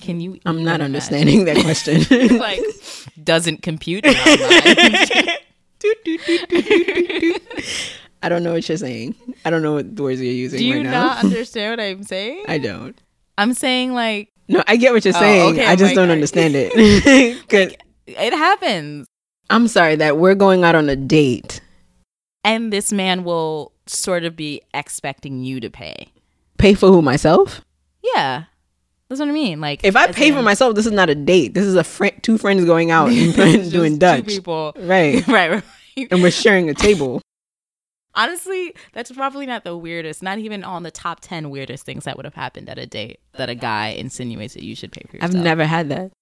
Can 0.00 0.20
you? 0.20 0.38
I'm 0.44 0.64
not 0.64 0.80
understanding 0.80 1.44
that 1.44 1.56
question. 1.58 2.02
like, 2.38 2.60
doesn't 3.22 3.62
compute. 3.62 4.04
in 4.04 4.12
my 4.12 4.36
mind. 4.36 5.30
I 8.22 8.28
don't 8.28 8.42
know 8.42 8.52
what 8.54 8.68
you're 8.68 8.78
saying. 8.78 9.14
I 9.44 9.50
don't 9.50 9.62
know 9.62 9.74
what 9.74 9.94
the 9.94 10.02
words 10.02 10.20
you're 10.20 10.32
using 10.32 10.58
Do 10.58 10.64
you 10.64 10.74
right 10.76 10.82
now. 10.84 11.04
not 11.06 11.24
understand 11.24 11.78
what 11.78 11.84
I'm 11.84 12.02
saying? 12.02 12.44
I 12.48 12.58
don't. 12.58 13.00
I'm 13.38 13.52
saying 13.54 13.92
like 13.94 14.30
No, 14.48 14.64
I 14.66 14.76
get 14.76 14.92
what 14.92 15.04
you're 15.04 15.16
Oh, 15.16 15.20
saying. 15.20 15.52
okay, 15.54 15.66
I 15.66 15.76
just 15.76 15.94
don't 15.94 16.08
I- 16.08 16.12
understand 16.12 16.54
it. 16.56 16.72
'Cause 17.48 17.72
it 18.06 18.32
happens, 18.32 19.06
I'm 19.50 19.68
sorry 19.68 19.96
that 19.96 20.16
we're 20.18 20.34
going 20.34 20.64
out 20.64 20.74
on 20.74 20.88
a 20.88 20.96
date. 20.96 21.60
and 22.44 22.72
this 22.72 22.92
man 22.92 23.22
will 23.24 23.72
sort 23.86 24.24
of 24.24 24.34
be 24.36 24.62
expecting 24.74 25.44
you 25.44 25.60
to 25.60 25.70
pay. 25.70 26.08
Pay 26.58 26.74
for 26.74 26.88
who 26.88 27.02
myself? 27.02 27.62
Yeah, 28.02 28.44
that's 29.08 29.18
what 29.20 29.28
I 29.28 29.32
mean. 29.32 29.60
Like 29.60 29.84
If 29.84 29.96
I 29.96 30.10
pay 30.12 30.28
in- 30.28 30.34
for 30.34 30.42
myself, 30.42 30.74
this 30.74 30.86
is 30.86 30.92
not 30.92 31.10
a 31.10 31.14
date. 31.14 31.54
This 31.54 31.64
is 31.64 31.74
a 31.74 31.84
friend, 31.84 32.14
two 32.22 32.38
friends 32.38 32.64
going 32.64 32.90
out 32.90 33.10
and 33.10 33.34
doing 33.70 33.92
two 33.94 33.98
Dutch. 33.98 34.26
people, 34.26 34.72
Right. 34.78 35.26
right, 35.28 35.50
right. 35.50 36.08
And 36.10 36.22
we're 36.22 36.30
sharing 36.30 36.68
a 36.70 36.74
table. 36.74 37.20
Honestly, 38.14 38.74
that's 38.94 39.12
probably 39.12 39.44
not 39.44 39.64
the 39.64 39.76
weirdest, 39.76 40.22
not 40.22 40.38
even 40.38 40.64
on 40.64 40.82
the 40.84 40.90
top 40.90 41.20
10 41.20 41.50
weirdest 41.50 41.84
things 41.84 42.04
that 42.04 42.16
would 42.16 42.24
have 42.24 42.34
happened 42.34 42.68
at 42.70 42.78
a 42.78 42.86
date 42.86 43.20
that 43.34 43.50
a 43.50 43.54
guy 43.54 43.88
insinuates 43.88 44.54
that 44.54 44.62
you 44.62 44.74
should 44.74 44.90
pay 44.90 45.02
for 45.10 45.16
yourself. 45.16 45.34
I've 45.34 45.42
never 45.42 45.66
had 45.66 45.90
that. 45.90 46.12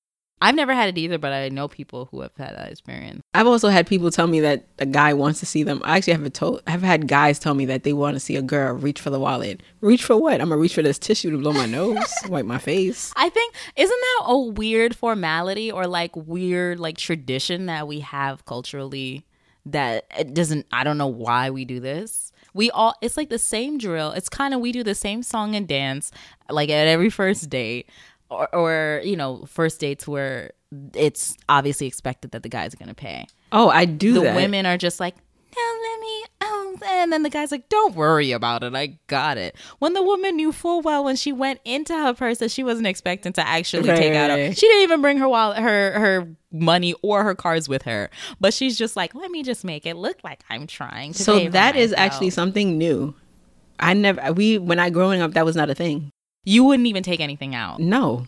I've 0.40 0.55
never 0.55 0.75
had 0.75 0.90
it 0.90 0.99
either, 0.99 1.16
but 1.16 1.33
I 1.33 1.49
know 1.49 1.68
people 1.68 2.07
who 2.11 2.20
have 2.20 2.33
had 2.37 2.55
that 2.57 2.70
experience. 2.70 3.23
I've 3.33 3.47
also 3.47 3.68
had 3.68 3.87
people 3.87 4.11
tell 4.11 4.27
me 4.27 4.40
that 4.40 4.66
a 4.79 4.85
guy 4.85 5.14
wants 5.14 5.40
to 5.40 5.47
see 5.47 5.62
them. 5.62 5.81
I 5.85 5.97
actually 5.97 6.12
have 6.14 6.25
a 6.25 6.31
told 6.31 6.62
I've 6.66 6.83
had 6.83 7.09
guys 7.09 7.38
tell 7.38 7.55
me 7.55 7.64
that 7.66 7.85
they 7.85 7.92
want 7.92 8.14
to 8.14 8.20
see 8.20 8.37
a 8.37 8.42
girl 8.42 8.75
reach 8.75 9.01
for 9.01 9.11
the 9.11 9.18
wallet. 9.18 9.62
Reach 9.81 10.05
for 10.05 10.16
what? 10.16 10.40
I'm 10.40 10.49
gonna 10.51 10.61
reach 10.61 10.75
for 10.75 10.83
this 10.83 10.99
tissue 10.99 11.31
to 11.31 11.38
blow 11.38 11.53
my 11.53 11.66
nose, 11.66 12.12
wipe 12.29 12.44
my 12.44 12.59
face. 12.59 13.12
I 13.16 13.31
think 13.31 13.55
isn't 13.77 14.01
that 14.01 14.25
a 14.27 14.38
weird 14.38 14.94
formality 14.94 15.73
or 15.73 15.87
like 15.87 16.14
weird 16.14 16.79
like 16.79 16.99
tradition 16.99 17.66
that 17.66 17.88
we 17.88 18.01
have 18.01 18.44
culturally 18.44 19.25
that 19.66 20.05
it 20.18 20.35
doesn't 20.35 20.66
I 20.73 20.85
don't 20.85 20.99
know 20.99 21.07
why 21.07 21.51
we 21.51 21.64
do 21.64 21.81
this. 21.81 22.33
We 22.53 22.70
all 22.70 22.94
it's 23.01 23.16
like 23.16 23.31
the 23.31 23.38
same 23.38 23.79
drill. 23.79 24.11
It's 24.12 24.29
kind 24.29 24.53
of 24.53 24.61
we 24.61 24.73
do 24.73 24.83
the 24.83 24.94
same 24.94 25.23
song 25.23 25.55
and 25.55 25.66
dance 25.66 26.12
like 26.51 26.68
at 26.68 26.87
every 26.87 27.09
first 27.11 27.49
date 27.49 27.88
or 28.30 28.54
or 28.54 29.00
you 29.04 29.16
know, 29.16 29.44
first 29.46 29.80
dates 29.80 30.06
where 30.08 30.52
it's 30.94 31.37
obviously 31.48 31.87
expected 31.87 32.32
that 32.32 32.42
the 32.42 32.48
guys 32.48 32.74
are 32.74 32.76
going 32.78 32.88
to 32.88 32.94
pay. 32.94 33.26
Oh, 33.52 33.68
I 33.68 33.84
do 33.84 34.14
The 34.14 34.20
that. 34.22 34.37
women 34.37 34.66
are 34.66 34.76
just 34.76 34.98
like, 34.98 35.14
"No, 35.16 35.62
let 35.90 36.00
me." 36.00 36.24
Oh, 36.40 36.76
and 36.87 37.12
then 37.12 37.22
the 37.22 37.30
guy's 37.30 37.52
like, 37.52 37.68
"Don't 37.68 37.94
worry 37.94 38.32
about 38.32 38.64
it. 38.64 38.74
I 38.74 38.98
got 39.06 39.38
it." 39.38 39.54
When 39.78 39.92
the 39.94 40.02
woman 40.02 40.34
knew 40.37 40.50
full 40.50 40.80
well 40.82 41.04
when 41.04 41.14
she 41.14 41.32
went 41.32 41.60
into 41.64 41.92
her 41.94 42.12
purse 42.12 42.38
that 42.38 42.50
she 42.50 42.64
wasn't 42.64 42.88
expecting 42.88 43.32
to 43.34 43.46
actually 43.46 43.88
Right, 43.88 43.96
take 43.96 44.14
out, 44.14 44.30
a, 44.30 44.52
she 44.52 44.66
didn't 44.66 44.82
even 44.82 45.00
bring 45.00 45.18
her 45.18 45.28
wallet, 45.28 45.58
her 45.58 45.92
her 45.98 46.28
money 46.50 46.94
or 47.02 47.22
her 47.22 47.34
cards 47.37 47.68
with 47.68 47.82
her. 47.82 48.10
But 48.40 48.52
she's 48.52 48.76
just 48.76 48.96
like, 48.96 49.14
"Let 49.14 49.30
me 49.30 49.44
just 49.44 49.64
make 49.64 49.87
it 49.87 49.94
look 49.96 50.16
like 50.24 50.42
I'm 50.50 50.66
trying 50.66 51.12
to." 51.12 51.22
so 51.22 51.48
that 51.50 51.76
is 51.76 51.94
actually 51.96 52.30
something 52.30 52.76
new. 52.76 53.14
I 53.78 53.94
never 53.94 54.32
we 54.32 54.59
when 54.59 54.80
I 54.80 54.90
growing 54.90 55.20
up 55.22 55.34
that 55.34 55.44
was 55.44 55.55
not 55.55 55.70
a 55.70 55.74
thing. 55.74 56.11
You 56.45 56.64
wouldn't 56.64 56.86
even 56.86 57.03
take 57.03 57.20
anything 57.20 57.55
out. 57.55 57.80
No. 57.80 58.26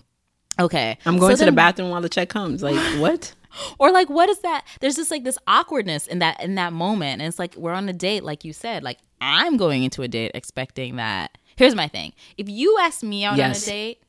Okay, 0.58 0.96
I'm 1.04 1.18
going 1.18 1.36
So 1.36 1.44
to 1.44 1.50
the 1.50 1.54
bathroom 1.56 1.90
while 1.90 2.00
the 2.00 2.08
check 2.08 2.28
comes. 2.30 2.62
Like 2.62 2.76
what? 3.00 3.34
or 3.78 3.90
like 3.90 4.10
what 4.10 4.28
is 4.28 4.38
that 4.40 4.66
there's 4.80 4.96
just 4.96 5.10
like 5.10 5.24
this 5.24 5.38
awkwardness 5.46 6.06
in 6.06 6.18
that 6.18 6.42
in 6.42 6.56
that 6.56 6.74
moment 6.74 7.22
and 7.22 7.28
it's 7.28 7.38
like 7.38 7.56
we're 7.56 7.72
on 7.72 7.88
a 7.88 7.92
date 7.94 8.22
like 8.22 8.44
you 8.44 8.52
said 8.52 8.82
like 8.82 8.98
i'm 9.22 9.56
going 9.56 9.82
into 9.82 10.02
a 10.02 10.08
date 10.08 10.30
expecting 10.34 10.96
that 10.96 11.38
here's 11.56 11.74
my 11.74 11.88
thing 11.88 12.12
if 12.36 12.50
you 12.50 12.76
ask 12.82 13.02
me 13.02 13.24
out 13.24 13.38
Yes. 13.38 13.66
on 13.66 13.72
a 13.72 13.74
date 13.74 14.02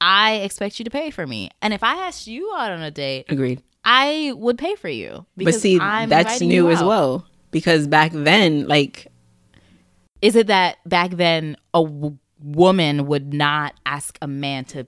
i 0.00 0.36
expect 0.36 0.78
you 0.78 0.84
to 0.86 0.90
pay 0.90 1.10
for 1.10 1.26
me 1.26 1.50
and 1.60 1.74
if 1.74 1.82
i 1.82 2.06
asked 2.06 2.26
you 2.26 2.50
out 2.56 2.70
on 2.72 2.80
a 2.80 2.90
date 2.90 3.26
Agreed. 3.28 3.62
i 3.84 4.32
would 4.34 4.56
pay 4.56 4.74
for 4.76 4.88
you 4.88 5.26
But 5.36 5.54
see, 5.54 5.78
I'm 5.78 6.08
that's 6.08 6.40
new 6.40 6.70
as 6.70 6.82
well. 6.82 7.26
because 7.50 7.86
back 7.86 8.12
then, 8.14 8.66
like 8.66 9.08
Is 10.22 10.36
it 10.36 10.46
that 10.46 10.78
back 10.88 11.10
then 11.10 11.58
a 11.74 11.82
woman 12.42 13.06
would 13.06 13.32
not 13.34 13.74
ask 13.86 14.18
a 14.22 14.26
man 14.26 14.64
to 14.66 14.86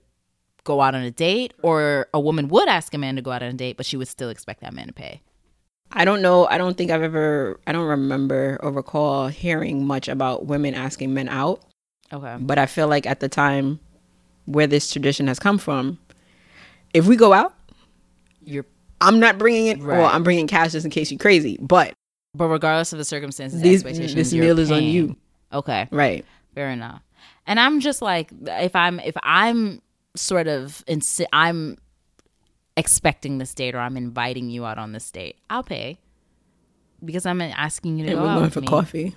go 0.64 0.80
out 0.80 0.94
on 0.94 1.02
a 1.02 1.10
date, 1.10 1.54
or 1.62 2.06
a 2.12 2.20
woman 2.20 2.48
would 2.48 2.68
ask 2.68 2.92
a 2.94 2.98
man 2.98 3.16
to 3.16 3.22
go 3.22 3.30
out 3.30 3.42
on 3.42 3.48
a 3.48 3.54
date, 3.54 3.76
but 3.76 3.86
she 3.86 3.96
would 3.96 4.08
still 4.08 4.28
expect 4.28 4.60
that 4.60 4.72
man 4.74 4.86
to 4.88 4.92
pay? 4.92 5.20
I 5.92 6.04
don't 6.04 6.22
know. 6.22 6.46
I 6.46 6.58
don't 6.58 6.76
think 6.76 6.90
I've 6.90 7.02
ever. 7.02 7.58
I 7.66 7.72
don't 7.72 7.86
remember 7.86 8.58
or 8.62 8.70
recall 8.70 9.28
hearing 9.28 9.84
much 9.86 10.06
about 10.08 10.46
women 10.46 10.74
asking 10.74 11.12
men 11.14 11.28
out. 11.28 11.62
Okay. 12.12 12.36
But 12.40 12.58
I 12.58 12.66
feel 12.66 12.86
like 12.88 13.06
at 13.06 13.20
the 13.20 13.28
time 13.28 13.80
where 14.44 14.66
this 14.66 14.90
tradition 14.92 15.26
has 15.26 15.38
come 15.38 15.58
from, 15.58 15.98
if 16.94 17.06
we 17.06 17.16
go 17.16 17.32
out, 17.32 17.54
You're, 18.44 18.66
I'm 19.00 19.18
not 19.18 19.38
bringing 19.38 19.66
it. 19.66 19.80
Well, 19.80 20.06
I'm 20.06 20.22
bringing 20.22 20.46
cash 20.46 20.72
just 20.72 20.84
in 20.84 20.90
case 20.90 21.10
you're 21.10 21.18
crazy. 21.18 21.58
But 21.60 21.94
but 22.34 22.46
regardless 22.48 22.92
of 22.92 22.98
the 22.98 23.04
circumstances, 23.04 23.60
These- 23.60 23.80
expectations, 23.84 24.14
this 24.14 24.32
meal 24.32 24.58
is 24.60 24.70
on 24.70 24.84
you. 24.84 25.16
Okay. 25.52 25.88
right, 25.90 26.24
Fair 26.54 26.70
enough. 26.70 27.02
And 27.50 27.58
I'm 27.58 27.80
just 27.80 28.00
like, 28.00 28.30
if 28.46 28.76
I'm 28.76 29.00
if 29.00 29.16
I'm 29.24 29.82
sort 30.14 30.46
of 30.46 30.84
insi- 30.86 31.26
I'm 31.32 31.76
expecting 32.76 33.38
this 33.38 33.52
date 33.54 33.74
or 33.74 33.78
I'm 33.78 33.96
inviting 33.96 34.50
you 34.50 34.64
out 34.64 34.78
on 34.78 34.92
this 34.92 35.10
date, 35.10 35.36
I'll 35.50 35.64
pay 35.64 35.98
because 37.04 37.26
I'm 37.26 37.40
asking 37.42 37.98
you 37.98 38.04
to 38.06 38.10
and 38.12 38.18
go 38.20 38.24
we're 38.24 38.30
out 38.30 38.38
going 38.38 38.50
for 38.50 38.60
me. 38.60 38.66
coffee. 38.68 39.16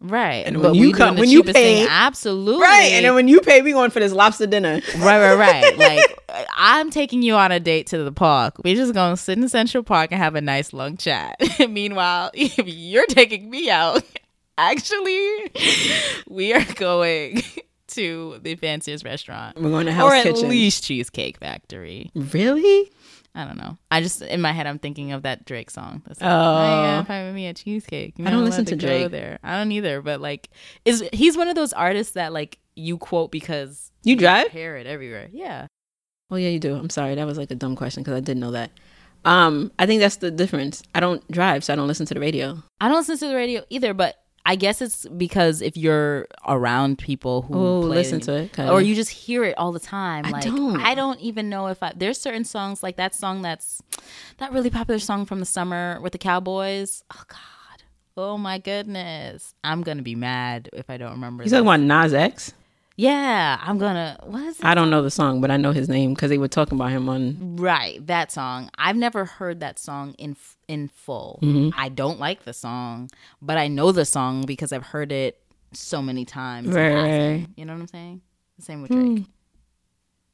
right? 0.00 0.44
And 0.46 0.60
But 0.60 0.72
when 0.72 0.74
you 0.74 0.92
come- 0.92 1.16
when 1.16 1.28
you 1.30 1.38
cheapest 1.40 1.54
thing, 1.56 1.86
pay- 1.86 1.90
absolutely, 1.90 2.60
Right, 2.60 2.90
and 2.92 3.04
then 3.06 3.14
when 3.14 3.28
you 3.28 3.40
pay, 3.40 3.62
we 3.62 3.72
going 3.72 3.90
for 3.90 4.00
this 4.00 4.12
lobster 4.12 4.46
dinner. 4.46 4.80
right, 4.98 5.34
right, 5.34 5.78
right. 5.78 5.78
like 6.28 6.46
I'm 6.58 6.90
taking 6.90 7.22
you 7.22 7.34
on 7.34 7.50
a 7.50 7.60
date 7.60 7.86
to 7.88 7.98
the 8.04 8.12
park. 8.12 8.56
We're 8.62 8.76
just 8.76 8.92
gonna 8.92 9.16
sit 9.16 9.38
in 9.38 9.48
Central 9.48 9.82
Park 9.82 10.12
and 10.12 10.20
have 10.20 10.34
a 10.34 10.40
nice 10.42 10.72
long 10.74 10.96
chat. 10.98 11.36
Meanwhile, 11.70 12.30
you're 12.34 13.06
taking 13.06 13.48
me 13.48 13.70
out, 13.70 14.02
actually, 14.58 15.50
we 16.28 16.52
are 16.52 16.64
going 16.74 17.42
to 17.88 18.38
the 18.42 18.54
fanciest 18.56 19.04
restaurant, 19.04 19.60
We're 19.60 19.70
going 19.70 19.86
to 19.86 19.92
Hell's 19.92 20.12
or 20.12 20.14
at 20.14 20.22
Kitchen. 20.24 20.48
least 20.48 20.84
Cheesecake 20.84 21.38
Factory. 21.38 22.10
Really? 22.14 22.90
I 23.36 23.44
don't 23.44 23.56
know. 23.58 23.78
I 23.90 24.00
just 24.00 24.22
in 24.22 24.40
my 24.40 24.52
head 24.52 24.66
I'm 24.68 24.78
thinking 24.78 25.10
of 25.10 25.22
that 25.22 25.44
Drake 25.44 25.68
song. 25.70 26.02
That's 26.06 26.20
like, 26.20 26.30
Oh. 26.30 26.34
"Oh, 26.34 26.82
yeah, 26.82 27.02
find 27.02 27.34
me 27.34 27.48
a 27.48 27.54
cheesecake. 27.54 28.14
You're 28.16 28.28
I 28.28 28.30
don't 28.30 28.44
listen 28.44 28.60
allowed 28.64 28.68
to 28.80 28.86
Drake. 28.86 29.10
there. 29.10 29.40
I 29.42 29.56
don't 29.56 29.72
either. 29.72 30.00
But 30.02 30.20
like, 30.20 30.50
is 30.84 31.02
he's 31.12 31.36
one 31.36 31.48
of 31.48 31.56
those 31.56 31.72
artists 31.72 32.12
that 32.12 32.32
like 32.32 32.58
you 32.76 32.96
quote 32.96 33.32
because 33.32 33.90
You 34.04 34.14
drive? 34.14 34.52
hear 34.52 34.76
it 34.76 34.86
everywhere. 34.86 35.28
Yeah. 35.32 35.66
Well, 36.30 36.38
yeah, 36.38 36.50
you 36.50 36.60
do. 36.60 36.76
I'm 36.76 36.90
sorry, 36.90 37.16
that 37.16 37.26
was 37.26 37.36
like 37.36 37.50
a 37.50 37.54
dumb 37.56 37.74
question 37.74 38.02
because 38.04 38.16
I 38.16 38.20
didn't 38.20 38.40
know 38.40 38.52
that. 38.52 38.70
Um, 39.24 39.72
I 39.80 39.86
think 39.86 40.00
that's 40.00 40.16
the 40.16 40.30
difference. 40.30 40.82
I 40.94 41.00
don't 41.00 41.28
drive, 41.30 41.64
so 41.64 41.72
I 41.72 41.76
don't 41.76 41.88
listen 41.88 42.06
to 42.06 42.14
the 42.14 42.20
radio. 42.20 42.62
I 42.80 42.88
don't 42.88 42.98
listen 42.98 43.18
to 43.18 43.26
the 43.28 43.34
radio 43.34 43.62
either, 43.68 43.94
but 43.94 44.16
I 44.46 44.56
guess 44.56 44.82
it's 44.82 45.06
because 45.08 45.62
if 45.62 45.74
you're 45.76 46.26
around 46.46 46.98
people 46.98 47.42
who 47.42 47.54
Oh, 47.54 47.80
play 47.86 47.96
listen 47.96 48.18
the- 48.20 48.24
to 48.26 48.32
it, 48.42 48.52
kinda. 48.52 48.70
or 48.72 48.82
you 48.82 48.94
just 48.94 49.10
hear 49.10 49.42
it 49.44 49.56
all 49.56 49.72
the 49.72 49.80
time. 49.80 50.26
I 50.26 50.30
like 50.30 50.44
don't. 50.44 50.80
I 50.80 50.94
don't 50.94 51.18
even 51.20 51.48
know 51.48 51.68
if 51.68 51.82
I 51.82 51.92
there's 51.96 52.18
certain 52.20 52.44
songs 52.44 52.82
like 52.82 52.96
that 52.96 53.14
song 53.14 53.40
that's 53.42 53.80
that 54.38 54.52
really 54.52 54.68
popular 54.70 54.98
song 54.98 55.24
from 55.24 55.40
the 55.40 55.46
summer 55.46 55.98
with 56.02 56.12
the 56.12 56.18
Cowboys. 56.18 57.02
Oh 57.14 57.22
God. 57.26 57.38
Oh 58.16 58.36
my 58.38 58.58
goodness. 58.58 59.54
I'm 59.64 59.82
gonna 59.82 60.02
be 60.02 60.14
mad 60.14 60.68
if 60.74 60.90
I 60.90 60.98
don't 60.98 61.12
remember. 61.12 61.42
You 61.44 61.50
talking 61.50 61.66
about 61.66 61.80
Nas 61.80 62.12
X? 62.12 62.52
Yeah, 62.96 63.58
I'm 63.60 63.78
gonna 63.78 64.18
what 64.22 64.42
is 64.44 64.60
it? 64.60 64.64
I 64.64 64.74
don't 64.74 64.88
know 64.88 65.02
the 65.02 65.10
song, 65.10 65.40
but 65.40 65.50
I 65.50 65.56
know 65.56 65.72
his 65.72 65.88
name 65.88 66.14
because 66.14 66.30
they 66.30 66.38
were 66.38 66.48
talking 66.48 66.78
about 66.78 66.90
him 66.90 67.08
on. 67.08 67.56
Right, 67.56 68.04
that 68.06 68.30
song. 68.30 68.70
I've 68.78 68.96
never 68.96 69.24
heard 69.24 69.60
that 69.60 69.78
song 69.78 70.14
in 70.16 70.36
in 70.68 70.88
full. 70.88 71.40
Mm-hmm. 71.42 71.78
I 71.78 71.88
don't 71.88 72.20
like 72.20 72.44
the 72.44 72.52
song, 72.52 73.10
but 73.42 73.58
I 73.58 73.66
know 73.66 73.90
the 73.90 74.04
song 74.04 74.44
because 74.46 74.72
I've 74.72 74.86
heard 74.86 75.10
it 75.10 75.40
so 75.72 76.00
many 76.00 76.24
times. 76.24 76.68
Right, 76.68 76.94
right. 76.94 77.38
Hmm. 77.40 77.52
You 77.56 77.64
know 77.64 77.72
what 77.72 77.80
I'm 77.80 77.88
saying? 77.88 78.20
The 78.58 78.62
same 78.62 78.82
with 78.82 78.92
Drake. 78.92 79.26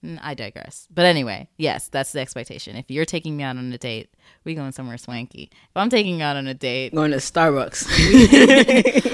Mm, 0.04 0.18
I 0.22 0.34
digress. 0.34 0.88
But 0.90 1.04
anyway, 1.04 1.48
yes, 1.58 1.88
that's 1.88 2.12
the 2.12 2.20
expectation. 2.20 2.76
If 2.76 2.90
you're 2.90 3.04
taking 3.04 3.36
me 3.36 3.42
out 3.44 3.56
on 3.56 3.70
a 3.72 3.78
date, 3.78 4.08
we 4.44 4.54
going 4.54 4.72
somewhere 4.72 4.96
swanky. 4.96 5.50
If 5.52 5.76
I'm 5.76 5.90
taking 5.90 6.18
you 6.18 6.24
out 6.24 6.36
on 6.36 6.46
a 6.46 6.54
date, 6.54 6.94
Going 6.94 7.11
to 7.11 7.18
Starbucks. 7.18 7.86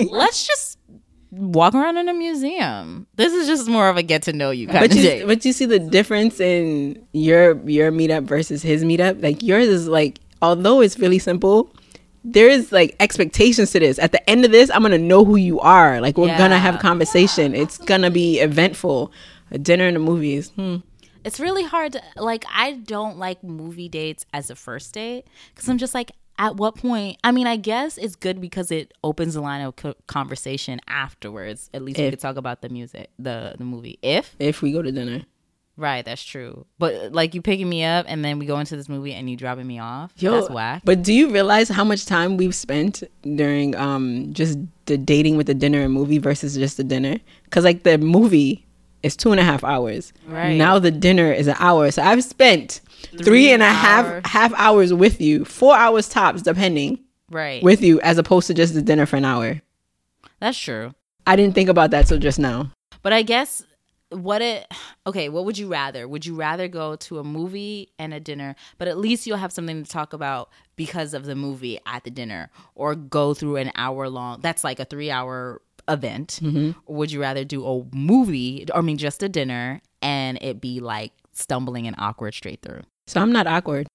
let's 0.10 0.46
just 0.46 0.78
walk 1.36 1.74
around 1.74 1.96
in 1.98 2.08
a 2.08 2.14
museum. 2.14 3.06
This 3.16 3.32
is 3.32 3.46
just 3.46 3.68
more 3.68 3.88
of 3.88 3.96
a 3.96 4.02
get 4.02 4.22
to 4.24 4.32
know 4.32 4.50
you 4.50 4.66
kind 4.66 4.80
but 4.80 4.90
of 4.90 4.96
you, 4.96 5.02
date. 5.02 5.26
but 5.26 5.44
you 5.44 5.52
see 5.52 5.66
the 5.66 5.78
difference 5.78 6.40
in 6.40 7.04
your 7.12 7.58
your 7.68 7.92
meetup 7.92 8.24
versus 8.24 8.62
his 8.62 8.84
meetup. 8.84 9.22
Like 9.22 9.42
yours 9.42 9.66
is 9.68 9.88
like, 9.88 10.18
although 10.42 10.80
it's 10.80 10.98
really 10.98 11.18
simple, 11.18 11.70
there 12.24 12.48
is 12.48 12.72
like 12.72 12.96
expectations 13.00 13.70
to 13.72 13.80
this. 13.80 13.98
At 13.98 14.12
the 14.12 14.30
end 14.30 14.44
of 14.44 14.50
this, 14.50 14.70
I'm 14.70 14.82
gonna 14.82 14.98
know 14.98 15.24
who 15.24 15.36
you 15.36 15.60
are. 15.60 16.00
Like 16.00 16.16
we're 16.18 16.36
gonna 16.38 16.58
have 16.58 16.74
Yeah. 16.76 16.80
conversation. 16.80 17.54
It's 17.54 17.78
gonna 17.78 18.10
be 18.10 18.40
eventful. 18.40 19.12
A 19.52 19.58
dinner 19.58 19.86
and 19.86 19.94
the 19.96 20.00
movies. 20.00 20.50
Hmm. 20.56 20.76
it's 21.24 21.38
really 21.40 21.64
hard 21.64 21.92
to 21.92 22.00
like 22.16 22.44
i 22.52 22.72
don't 22.72 23.16
like 23.18 23.42
movie 23.42 23.88
dates 23.88 24.24
as 24.32 24.48
a 24.50 24.54
first 24.54 24.92
date 24.94 25.24
because 25.52 25.68
i'm 25.68 25.76
just 25.78 25.92
like 25.94 26.10
at 26.38 26.56
what 26.56 26.76
point 26.76 27.16
i 27.24 27.30
mean 27.32 27.46
i 27.46 27.56
guess 27.56 27.96
it's 27.98 28.16
good 28.16 28.40
because 28.40 28.70
it 28.70 28.92
opens 29.02 29.34
the 29.34 29.40
line 29.40 29.60
of 29.62 29.74
co- 29.76 29.94
conversation 30.06 30.80
afterwards 30.88 31.70
at 31.74 31.82
least 31.82 31.98
we 31.98 32.10
could 32.10 32.20
talk 32.20 32.36
about 32.36 32.62
the 32.62 32.68
music 32.68 33.10
the 33.18 33.54
the 33.58 33.64
movie 33.64 33.98
if 34.02 34.34
If 34.38 34.62
we 34.62 34.72
go 34.72 34.82
to 34.82 34.92
dinner, 34.92 35.22
right 35.76 36.04
that's 36.04 36.22
true 36.22 36.66
but 36.78 37.12
like 37.12 37.34
you 37.34 37.42
picking 37.42 37.68
me 37.68 37.84
up 37.84 38.06
and 38.08 38.24
then 38.24 38.38
we 38.38 38.46
go 38.46 38.58
into 38.58 38.76
this 38.76 38.88
movie 38.88 39.12
and 39.12 39.28
you 39.28 39.36
dropping 39.36 39.66
me 39.66 39.78
off 39.78 40.12
Yo, 40.16 40.32
that's 40.32 40.50
whack 40.50 40.82
But 40.84 41.02
do 41.02 41.12
you 41.12 41.30
realize 41.30 41.68
how 41.68 41.84
much 41.84 42.06
time 42.06 42.36
we've 42.36 42.54
spent 42.54 43.02
during 43.22 43.74
um 43.76 44.32
just 44.32 44.58
the 44.86 44.96
dating 44.96 45.36
with 45.36 45.46
the 45.46 45.54
dinner 45.54 45.82
and 45.82 45.92
movie 45.92 46.18
versus 46.18 46.54
just 46.54 46.76
the 46.76 46.84
dinner? 46.84 47.18
Because 47.44 47.64
like 47.64 47.82
the 47.82 47.98
movie 47.98 48.64
is 49.02 49.16
two 49.16 49.30
and 49.32 49.40
a 49.40 49.42
half 49.42 49.62
hours. 49.64 50.12
Right. 50.26 50.54
Now 50.54 50.78
the 50.78 50.90
dinner 50.92 51.32
is 51.32 51.46
an 51.48 51.56
hour. 51.58 51.90
So 51.90 52.02
I've 52.02 52.22
spent 52.24 52.80
three 53.22 53.52
and 53.52 53.62
a 53.62 53.66
half 53.66 54.06
hours. 54.06 54.22
half 54.26 54.52
hours 54.54 54.92
with 54.92 55.20
you, 55.20 55.44
four 55.44 55.76
hours 55.76 56.08
tops, 56.08 56.42
depending 56.42 56.98
right 57.30 57.62
with 57.62 57.82
you, 57.82 58.00
as 58.00 58.18
opposed 58.18 58.46
to 58.46 58.54
just 58.54 58.74
the 58.74 58.82
dinner 58.82 59.06
for 59.06 59.16
an 59.16 59.24
hour. 59.24 59.60
that's 60.40 60.58
true 60.58 60.94
I 61.26 61.34
didn't 61.34 61.54
think 61.54 61.68
about 61.68 61.90
that 61.90 62.06
till 62.06 62.18
just 62.18 62.38
now. 62.38 62.70
But 63.02 63.12
I 63.12 63.22
guess 63.22 63.64
what 64.10 64.40
it 64.40 64.66
okay, 65.06 65.28
what 65.28 65.44
would 65.44 65.58
you 65.58 65.66
rather? 65.68 66.06
Would 66.06 66.24
you 66.24 66.36
rather 66.36 66.68
go 66.68 66.94
to 66.96 67.18
a 67.18 67.24
movie 67.24 67.90
and 67.98 68.14
a 68.14 68.20
dinner, 68.20 68.54
but 68.78 68.86
at 68.86 68.96
least 68.98 69.26
you'll 69.26 69.36
have 69.36 69.52
something 69.52 69.82
to 69.82 69.90
talk 69.90 70.12
about 70.12 70.50
because 70.76 71.14
of 71.14 71.24
the 71.24 71.34
movie 71.34 71.80
at 71.86 72.04
the 72.04 72.10
dinner 72.10 72.50
or 72.74 72.94
go 72.94 73.34
through 73.34 73.56
an 73.56 73.72
hour 73.74 74.08
long 74.08 74.40
that's 74.40 74.62
like 74.62 74.78
a 74.78 74.84
3 74.84 75.10
hour 75.10 75.60
event? 75.88 76.40
Or 76.86 76.96
would 76.96 77.10
you 77.10 77.20
rather 77.20 77.44
do 77.44 77.66
a 77.66 77.84
movie 77.92 78.66
or 78.72 78.78
I 78.78 78.82
mean 78.82 78.98
just 78.98 79.22
a 79.22 79.28
dinner 79.28 79.80
and 80.00 80.38
it 80.40 80.60
be 80.60 80.78
like 80.80 81.12
stumbling 81.36 81.86
and 81.86 81.96
awkward 81.98 82.34
straight 82.34 82.62
through? 82.62 82.82
So 83.06 83.20
I'm 83.20 83.32
not 83.32 83.46
awkward. 83.46 83.86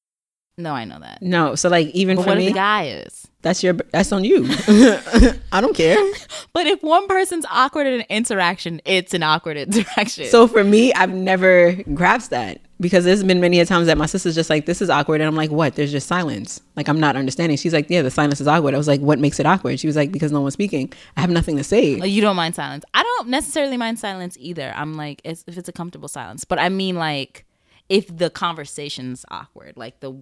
No, 0.62 0.74
I 0.74 0.86
know 0.86 1.00
that. 1.00 1.22
No. 1.22 1.56
So 1.56 1.70
like 1.70 1.88
even 1.90 2.18
But 2.18 2.24
for 2.24 2.30
what 2.30 2.38
if 2.40 2.48
the 2.48 2.54
guy 2.54 2.86
is? 2.88 3.28
that's 3.42 3.64
your 3.64 3.74
that's 3.74 4.12
on 4.12 4.24
you. 4.24 4.46
I 5.52 5.62
don't 5.62 5.76
care. 5.76 5.98
But 6.54 6.68
if 6.68 6.84
one 6.84 7.08
person's 7.08 7.46
awkward 7.50 7.88
in 7.88 8.02
an 8.02 8.06
interaction, 8.10 8.82
it's 8.84 9.14
an 9.14 9.24
awkward 9.24 9.56
interaction. 9.56 10.26
So 10.26 10.48
for 10.48 10.66
me, 10.66 10.92
I've 10.94 11.14
never 11.14 11.74
grasped 11.94 12.32
that 12.32 12.60
because 12.82 13.06
there's 13.06 13.24
been 13.24 13.40
many 13.40 13.62
a 13.62 13.66
times 13.66 13.88
that 13.88 13.98
my 13.98 14.06
sister's 14.06 14.36
just 14.36 14.50
like, 14.50 14.66
"This 14.66 14.82
is 14.82 14.90
awkward," 14.90 15.22
and 15.22 15.30
I'm 15.30 15.36
like, 15.36 15.50
"What?" 15.50 15.76
There's 15.76 15.92
just 15.94 16.08
silence. 16.08 16.60
Like 16.76 16.90
I'm 16.90 17.00
not 17.00 17.16
understanding. 17.16 17.58
She's 17.58 17.74
like, 17.74 17.90
"Yeah, 17.90 18.02
the 18.02 18.12
silence 18.12 18.42
is 18.42 18.48
awkward." 18.50 18.74
I 18.74 18.78
was 18.78 18.88
like, 18.88 19.00
"What 19.00 19.18
makes 19.18 19.40
it 19.40 19.46
awkward?" 19.46 19.80
She 19.80 19.88
was 19.88 19.96
like, 19.96 20.12
"Because 20.12 20.34
no 20.34 20.42
one's 20.42 20.54
speaking. 20.54 20.92
I 21.16 21.22
have 21.22 21.30
nothing 21.30 21.56
to 21.56 21.64
say." 21.64 22.02
Oh, 22.02 22.06
you 22.06 22.22
don't 22.22 22.36
mind 22.36 22.56
silence. 22.56 22.84
I 22.94 23.04
don't 23.04 23.30
necessarily 23.30 23.78
mind 23.78 23.98
silence 23.98 24.36
either. 24.40 24.74
I'm 24.76 24.96
like, 24.96 25.22
it's, 25.24 25.46
if 25.48 25.58
it's 25.58 25.70
a 25.70 25.74
comfortable 25.74 26.10
silence, 26.10 26.44
but 26.44 26.60
I 26.60 26.68
mean 26.68 26.96
like 26.96 27.46
if 27.92 28.08
the 28.16 28.30
conversation's 28.30 29.26
awkward, 29.30 29.76
like 29.76 30.00
the, 30.00 30.14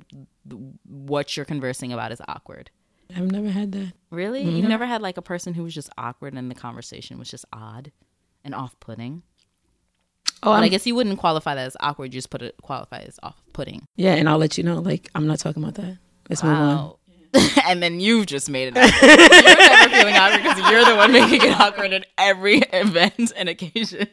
the 0.44 0.56
what 0.88 1.38
you're 1.38 1.46
conversing 1.46 1.94
about 1.94 2.12
is 2.12 2.20
awkward. 2.28 2.72
I've 3.16 3.32
never 3.32 3.50
had 3.50 3.72
that. 3.74 3.94
Really, 4.10 4.42
you've 4.42 4.56
mm-hmm. 4.56 4.70
never 4.70 4.88
had 4.88 5.04
like 5.04 5.18
a 5.18 5.22
person 5.22 5.54
who 5.54 5.62
was 5.62 5.76
just 5.76 5.88
awkward 5.96 6.34
and 6.34 6.50
the 6.50 6.56
conversation 6.56 7.20
was 7.20 7.30
just 7.30 7.46
odd 7.54 7.92
and 8.44 8.56
off-putting. 8.56 9.22
Oh, 10.42 10.52
I 10.52 10.68
guess 10.68 10.88
you 10.88 10.96
wouldn't 10.96 11.20
qualify 11.20 11.54
that 11.54 11.68
as 11.68 11.78
awkward. 11.80 12.06
You 12.06 12.18
just 12.18 12.32
put 12.32 12.42
it 12.42 12.56
qualify 12.64 13.00
as 13.02 13.20
off-putting. 13.22 13.86
yeah, 13.96 14.16
and 14.16 14.28
I'll 14.28 14.40
let 14.40 14.58
you 14.58 14.64
know. 14.64 14.80
Like 14.80 15.12
I'm 15.14 15.28
not 15.28 15.38
talking 15.38 15.62
about 15.62 15.76
that. 15.76 16.00
Let's 16.28 16.44
move 16.44 16.54
on. 16.54 16.94
And 17.68 17.84
then 17.84 18.00
you've 18.00 18.26
just 18.26 18.50
made 18.50 18.74
it 18.76 18.78
awkward. 18.78 19.08
you're 19.08 19.58
never 19.58 19.90
feeling 19.92 20.16
awkward 20.16 20.42
because 20.42 20.72
you're 20.72 20.86
the 20.86 20.96
one 20.96 21.12
making 21.12 21.44
it 21.44 21.60
awkward 21.60 21.94
at 21.94 22.08
every 22.18 22.58
event 22.74 23.32
and 23.36 23.48
occasion. 23.48 24.08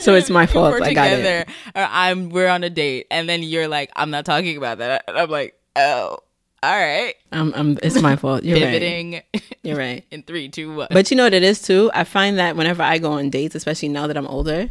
So 0.00 0.14
it's 0.14 0.30
my 0.30 0.46
fault. 0.46 0.72
We're 0.72 0.82
I 0.82 0.94
got 0.94 1.10
it. 1.10 1.48
or 1.74 1.86
I'm 1.88 2.30
we're 2.30 2.48
on 2.48 2.64
a 2.64 2.70
date, 2.70 3.06
and 3.10 3.28
then 3.28 3.42
you're 3.42 3.68
like, 3.68 3.90
I'm 3.94 4.10
not 4.10 4.24
talking 4.24 4.56
about 4.56 4.78
that. 4.78 5.04
And 5.06 5.16
I'm 5.16 5.30
like, 5.30 5.54
oh, 5.76 6.18
all 6.64 6.70
right, 6.70 7.14
I'm, 7.32 7.52
I'm, 7.54 7.78
it's 7.82 8.00
my 8.00 8.16
fault. 8.16 8.44
You're 8.44 8.58
right. 8.58 8.80
pivoting 8.80 9.22
You're 9.62 9.76
right. 9.76 10.04
in 10.10 10.22
three, 10.22 10.48
two, 10.48 10.74
one. 10.74 10.88
But 10.90 11.10
you 11.10 11.16
know 11.16 11.24
what 11.24 11.34
it 11.34 11.42
is 11.42 11.62
too? 11.62 11.90
I 11.94 12.04
find 12.04 12.38
that 12.38 12.56
whenever 12.56 12.82
I 12.82 12.98
go 12.98 13.12
on 13.12 13.30
dates, 13.30 13.54
especially 13.54 13.88
now 13.88 14.06
that 14.06 14.16
I'm 14.16 14.26
older, 14.26 14.70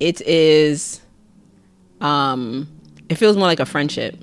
it 0.00 0.20
is 0.22 1.00
um 2.00 2.68
it 3.08 3.16
feels 3.16 3.36
more 3.36 3.46
like 3.46 3.60
a 3.60 3.66
friendship 3.66 4.16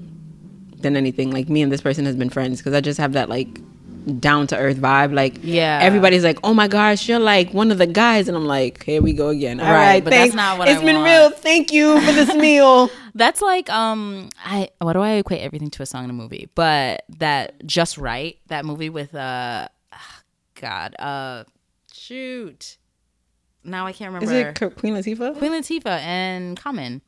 than 0.78 0.96
anything. 0.96 1.32
Like 1.32 1.50
me 1.50 1.62
and 1.62 1.72
this 1.72 1.82
person 1.82 2.06
has 2.06 2.16
been 2.16 2.30
friends 2.30 2.60
because 2.60 2.74
I 2.74 2.82
just 2.82 3.00
have 3.00 3.14
that 3.14 3.30
like 3.30 3.60
down 4.20 4.48
to 4.48 4.58
earth 4.58 4.78
vibe. 4.78 5.14
Like 5.14 5.38
Yeah. 5.44 5.80
everybody's 5.82 6.24
like, 6.24 6.40
oh 6.44 6.54
my 6.54 6.68
gosh, 6.68 7.08
you're 7.08 7.20
like 7.20 7.54
one 7.54 7.72
of 7.72 7.78
the 7.78 7.88
guys, 7.88 8.28
and 8.28 8.36
I'm 8.38 8.46
like, 8.46 8.84
here 8.84 9.02
we 9.02 9.14
go 9.14 9.30
again. 9.30 9.60
All 9.60 9.66
Right, 9.66 9.74
right, 9.86 10.04
but 10.04 10.10
that's 10.12 10.34
not 10.34 10.58
what 10.58 10.68
It's 10.70 10.82
I 10.82 10.86
been 10.86 10.96
want. 10.98 11.06
real. 11.08 11.30
Thank 11.32 11.72
you 11.72 12.00
for 12.02 12.12
this 12.12 12.34
meal. 12.36 12.90
That's 13.16 13.42
like 13.42 13.70
um 13.70 14.30
I 14.44 14.70
why 14.80 14.94
do 14.94 15.00
I 15.02 15.12
equate 15.14 15.42
everything 15.42 15.70
to 15.72 15.84
a 15.84 15.86
song 15.86 16.04
and 16.04 16.12
a 16.12 16.14
movie? 16.14 16.50
But 16.56 17.04
that 17.20 17.66
Just 17.66 17.98
Wright, 17.98 18.38
that 18.48 18.66
movie 18.66 18.90
with 18.90 19.14
uh 19.16 19.68
God, 20.56 20.96
uh 21.00 21.44
shoot. 21.94 22.78
Now 23.64 23.86
I 23.86 23.94
can't 23.94 24.14
remember. 24.14 24.34
Is 24.34 24.60
it 24.64 24.76
Queen 24.78 24.96
Latifah? 24.96 25.38
Queen 25.38 25.52
Latifah 25.52 26.00
and 26.02 26.58
Common. 26.58 27.02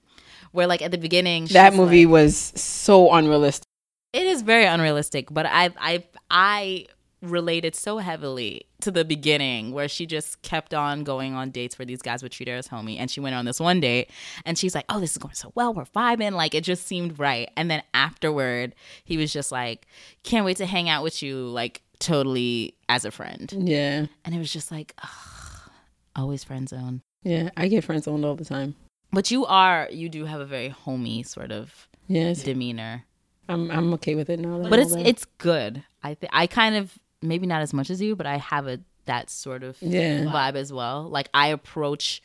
Where 0.51 0.67
like 0.67 0.83
at 0.83 0.91
the 0.91 0.99
beginning 0.99 1.45
That 1.45 1.73
movie 1.73 2.05
like- 2.05 2.11
was 2.11 2.37
so 2.37 3.11
unrealistic. 3.11 3.67
It 4.13 4.25
is 4.25 4.41
very 4.41 4.65
unrealistic, 4.65 5.27
but 5.31 5.45
I 5.45 5.71
I 5.77 6.03
I 6.29 6.85
related 7.21 7.73
so 7.73 7.99
heavily 7.99 8.65
to 8.81 8.91
the 8.91 9.05
beginning 9.05 9.71
where 9.71 9.87
she 9.87 10.05
just 10.05 10.41
kept 10.41 10.73
on 10.73 11.05
going 11.05 11.33
on 11.33 11.51
dates 11.51 11.79
where 11.79 11.85
these 11.85 12.01
guys 12.01 12.21
would 12.21 12.33
treat 12.33 12.49
her 12.49 12.55
as 12.55 12.67
homie. 12.67 12.97
And 12.99 13.09
she 13.09 13.21
went 13.21 13.33
on 13.33 13.45
this 13.45 13.61
one 13.61 13.79
date 13.79 14.09
and 14.45 14.57
she's 14.57 14.75
like 14.75 14.83
oh 14.89 14.99
this 14.99 15.11
is 15.11 15.17
going 15.17 15.33
so 15.33 15.51
well. 15.55 15.73
We're 15.73 15.85
vibing. 15.85 16.33
Like 16.33 16.53
it 16.53 16.65
just 16.65 16.85
seemed 16.85 17.17
right. 17.19 17.49
And 17.55 17.71
then 17.71 17.81
afterward 17.93 18.75
he 19.05 19.15
was 19.17 19.31
just 19.31 19.51
like 19.53 19.87
can't 20.23 20.45
wait 20.45 20.57
to 20.57 20.65
hang 20.65 20.89
out 20.89 21.01
with 21.01 21.23
you 21.23 21.47
like 21.47 21.81
totally 21.99 22.75
as 22.89 23.05
a 23.05 23.11
friend. 23.11 23.53
Yeah, 23.57 24.07
and 24.25 24.35
it 24.35 24.37
was 24.37 24.51
just 24.51 24.69
like 24.69 24.93
ugh, 25.01 25.71
always 26.15 26.43
friend 26.43 26.67
zone. 26.67 27.01
Yeah. 27.23 27.51
I 27.55 27.69
get 27.69 27.85
friend 27.85 28.03
zoned 28.03 28.25
all 28.25 28.35
the 28.35 28.43
time. 28.45 28.75
but 29.13 29.31
you 29.31 29.45
are 29.45 29.87
you 29.91 30.09
do 30.09 30.25
have 30.25 30.41
a 30.41 30.45
very 30.45 30.69
homey 30.69 31.23
sort 31.23 31.51
of 31.53 31.87
Yes, 32.07 32.43
demeanor 32.43 33.05
I'm 33.49 33.69
I'm 33.71 33.93
okay 33.95 34.15
with 34.15 34.29
it 34.29 34.39
now. 34.39 34.67
but 34.69 34.79
it's 34.79 34.93
it's 34.93 35.25
good. 35.37 35.83
I 36.03 36.13
think 36.15 36.31
I 36.33 36.47
kind 36.47 36.75
of 36.75 36.97
maybe 37.21 37.45
not 37.47 37.61
as 37.61 37.73
much 37.73 37.89
as 37.89 38.01
you, 38.01 38.15
but 38.15 38.25
I 38.25 38.37
have 38.37 38.67
a 38.67 38.79
that 39.05 39.29
sort 39.29 39.63
of 39.63 39.77
Yeah. 39.81 40.21
vibe 40.25 40.55
as 40.55 40.71
well. 40.71 41.03
Like 41.09 41.29
I 41.33 41.47
approach 41.47 42.21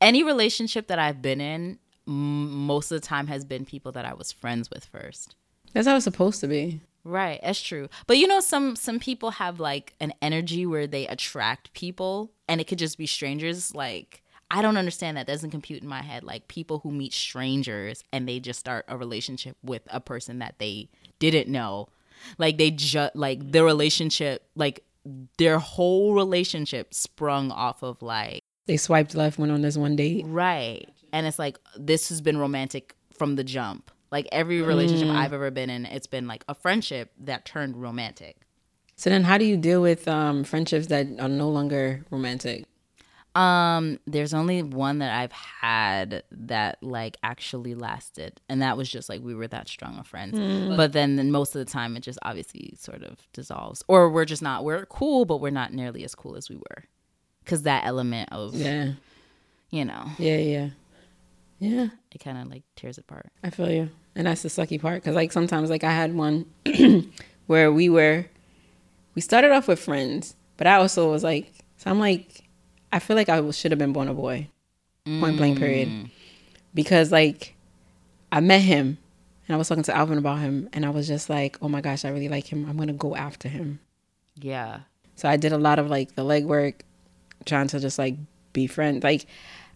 any 0.00 0.22
relationship 0.22 0.86
that 0.88 0.98
I've 0.98 1.20
been 1.20 1.40
in. 1.40 1.78
m- 2.08 2.66
Most 2.66 2.90
of 2.92 3.00
the 3.00 3.06
time 3.06 3.26
has 3.26 3.44
been 3.44 3.64
people 3.64 3.92
that 3.92 4.04
I 4.06 4.14
was 4.14 4.32
friends 4.32 4.70
with 4.70 4.84
first. 4.86 5.34
that's 5.74 5.86
how 5.86 5.96
it's 5.96 6.04
supposed 6.04 6.40
to 6.40 6.46
be. 6.48 6.80
Right, 7.06 7.38
that's 7.42 7.60
true. 7.60 7.88
But 8.06 8.16
you 8.16 8.26
know, 8.26 8.40
some 8.40 8.74
some 8.76 8.98
people 8.98 9.32
have 9.32 9.60
like 9.60 9.94
an 10.00 10.14
energy 10.22 10.64
where 10.64 10.86
they 10.86 11.06
attract 11.06 11.74
people, 11.74 12.32
and 12.48 12.58
it 12.60 12.64
could 12.66 12.78
just 12.78 12.96
be 12.96 13.06
strangers. 13.06 13.74
Like 13.74 14.22
I 14.50 14.62
don't 14.62 14.76
understand 14.76 15.16
that. 15.16 15.26
Doesn't 15.26 15.50
compute 15.50 15.82
in 15.82 15.88
my 15.88 16.02
head. 16.02 16.24
Like 16.24 16.48
people 16.48 16.80
who 16.80 16.90
meet 16.90 17.12
strangers 17.12 18.04
and 18.12 18.28
they 18.28 18.40
just 18.40 18.60
start 18.60 18.84
a 18.88 18.96
relationship 18.96 19.56
with 19.62 19.82
a 19.88 20.00
person 20.00 20.38
that 20.38 20.56
they 20.58 20.88
didn't 21.18 21.48
know. 21.50 21.88
Like 22.38 22.58
they 22.58 22.70
just 22.70 23.16
like 23.16 23.52
their 23.52 23.64
relationship, 23.64 24.46
like 24.54 24.84
their 25.38 25.58
whole 25.58 26.14
relationship 26.14 26.94
sprung 26.94 27.50
off 27.50 27.82
of 27.82 28.00
like 28.02 28.44
They 28.66 28.76
swiped 28.76 29.14
left, 29.14 29.38
went 29.38 29.52
on 29.52 29.62
this 29.62 29.76
one 29.76 29.96
date. 29.96 30.24
Right. 30.26 30.88
And 31.12 31.26
it's 31.26 31.38
like 31.38 31.58
this 31.76 32.08
has 32.08 32.20
been 32.20 32.38
romantic 32.38 32.94
from 33.12 33.36
the 33.36 33.44
jump. 33.44 33.90
Like 34.10 34.28
every 34.30 34.62
relationship 34.62 35.08
I've 35.08 35.32
ever 35.32 35.50
been 35.50 35.70
in, 35.70 35.86
it's 35.86 36.06
been 36.06 36.28
like 36.28 36.44
a 36.48 36.54
friendship 36.54 37.10
that 37.18 37.44
turned 37.44 37.76
romantic. 37.76 38.36
So 38.96 39.10
then, 39.10 39.24
how 39.24 39.38
do 39.38 39.44
you 39.44 39.56
deal 39.56 39.82
with 39.82 40.06
um, 40.06 40.44
friendships 40.44 40.86
that 40.86 41.08
are 41.18 41.28
no 41.28 41.48
longer 41.48 42.04
romantic? 42.10 42.64
Um, 43.34 43.98
there's 44.06 44.32
only 44.32 44.62
one 44.62 44.98
that 44.98 45.12
I've 45.12 45.32
had 45.32 46.22
that 46.30 46.78
like 46.82 47.16
actually 47.24 47.74
lasted, 47.74 48.40
and 48.48 48.62
that 48.62 48.76
was 48.76 48.88
just 48.88 49.08
like 49.08 49.22
we 49.22 49.34
were 49.34 49.48
that 49.48 49.68
strong 49.68 49.98
of 49.98 50.06
friends. 50.06 50.38
But 50.76 50.92
then, 50.92 51.16
then 51.16 51.32
most 51.32 51.54
of 51.56 51.58
the 51.58 51.70
time, 51.70 51.96
it 51.96 52.00
just 52.04 52.18
obviously 52.22 52.74
sort 52.78 53.02
of 53.02 53.18
dissolves, 53.32 53.82
or 53.88 54.08
we're 54.08 54.24
just 54.24 54.42
not. 54.42 54.62
We're 54.64 54.86
cool, 54.86 55.24
but 55.24 55.38
we're 55.40 55.50
not 55.50 55.72
nearly 55.72 56.04
as 56.04 56.14
cool 56.14 56.36
as 56.36 56.48
we 56.48 56.56
were, 56.56 56.84
because 57.42 57.62
that 57.62 57.84
element 57.84 58.28
of 58.30 58.54
Yeah, 58.54 58.92
you 59.70 59.84
know 59.84 60.06
yeah, 60.18 60.36
yeah, 60.36 60.68
yeah. 61.58 61.88
it 62.12 62.18
kind 62.18 62.38
of 62.38 62.46
like 62.48 62.62
tears 62.76 62.98
apart. 62.98 63.32
I 63.42 63.50
feel 63.50 63.70
you, 63.70 63.90
and 64.14 64.28
that's 64.28 64.42
the 64.42 64.48
sucky 64.48 64.80
part. 64.80 65.02
Because 65.02 65.16
like 65.16 65.32
sometimes, 65.32 65.70
like 65.70 65.82
I 65.82 65.90
had 65.92 66.14
one 66.14 66.46
where 67.46 67.72
we 67.72 67.88
were, 67.88 68.26
we 69.16 69.22
started 69.22 69.50
off 69.50 69.66
with 69.66 69.80
friends, 69.80 70.36
but 70.56 70.68
I 70.68 70.76
also 70.76 71.10
was 71.10 71.24
like, 71.24 71.52
so 71.78 71.90
I'm 71.90 71.98
like, 71.98 72.43
I 72.94 73.00
feel 73.00 73.16
like 73.16 73.28
I 73.28 73.50
should 73.50 73.72
have 73.72 73.78
been 73.78 73.92
born 73.92 74.06
a 74.06 74.14
boy, 74.14 74.46
point 75.04 75.36
blank 75.36 75.58
period, 75.58 75.88
mm. 75.88 76.10
because 76.72 77.10
like 77.10 77.56
I 78.30 78.38
met 78.38 78.60
him, 78.60 78.98
and 79.48 79.54
I 79.54 79.58
was 79.58 79.68
talking 79.68 79.82
to 79.82 79.96
Alvin 79.96 80.16
about 80.16 80.38
him, 80.38 80.68
and 80.72 80.86
I 80.86 80.90
was 80.90 81.08
just 81.08 81.28
like, 81.28 81.58
oh 81.60 81.68
my 81.68 81.80
gosh, 81.80 82.04
I 82.04 82.10
really 82.10 82.28
like 82.28 82.46
him. 82.46 82.70
I'm 82.70 82.76
gonna 82.76 82.92
go 82.92 83.16
after 83.16 83.48
him. 83.48 83.80
Yeah, 84.36 84.80
So 85.16 85.28
I 85.28 85.36
did 85.36 85.52
a 85.52 85.58
lot 85.58 85.80
of 85.80 85.90
like 85.90 86.14
the 86.14 86.22
legwork, 86.22 86.82
trying 87.44 87.66
to 87.66 87.80
just 87.80 87.98
like 87.98 88.14
be 88.52 88.68
friends. 88.68 89.02
Like 89.02 89.26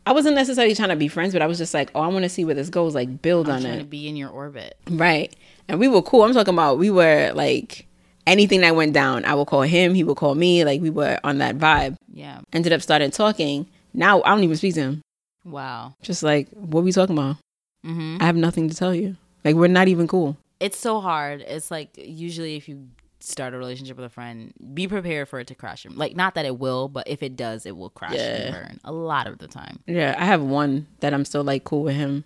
I 0.07 0.13
wasn't 0.13 0.37
necessarily 0.37 0.77
trying 0.77 0.91
to 0.91 0.97
be 0.97 1.09
friends, 1.09 1.33
but 1.33 1.43
I 1.43 1.47
was 1.47 1.59
just 1.59 1.75
like, 1.75 1.91
oh, 1.97 2.03
I 2.03 2.07
want 2.07 2.23
to 2.23 2.29
see 2.29 2.45
where 2.45 2.55
this 2.55 2.71
goes. 2.71 2.95
Like 2.95 3.21
build 3.21 3.49
I'm 3.49 3.57
on 3.57 3.63
trying 3.63 3.75
it, 3.75 3.79
to 3.79 3.85
be 3.85 4.07
in 4.09 4.15
your 4.15 4.31
orbit. 4.31 4.77
right? 4.89 5.35
And 5.67 5.81
we 5.81 5.89
were 5.89 6.03
cool. 6.03 6.23
I'm 6.23 6.33
talking 6.35 6.55
about 6.55 6.79
we 6.79 6.89
were 6.89 7.33
like 7.35 7.88
anything 8.29 8.61
that 8.61 8.77
went 8.77 8.93
down, 8.93 9.25
I 9.25 9.35
would 9.35 9.47
call 9.49 9.63
him. 9.63 9.95
He 9.95 10.05
would 10.05 10.17
call 10.17 10.35
me. 10.35 10.65
Like 10.65 10.81
we 10.81 10.91
were 10.91 11.19
on 11.25 11.39
that 11.39 11.59
vibe. 11.59 11.97
Yeah. 12.13 12.41
Ended 12.53 12.73
up 12.73 12.83
starting 12.83 13.11
talking. 13.11 13.67
Now 13.95 14.23
I 14.23 14.29
don't 14.31 14.45
even 14.45 14.57
speak 14.57 14.75
to 14.75 14.81
him. 14.83 15.03
Wow. 15.45 15.95
Just 16.03 16.23
like 16.23 16.49
what 16.51 16.85
we 16.85 16.93
talking 16.93 17.17
about? 17.19 17.37
hmm 17.85 18.19
I 18.21 18.27
have 18.27 18.37
nothing 18.37 18.69
to 18.69 18.75
tell 18.77 18.95
you. 18.95 19.17
Like 19.45 19.57
we're 19.57 19.69
not 19.69 19.89
even 19.89 20.07
cool. 20.07 20.37
It's 20.61 20.79
so 20.79 21.01
hard. 21.01 21.41
It's 21.43 21.71
like 21.71 21.91
usually 21.97 22.57
if 22.57 22.69
you 22.69 22.89
start 23.21 23.55
a 23.55 23.59
relationship 23.59 23.97
with 23.97 24.07
a 24.07 24.11
friend, 24.11 24.53
be 24.75 24.87
prepared 24.89 25.29
for 25.29 25.39
it 25.41 25.47
to 25.49 25.55
crash. 25.55 25.85
and- 25.85 25.97
Like 25.97 26.15
not 26.17 26.35
that 26.35 26.45
it 26.45 26.59
will, 26.59 26.89
but 26.89 27.07
if 27.09 27.23
it 27.23 27.37
does, 27.37 27.67
it 27.67 27.77
will 27.77 27.91
crash 27.91 28.15
and 28.17 28.53
burn 28.55 28.81
a 28.85 28.93
lot 28.93 29.27
of 29.27 29.39
the 29.39 29.47
time. 29.49 29.79
Yeah, 29.87 30.15
I 30.19 30.25
have 30.25 30.43
one 30.43 30.87
that 31.01 31.15
I'm 31.15 31.25
still 31.25 31.43
like 31.45 31.65
cool 31.65 31.83
with 31.85 31.95
him. 31.97 32.25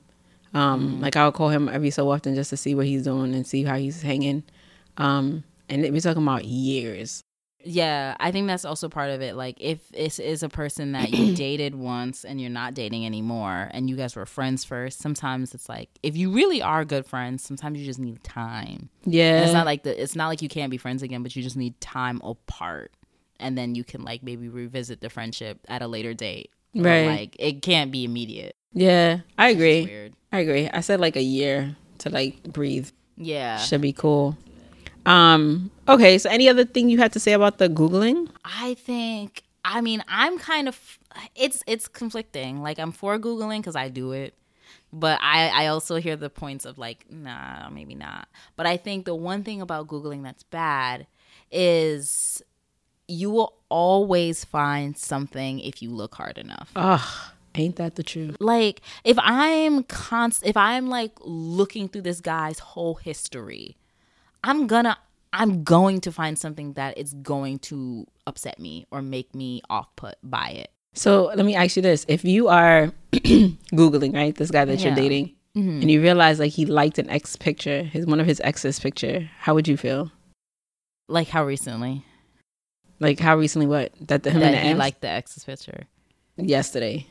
Um, 0.55 1.01
like 1.01 1.17
I'll 1.17 1.33
call 1.33 1.49
him 1.49 1.69
every 1.69 1.91
so 1.91 2.11
often 2.11 2.35
just 2.35 2.51
to 2.51 2.57
see 2.59 2.75
what 2.75 2.87
he's 2.87 3.05
doing 3.05 3.35
and 3.35 3.47
see 3.47 3.65
how 3.65 3.77
he's 3.77 4.03
hanging. 4.03 4.43
Um, 4.99 5.45
and 5.73 5.83
we're 5.93 6.01
talking 6.01 6.23
about 6.23 6.45
years. 6.45 7.23
Yeah, 7.65 8.17
I 8.19 8.33
think 8.33 8.49
that's 8.49 8.65
also 8.65 8.89
part 8.89 9.11
of 9.11 9.21
it. 9.21 9.37
Like 9.37 9.57
if 9.61 9.89
this 9.91 10.19
is 10.19 10.43
a 10.43 10.49
person 10.49 10.93
that 10.93 11.11
you 11.11 11.35
dated 11.37 11.75
once 11.77 12.25
and 12.25 12.41
you're 12.41 12.51
not 12.51 12.75
dating 12.75 13.07
anymore 13.07 13.71
and 13.73 13.89
you 13.89 13.95
guys 13.97 14.17
were 14.17 14.27
friends 14.27 14.65
first, 14.65 14.99
sometimes 15.01 15.55
it's 15.55 15.69
like 15.69 15.89
if 16.03 16.17
you 16.17 16.33
really 16.33 16.61
are 16.61 16.85
good 16.85 17.07
friends, 17.07 17.45
sometimes 17.45 17.79
you 17.79 17.85
just 17.87 18.01
need 18.01 18.23
time. 18.25 18.89
And 19.05 19.15
Yeah, 19.15 19.45
it's 19.45 19.53
not 19.53 19.65
like 19.67 19.85
the 19.85 20.01
it's 20.03 20.17
not 20.17 20.27
like 20.27 20.43
you 20.43 20.49
can't 20.49 20.71
be 20.71 20.77
friends 20.77 21.03
again, 21.03 21.23
but 21.23 21.37
you 21.37 21.43
just 21.43 21.57
need 21.57 21.81
time 21.81 22.21
apart. 22.25 22.93
And 23.39 23.57
then 23.57 23.75
you 23.77 23.85
can 23.85 24.03
like 24.03 24.23
maybe 24.25 24.49
revisit 24.49 25.01
the 25.01 25.09
friendship 25.09 25.61
at 25.69 25.83
a 25.83 25.87
later 25.87 26.15
date. 26.15 26.51
Right. 26.75 27.07
Like 27.07 27.37
it 27.39 27.63
can't 27.63 27.93
be 27.93 28.05
immediate. 28.05 28.57
yeah, 28.73 29.21
I 29.39 29.51
agree. 29.51 29.85
weird. 29.85 30.15
I 30.33 30.41
agree. 30.41 30.69
I 30.69 30.81
said 30.81 30.99
like 31.01 31.15
a 31.15 31.23
year 31.23 31.77
to 31.99 32.11
like 32.11 32.43
breathe. 32.43 32.89
Yeah. 33.17 33.59
Should 33.59 33.83
be 33.83 33.93
cool. 33.93 34.37
Um, 35.07 35.71
okay, 35.89 36.19
so 36.19 36.31
any 36.31 36.49
other 36.49 36.65
thing 36.65 36.89
you 36.89 36.99
had 36.99 37.13
to 37.13 37.21
say 37.21 37.33
about 37.33 37.59
the 37.59 37.69
googling? 37.69 38.29
I 38.45 38.75
think 38.75 39.43
I 39.65 39.81
mean 39.81 40.03
I'm 40.09 40.39
kind 40.39 40.69
of 40.69 40.99
it's 41.35 41.63
it's 41.67 41.89
conflicting. 41.89 42.63
Like 42.63 42.79
I'm 42.79 42.93
for 42.93 43.19
googling 43.19 43.59
because 43.59 43.77
I 43.77 43.89
do 43.89 44.13
it, 44.13 44.35
but 44.93 45.19
I 45.23 45.49
I 45.49 45.67
also 45.69 45.97
hear 45.97 46.17
the 46.17 46.31
points 46.31 46.65
of 46.65 46.79
like 46.79 47.07
nah 47.11 47.69
maybe 47.71 47.95
not. 47.95 48.29
But 48.57 48.67
I 48.67 48.77
think 48.77 49.05
the 49.05 49.15
one 49.15 49.43
thing 49.43 49.61
about 49.61 49.89
googling 49.89 50.23
that's 50.23 50.43
bad 50.45 51.07
is 51.51 52.43
you 53.09 53.31
will 53.31 53.55
always 53.69 54.45
find 54.45 54.97
something 54.97 55.61
if 55.61 55.83
you 55.83 55.91
look 55.91 56.15
hard 56.15 56.39
enough. 56.39 56.71
Ugh, 56.77 57.01
ain't 57.55 57.77
that 57.77 57.97
the 57.97 58.03
truth? 58.03 58.37
like 58.41 58.81
if 59.05 59.19
i'm 59.21 59.83
const 59.83 60.43
if 60.47 60.57
i'm 60.57 60.89
like 60.89 61.13
looking 61.21 61.89
through 61.89 62.01
this 62.01 62.21
guy's 62.21 62.59
whole 62.61 62.95
history 62.95 63.77
i'm 64.45 64.67
gonna 64.67 64.97
i'm 65.33 65.63
going 65.65 66.01
to 66.01 66.13
find 66.13 66.39
something 66.39 66.73
that 66.75 66.97
is 66.99 67.15
going 67.23 67.59
to 67.59 68.07
upset 68.27 68.59
me 68.59 68.87
or 68.91 69.03
make 69.03 69.35
me 69.35 69.61
off 69.71 69.95
put 69.97 70.17
by 70.23 70.49
it 70.51 70.71
So 70.95 71.33
let 71.35 71.47
me 71.47 71.55
ask 71.55 71.77
you 71.77 71.83
this: 71.83 72.05
If 72.07 72.23
you 72.25 72.49
are 72.49 72.93
googling 73.73 74.13
right 74.15 74.35
this 74.35 74.51
guy 74.51 74.65
that 74.67 74.79
Yeah. 74.79 74.89
you're 74.89 74.95
dating, 74.95 75.33
mm-hmm. 75.57 75.81
and 75.81 75.91
you 75.91 76.03
realize 76.03 76.39
like 76.39 76.53
he 76.53 76.67
liked 76.67 76.99
an 76.99 77.09
ex 77.09 77.35
picture, 77.37 77.83
his 77.83 78.05
one 78.05 78.21
of 78.21 78.27
his 78.27 78.41
ex's 78.45 78.79
picture, 78.79 79.31
how 79.41 79.55
would 79.55 79.67
you 79.69 79.77
feel? 79.77 80.11
like 81.09 81.29
how 81.29 81.45
recently 81.45 82.05
Like 83.01 83.19
how 83.21 83.37
recently? 83.37 83.67
What 83.67 83.93
that 84.09 84.23
the 84.23 84.31
him 84.31 84.43
and 84.43 84.53
that 84.55 84.61
the 84.61 84.69
he 84.69 84.71
ex? 84.77 84.79
liked 84.79 85.01
the 85.01 85.09
ex's 85.09 85.45
picture 85.45 85.85
yesterday. 86.37 87.07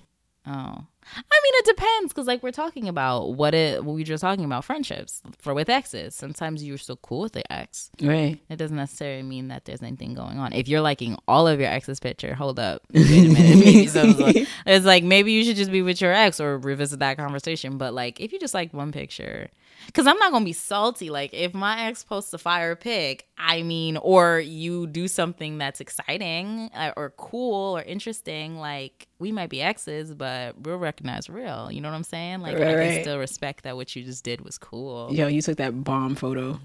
oh 0.46 0.86
mean, 1.16 1.54
it 1.56 1.66
depends 1.66 2.14
because, 2.14 2.28
like, 2.28 2.42
we're 2.44 2.52
talking 2.52 2.88
about 2.88 3.34
what 3.34 3.54
it. 3.54 3.84
What 3.84 3.94
we 3.96 4.02
were 4.02 4.06
just 4.06 4.22
talking 4.22 4.46
about 4.46 4.64
friendships 4.66 5.22
for 5.40 5.54
with 5.54 5.70
exes. 5.70 6.16
Sometimes 6.16 6.64
you're 6.64 6.78
so 6.78 6.96
cool 6.98 7.22
with 7.22 7.34
the 7.34 7.52
ex. 7.52 7.90
Right. 8.02 8.40
It 8.50 8.56
doesn't 8.58 8.78
necessarily 8.78 9.24
mean 9.24 9.50
that 9.50 9.66
there's 9.66 9.82
anything 9.82 10.14
going 10.14 10.40
on. 10.40 10.54
If 10.54 10.68
you're 10.68 10.82
liking 10.82 11.18
all 11.28 11.48
of 11.48 11.60
your 11.60 11.70
ex's 11.70 12.00
picture, 12.00 12.34
hold 12.36 12.60
up, 12.60 12.84
wait 12.94 13.26
a 13.26 13.30
minute. 13.30 14.18
Like- 14.22 14.48
it's 14.66 14.86
like 14.86 15.04
maybe 15.04 15.32
you 15.32 15.44
should 15.44 15.56
just 15.58 15.72
be 15.72 15.82
with 15.82 16.00
your 16.02 16.14
ex 16.14 16.40
or 16.40 16.58
revisit 16.58 17.00
that 17.00 17.18
conversation. 17.18 17.78
But 17.78 17.94
like, 17.94 18.20
if 18.20 18.32
you 18.32 18.40
just 18.40 18.54
like 18.54 18.74
one 18.74 18.92
picture, 18.92 19.50
because 19.86 20.08
I'm 20.08 20.18
not 20.18 20.32
gonna 20.32 20.46
be 20.46 20.54
salty. 20.54 21.10
Like, 21.10 21.34
if 21.34 21.54
my 21.54 21.86
ex 21.88 22.04
posts 22.04 22.34
a 22.34 22.38
fire 22.38 22.76
pic, 22.76 23.28
I 23.38 23.64
mean, 23.64 23.98
or 23.98 24.40
you 24.40 24.88
do 24.88 25.08
something 25.08 25.58
that's 25.58 25.80
exciting 25.82 26.70
uh, 26.76 26.92
or 26.96 27.12
cool 27.18 27.78
or 27.78 27.82
interesting, 27.82 28.58
like 28.58 29.08
we 29.20 29.32
might 29.32 29.50
be 29.50 29.62
exes, 29.62 30.14
but 30.14 30.60
we'll 30.62 30.78
recognize 30.78 31.30
real. 31.30 31.72
You 31.72 31.82
know 31.82 31.90
what 31.90 31.96
I'm 31.96 32.04
saying? 32.04 32.42
Like, 32.42 32.58
I 32.58 32.76
Right, 32.76 32.90
can 32.94 33.02
still 33.04 33.18
respect 33.20 33.64
that 33.64 33.76
what 33.76 33.96
you 33.96 34.04
just 34.04 34.24
did 34.24 34.42
was 34.42 34.58
cool. 34.58 35.10
Yo, 35.12 35.28
you 35.28 35.42
took 35.42 35.58
that 35.58 35.84
bomb 35.84 36.16
photo. 36.16 36.60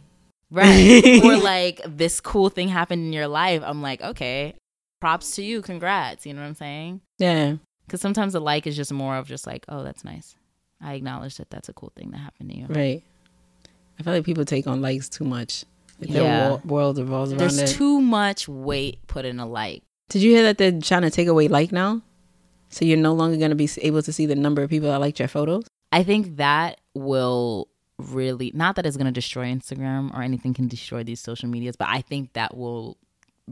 Right. 0.50 1.20
or 1.24 1.36
like 1.42 1.80
this 1.86 2.20
cool 2.20 2.48
thing 2.50 2.68
happened 2.68 3.04
in 3.06 3.12
your 3.12 3.28
life. 3.28 3.62
I'm 3.64 3.82
like, 3.82 4.00
okay, 4.00 4.54
props 5.00 5.34
to 5.36 5.42
you. 5.42 5.62
Congrats. 5.62 6.24
You 6.26 6.34
know 6.34 6.40
what 6.40 6.48
I'm 6.48 6.54
saying? 6.54 7.00
Yeah. 7.18 7.56
Because 7.86 8.00
sometimes 8.00 8.32
the 8.32 8.40
like 8.40 8.66
is 8.66 8.76
just 8.76 8.92
more 8.92 9.16
of 9.16 9.26
just 9.28 9.46
like, 9.46 9.64
oh, 9.68 9.82
that's 9.82 10.04
nice. 10.04 10.36
I 10.80 10.94
acknowledge 10.94 11.36
that 11.38 11.50
that's 11.50 11.68
a 11.68 11.72
cool 11.72 11.92
thing 11.96 12.10
that 12.10 12.18
happened 12.18 12.50
to 12.50 12.56
you. 12.58 12.66
Right. 12.68 13.02
I 13.98 14.02
feel 14.02 14.12
like 14.12 14.24
people 14.24 14.44
take 14.44 14.66
on 14.66 14.82
likes 14.82 15.08
too 15.08 15.24
much. 15.24 15.64
Like 16.00 16.10
Yeah. 16.10 16.20
Their 16.22 16.50
wo- 16.50 16.60
world 16.66 16.98
revolves 16.98 17.30
around 17.32 17.38
There's 17.38 17.58
it. 17.58 17.68
too 17.68 18.00
much 18.00 18.46
weight 18.48 18.98
put 19.06 19.24
in 19.24 19.40
a 19.40 19.46
like. 19.46 19.82
Did 20.08 20.22
you 20.22 20.30
hear 20.32 20.42
that 20.44 20.58
they're 20.58 20.78
trying 20.80 21.02
to 21.02 21.10
take 21.10 21.28
away 21.28 21.48
like 21.48 21.72
now? 21.72 22.02
So 22.68 22.84
you're 22.84 22.98
no 22.98 23.14
longer 23.14 23.36
going 23.38 23.50
to 23.50 23.56
be 23.56 23.68
able 23.82 24.02
to 24.02 24.12
see 24.12 24.26
the 24.26 24.34
number 24.34 24.62
of 24.62 24.70
people 24.70 24.88
that 24.90 25.00
liked 25.00 25.18
your 25.18 25.28
photos? 25.28 25.64
I 25.92 26.02
think 26.02 26.36
that 26.36 26.80
will 26.94 27.68
really, 27.98 28.50
not 28.54 28.76
that 28.76 28.84
it's 28.84 28.96
going 28.96 29.06
to 29.06 29.12
destroy 29.12 29.46
Instagram 29.46 30.12
or 30.14 30.20
anything 30.22 30.52
can 30.52 30.68
destroy 30.68 31.02
these 31.02 31.20
social 31.20 31.48
medias, 31.48 31.76
but 31.76 31.88
I 31.88 32.02
think 32.02 32.34
that 32.34 32.56
will 32.56 32.98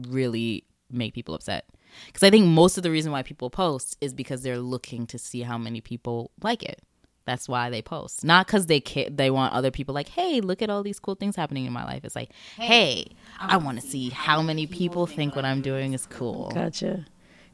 really 0.07 0.63
make 0.91 1.13
people 1.13 1.33
upset. 1.33 1.65
Because 2.07 2.23
I 2.23 2.29
think 2.29 2.45
most 2.45 2.77
of 2.77 2.83
the 2.83 2.91
reason 2.91 3.11
why 3.11 3.23
people 3.23 3.49
post 3.49 3.97
is 4.01 4.13
because 4.13 4.43
they're 4.43 4.59
looking 4.59 5.07
to 5.07 5.17
see 5.17 5.41
how 5.41 5.57
many 5.57 5.81
people 5.81 6.29
like 6.43 6.61
it. 6.61 6.81
That's 7.25 7.49
why 7.49 7.71
they 7.71 7.81
post, 7.81 8.23
not 8.23 8.45
because 8.45 8.67
they 8.67 8.79
ca- 8.79 9.09
they 9.09 9.31
want 9.31 9.53
other 9.53 9.71
people 9.71 9.95
like, 9.95 10.09
hey, 10.09 10.41
look 10.41 10.61
at 10.61 10.69
all 10.69 10.83
these 10.83 10.99
cool 10.99 11.15
things 11.15 11.35
happening 11.35 11.65
in 11.65 11.73
my 11.73 11.83
life. 11.83 12.05
It's 12.05 12.15
like, 12.15 12.31
hey, 12.55 13.07
I 13.39 13.57
want 13.57 13.81
to 13.81 13.87
see 13.87 14.09
how 14.09 14.43
many 14.43 14.67
people 14.67 15.07
think 15.07 15.35
what 15.35 15.43
I'm 15.43 15.61
doing 15.61 15.93
is 15.93 16.05
cool. 16.05 16.51
Gotcha. 16.53 17.05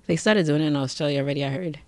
They 0.08 0.18
started 0.18 0.46
doing 0.46 0.62
it 0.62 0.68
in 0.68 0.76
Australia 0.76 1.22
already, 1.22 1.46
I 1.46 1.50
heard. 1.50 1.80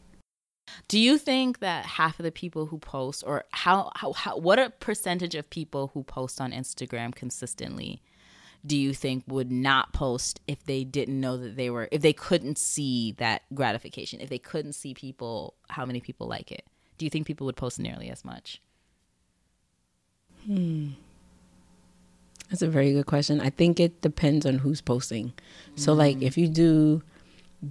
Do 0.88 0.98
you 0.98 1.18
think 1.18 1.60
that 1.60 1.86
half 1.86 2.20
of 2.20 2.24
the 2.24 2.32
people 2.32 2.68
who 2.68 2.78
post, 2.78 3.24
or 3.28 3.44
how, 3.52 3.92
how, 3.96 4.14
how 4.14 4.38
what 4.38 4.60
a 4.60 4.70
percentage 4.70 5.36
of 5.36 5.50
people 5.50 5.92
who 5.94 6.04
post 6.04 6.40
on 6.40 6.52
Instagram 6.54 7.14
consistently, 7.14 8.02
do 8.66 8.78
you 8.78 8.94
think 8.94 9.26
would 9.28 9.52
not 9.52 9.92
post 9.92 10.40
if 10.48 10.64
they 10.64 10.86
didn't 10.86 11.20
know 11.20 11.36
that 11.36 11.58
they 11.58 11.70
were, 11.70 11.90
if 11.92 12.02
they 12.02 12.14
couldn't 12.14 12.58
see 12.58 13.12
that 13.18 13.42
gratification, 13.54 14.22
if 14.22 14.30
they 14.30 14.40
couldn't 14.40 14.74
see 14.74 14.94
people, 14.94 15.56
how 15.68 15.86
many 15.86 16.00
people 16.00 16.28
like 16.28 16.50
it? 16.50 16.66
Do 17.04 17.06
you 17.06 17.10
think 17.10 17.28
people 17.28 17.44
would 17.48 17.58
post 17.58 17.80
nearly 17.80 18.10
as 18.10 18.24
much? 18.24 18.62
Hmm. 20.46 20.92
That's 22.50 22.62
a 22.62 22.70
very 22.70 22.94
good 22.94 23.08
question. 23.08 23.42
I 23.42 23.50
think 23.50 23.78
it 23.78 24.00
depends 24.02 24.46
on 24.46 24.60
who's 24.60 24.80
posting. 24.80 25.34
So, 25.76 25.92
like, 25.92 26.22
if 26.22 26.38
you 26.38 26.48
do 26.48 27.04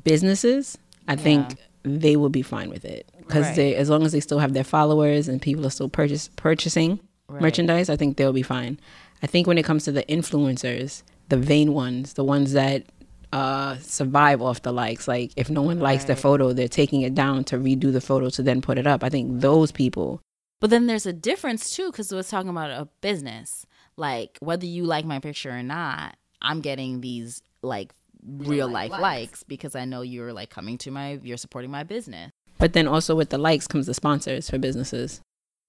businesses, 0.04 0.76
I 1.08 1.16
think 1.16 1.56
they 1.82 2.14
will 2.16 2.28
be 2.28 2.42
fine 2.42 2.68
with 2.68 2.84
it 2.84 3.10
because 3.20 3.46
Right. 3.46 3.56
they, 3.56 3.74
as 3.74 3.88
long 3.88 4.04
as 4.04 4.12
they 4.12 4.20
still 4.20 4.38
have 4.38 4.52
their 4.52 4.64
followers 4.64 5.28
and 5.28 5.40
people 5.40 5.64
are 5.64 5.70
still 5.70 5.88
purchase 5.88 6.28
purchasing 6.36 7.00
Right. 7.28 7.40
merchandise, 7.40 7.88
I 7.88 7.96
think 7.96 8.18
they'll 8.18 8.34
be 8.34 8.42
fine. 8.42 8.78
I 9.22 9.26
think 9.26 9.46
when 9.46 9.56
it 9.56 9.64
comes 9.64 9.84
to 9.84 9.92
the 9.92 10.02
influencers, 10.10 11.04
the 11.30 11.38
vain 11.38 11.72
ones, 11.72 12.12
the 12.12 12.24
ones 12.24 12.52
that 12.52 12.84
uh, 13.32 13.76
survive 13.78 14.42
off 14.42 14.62
the 14.62 14.72
likes, 14.72 15.08
like 15.08 15.32
if 15.36 15.48
no 15.50 15.62
one 15.62 15.80
likes 15.80 16.04
their 16.04 16.16
Right. 16.16 16.22
photo, 16.22 16.52
they're 16.52 16.68
taking 16.68 17.02
it 17.02 17.14
down 17.14 17.44
to 17.44 17.56
redo 17.56 17.92
the 17.92 18.00
photo 18.00 18.28
to 18.30 18.42
then 18.42 18.60
put 18.60 18.76
it 18.78 18.86
up. 18.86 19.02
I 19.02 19.08
think 19.08 19.40
those 19.40 19.72
people, 19.72 20.20
But 20.60 20.70
then 20.70 20.86
there's 20.86 21.06
a 21.06 21.12
difference 21.12 21.74
too, 21.74 21.90
because 21.90 22.12
we're 22.12 22.22
talking 22.22 22.50
about 22.50 22.70
a 22.70 22.88
business. 23.00 23.66
Like 23.96 24.38
whether 24.40 24.66
you 24.66 24.84
like 24.84 25.04
my 25.04 25.18
picture 25.18 25.50
or 25.50 25.62
not, 25.62 26.16
I'm 26.40 26.60
getting 26.60 27.00
these 27.00 27.42
like 27.62 27.92
real 28.24 28.68
life 28.68 28.90
likes 28.92 29.42
because 29.42 29.74
I 29.74 29.84
know 29.84 30.02
you're 30.02 30.32
like 30.32 30.50
coming 30.50 30.78
to 30.78 30.90
my, 30.90 31.18
you're 31.22 31.36
supporting 31.36 31.70
my 31.70 31.82
business. 31.82 32.30
but 32.58 32.74
then 32.74 32.86
also 32.86 33.16
with 33.16 33.30
the 33.30 33.38
likes 33.38 33.66
comes 33.66 33.86
the 33.86 33.94
sponsors 33.94 34.48
for 34.50 34.58
businesses. 34.58 35.20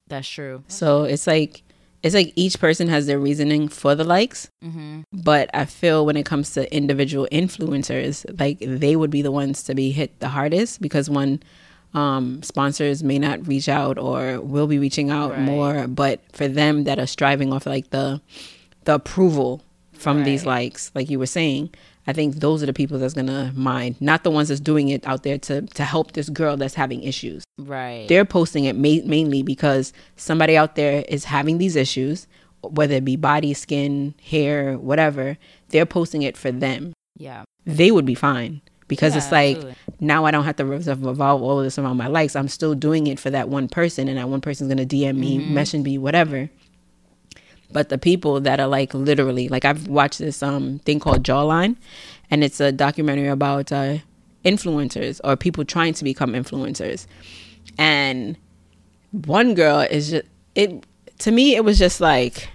That's 0.08 0.28
true. 0.28 0.64
So 0.68 1.04
it's 1.06 1.26
like 1.26 1.64
it's 2.04 2.14
like 2.14 2.34
each 2.36 2.60
person 2.60 2.88
has 2.90 3.08
their 3.08 3.18
reasoning 3.20 3.68
for 3.70 3.96
the 3.96 4.04
likes, 4.04 4.50
Mm-hmm. 4.64 5.02
but 5.12 5.50
I 5.54 5.66
feel 5.66 6.06
when 6.06 6.18
it 6.18 6.26
comes 6.26 6.52
to 6.54 6.62
individual 6.76 7.28
influencers, 7.32 8.26
like 8.40 8.58
they 8.60 8.96
would 8.96 9.10
be 9.10 9.22
the 9.22 9.32
ones 9.32 9.64
to 9.64 9.74
be 9.74 9.92
hit 9.92 10.20
the 10.20 10.28
hardest 10.30 10.82
because 10.82 11.10
one 11.10 11.42
um, 11.94 12.42
sponsors 12.44 13.04
may 13.04 13.20
not 13.20 13.48
reach 13.48 13.70
out 13.70 13.98
or 13.98 14.42
will 14.42 14.68
be 14.68 14.80
reaching 14.80 15.10
out 15.12 15.32
Right. 15.32 15.40
more, 15.40 15.88
but 15.88 16.20
for 16.34 16.48
them 16.48 16.84
that 16.86 17.00
are 17.00 17.08
striving 17.08 17.54
off 17.54 17.66
like 17.66 17.90
the 17.92 18.20
the 18.86 18.96
approval 18.96 19.62
from 19.94 20.24
these 20.26 20.46
likes, 20.46 20.92
like 20.96 21.10
you 21.10 21.18
were 21.20 21.26
saying, 21.40 21.70
I 22.06 22.14
think 22.14 22.36
those 22.36 22.62
are 22.62 22.66
the 22.66 22.74
people 22.74 23.00
that's 23.00 23.14
gonna 23.14 23.54
mind, 23.56 23.96
not 24.02 24.24
the 24.24 24.32
ones 24.32 24.50
that's 24.50 24.60
doing 24.60 24.90
it 24.90 25.06
out 25.08 25.24
there 25.24 25.38
to 25.40 25.62
to 25.62 25.84
help 25.84 26.12
this 26.14 26.30
girl 26.30 26.58
that's 26.58 26.74
having 26.76 27.02
issues 27.04 27.44
Right. 27.60 28.08
they're 28.10 28.26
posting 28.26 28.66
it 28.66 28.76
ma- 28.76 29.06
mainly 29.06 29.44
because 29.44 29.94
somebody 30.16 30.58
out 30.58 30.76
there 30.76 31.06
is 31.08 31.26
having 31.26 31.60
these 31.60 31.76
issues 31.76 32.28
whether 32.62 32.96
it 32.96 33.06
be 33.06 33.16
body 33.16 33.54
skin 33.54 34.14
hair 34.24 34.78
whatever 34.78 35.38
they're 35.70 35.86
posting 35.86 36.22
it 36.24 36.36
for 36.36 36.52
them 36.52 36.94
yeah. 37.18 37.44
they 37.66 37.92
would 37.92 38.06
be 38.06 38.16
fine 38.16 38.62
because 38.88 39.16
it's 39.16 39.32
like 39.32 39.58
absolutely. 39.58 39.76
now 40.00 40.26
i 40.26 40.32
don't 40.32 40.46
have 40.46 40.56
to 40.56 40.66
revolve 40.66 41.42
all 41.44 41.60
of 41.60 41.64
this 41.64 41.78
around 41.78 41.98
my 41.98 42.08
likes 42.08 42.36
i'm 42.36 42.48
still 42.48 42.74
doing 42.74 43.06
it 43.08 43.20
for 43.20 43.30
that 43.30 43.50
one 43.50 43.68
person 43.68 44.08
and 44.08 44.18
that 44.18 44.28
one 44.30 44.42
person's 44.42 44.68
gonna 44.70 44.86
dm 44.86 45.16
me 45.18 45.38
Mm-hmm. 45.40 45.54
message 45.54 45.84
me 45.84 45.98
whatever 45.98 46.50
but 47.74 47.90
the 47.90 47.98
people 47.98 48.40
that 48.42 48.60
are 48.60 48.68
like 48.68 48.94
literally 48.94 49.50
like 49.50 49.66
i've 49.66 49.88
watched 49.88 50.20
this 50.20 50.42
um 50.44 50.80
thing 50.86 51.00
called 51.00 51.24
jawline 51.24 51.76
and 52.32 52.44
it's 52.44 52.60
a 52.60 52.72
documentary 52.72 53.28
about 53.28 53.72
uh 53.72 53.98
influencers 54.46 55.20
or 55.24 55.36
people 55.38 55.64
trying 55.66 55.94
to 55.94 56.04
become 56.04 56.34
influencers. 56.34 57.08
And 57.78 58.38
one 59.12 59.54
girl 59.54 59.80
is 59.80 60.12
just 60.12 60.26
it 60.56 60.86
to 61.20 61.32
me 61.32 61.56
it 61.56 61.64
was 61.64 61.80
just 61.80 62.02
like 62.02 62.50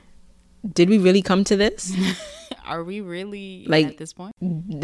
did 0.74 0.90
we 0.90 0.98
really 0.98 1.22
come 1.22 1.44
to 1.44 1.56
this? 1.56 1.92
Are 2.66 2.84
we 2.84 3.00
really 3.00 3.64
Like- 3.66 3.86
at 3.86 3.96
this 3.98 4.12
point? 4.12 4.34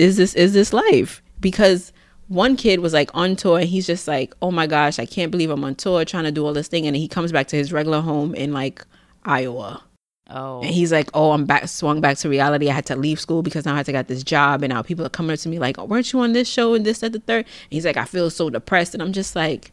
is 0.00 0.16
this 0.16 0.34
is 0.34 0.52
this 0.54 0.72
life? 0.72 1.22
Because 1.40 1.92
one 2.28 2.56
kid 2.56 2.80
was 2.80 2.94
like 2.94 3.10
on 3.12 3.36
tour 3.36 3.58
and 3.58 3.68
he's 3.68 3.86
just 3.86 4.08
like 4.08 4.32
oh 4.40 4.50
my 4.50 4.66
gosh 4.66 4.98
i 4.98 5.04
can't 5.04 5.30
believe 5.30 5.50
i'm 5.50 5.62
on 5.62 5.74
tour 5.74 6.06
trying 6.06 6.24
to 6.24 6.32
do 6.32 6.42
all 6.46 6.54
this 6.54 6.68
thing 6.68 6.86
and 6.86 6.96
he 6.96 7.06
comes 7.06 7.30
back 7.32 7.46
to 7.48 7.54
his 7.54 7.70
regular 7.70 8.00
home 8.00 8.34
in 8.34 8.50
like 8.50 8.82
iowa 9.26 9.82
Oh. 10.30 10.60
and 10.62 10.70
he's 10.70 10.90
like 10.90 11.10
oh 11.12 11.32
i'm 11.32 11.44
back 11.44 11.68
swung 11.68 12.00
back 12.00 12.16
to 12.18 12.28
reality 12.30 12.70
i 12.70 12.72
had 12.72 12.86
to 12.86 12.96
leave 12.96 13.20
school 13.20 13.42
because 13.42 13.66
now 13.66 13.74
i 13.74 13.76
had 13.76 13.86
to 13.86 13.92
got 13.92 14.08
this 14.08 14.22
job 14.22 14.62
and 14.62 14.72
now 14.72 14.80
people 14.80 15.04
are 15.04 15.10
coming 15.10 15.32
up 15.34 15.38
to 15.40 15.48
me 15.50 15.58
like 15.58 15.78
oh, 15.78 15.84
weren't 15.84 16.10
you 16.14 16.20
on 16.20 16.32
this 16.32 16.48
show 16.48 16.72
and 16.72 16.86
this 16.86 17.02
at 17.02 17.12
the 17.12 17.20
third 17.20 17.44
and 17.44 17.68
he's 17.70 17.84
like 17.84 17.98
i 17.98 18.04
feel 18.06 18.30
so 18.30 18.48
depressed 18.48 18.94
and 18.94 19.02
i'm 19.02 19.12
just 19.12 19.36
like 19.36 19.70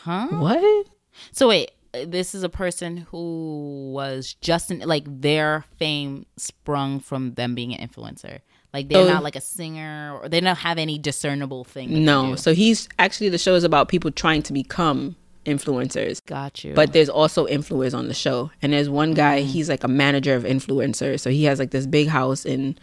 huh? 0.00 0.28
what 0.30 0.86
So 1.32 1.48
wait, 1.48 1.72
uh, 1.94 2.06
this 2.06 2.34
is 2.34 2.42
a 2.42 2.48
person 2.48 2.96
who 3.10 3.92
was 3.92 4.34
just 4.40 4.70
in, 4.70 4.78
like 4.80 5.04
their 5.06 5.66
fame 5.78 6.24
sprung 6.38 6.98
from 7.00 7.34
them 7.34 7.54
being 7.54 7.74
an 7.74 7.86
influencer. 7.86 8.40
Like 8.72 8.88
they're 8.88 9.04
Oh. 9.04 9.08
not 9.12 9.22
like 9.22 9.36
a 9.36 9.42
singer 9.42 10.18
or 10.22 10.28
they 10.30 10.40
don't 10.40 10.56
have 10.56 10.78
any 10.78 10.98
discernible 10.98 11.64
thing. 11.64 12.02
no 12.04 12.34
so 12.36 12.54
he's 12.54 12.88
actually 12.98 13.28
the 13.28 13.36
show 13.36 13.54
is 13.54 13.62
about 13.64 13.88
people 13.88 14.10
trying 14.10 14.42
to 14.44 14.54
become 14.54 15.16
influencers. 15.44 16.24
Got 16.26 16.64
you. 16.64 16.74
but 16.74 16.92
there's 16.92 17.08
also 17.08 17.46
influencers 17.46 17.96
on 17.98 18.08
the 18.08 18.14
show. 18.14 18.50
And 18.60 18.72
there's 18.72 18.88
one 18.88 19.14
guy 19.14 19.40
mm-hmm. 19.40 19.48
he's 19.48 19.68
like 19.68 19.84
a 19.84 19.88
manager 19.88 20.34
of 20.34 20.44
influencers. 20.44 21.20
So 21.20 21.30
he 21.30 21.44
has 21.44 21.58
like 21.58 21.70
this 21.70 21.86
big 21.86 22.08
house 22.08 22.44
in 22.44 22.78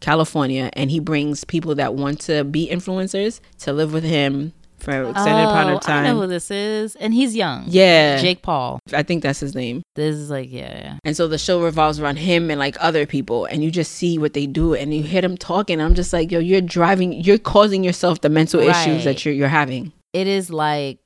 california 0.00 0.68
and 0.74 0.90
he 0.90 0.98
brings 1.00 1.44
people 1.44 1.74
that 1.76 1.94
want 1.94 2.20
to 2.20 2.44
be 2.44 2.68
influencers 2.68 3.40
to 3.58 3.72
live 3.72 3.92
with 3.92 4.04
him 4.04 4.52
for 4.76 4.90
an 4.90 5.10
extended 5.10 5.46
oh, 5.46 5.50
amount 5.50 5.70
Oh, 5.70 5.76
of 5.76 5.88
I 5.88 6.02
know 6.02 6.20
who 6.20 6.26
this 6.26 6.50
is, 6.50 6.94
and 6.96 7.14
he's 7.14 7.34
young. 7.34 7.64
yeah. 7.68 8.18
Jake 8.18 8.42
Paul. 8.42 8.80
i 8.92 9.02
think 9.02 9.22
that's 9.22 9.40
his 9.40 9.54
name. 9.54 9.82
This 9.94 10.14
is 10.16 10.28
like 10.30 10.52
yeah, 10.52 10.76
yeah. 10.78 10.98
and 11.04 11.16
so 11.16 11.26
the 11.26 11.38
show 11.38 11.62
revolves 11.62 12.00
around 12.00 12.16
him 12.16 12.50
and 12.50 12.58
like 12.58 12.76
other 12.80 13.06
people 13.06 13.46
and 13.46 13.64
you 13.64 13.70
just 13.70 13.92
see 13.92 14.18
what 14.18 14.34
they 14.34 14.46
do 14.46 14.74
and 14.74 14.92
you 14.92 15.02
hear 15.02 15.22
them 15.22 15.36
talking 15.38 15.80
i'm 15.80 15.94
just 15.94 16.12
like 16.12 16.30
yo 16.30 16.38
you're 16.38 16.60
driving 16.60 17.12
you're 17.12 17.38
causing 17.38 17.82
yourself 17.82 18.20
the 18.20 18.28
mental 18.28 18.60
issues 18.60 19.04
that 19.04 19.24
you're, 19.24 19.32
you're 19.32 19.48
having. 19.48 19.92
It 20.12 20.26
is 20.26 20.50
like 20.50 20.98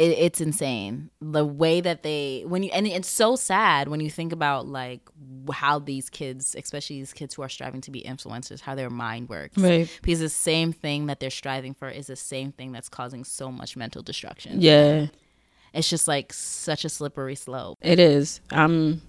it, 0.00 0.18
it's 0.18 0.40
insane 0.40 1.10
the 1.20 1.44
way 1.44 1.80
that 1.82 2.02
they 2.02 2.42
when 2.46 2.62
you 2.62 2.70
and 2.72 2.86
it's 2.86 3.08
so 3.08 3.36
sad 3.36 3.88
when 3.88 4.00
you 4.00 4.10
think 4.10 4.32
about 4.32 4.66
like 4.66 5.02
how 5.52 5.78
these 5.78 6.08
kids, 6.08 6.56
especially 6.58 6.98
these 6.98 7.12
kids 7.12 7.34
who 7.34 7.42
are 7.42 7.48
striving 7.48 7.80
to 7.82 7.90
be 7.90 8.02
influencers, 8.02 8.60
how 8.60 8.74
their 8.74 8.88
mind 8.90 9.28
works. 9.28 9.58
Right. 9.58 9.88
Because 10.02 10.20
the 10.20 10.28
same 10.28 10.72
thing 10.72 11.06
that 11.06 11.20
they're 11.20 11.28
striving 11.30 11.74
for 11.74 11.88
is 11.88 12.06
the 12.06 12.16
same 12.16 12.52
thing 12.52 12.72
that's 12.72 12.88
causing 12.88 13.24
so 13.24 13.52
much 13.52 13.76
mental 13.76 14.02
destruction. 14.02 14.60
yeah 14.60 15.06
it's 15.72 15.88
just 15.88 16.08
like 16.08 16.32
such 16.32 16.84
a 16.84 16.88
slippery 16.88 17.36
slope. 17.36 17.78
It 17.80 18.00
is. 18.00 18.40
Um 18.50 19.02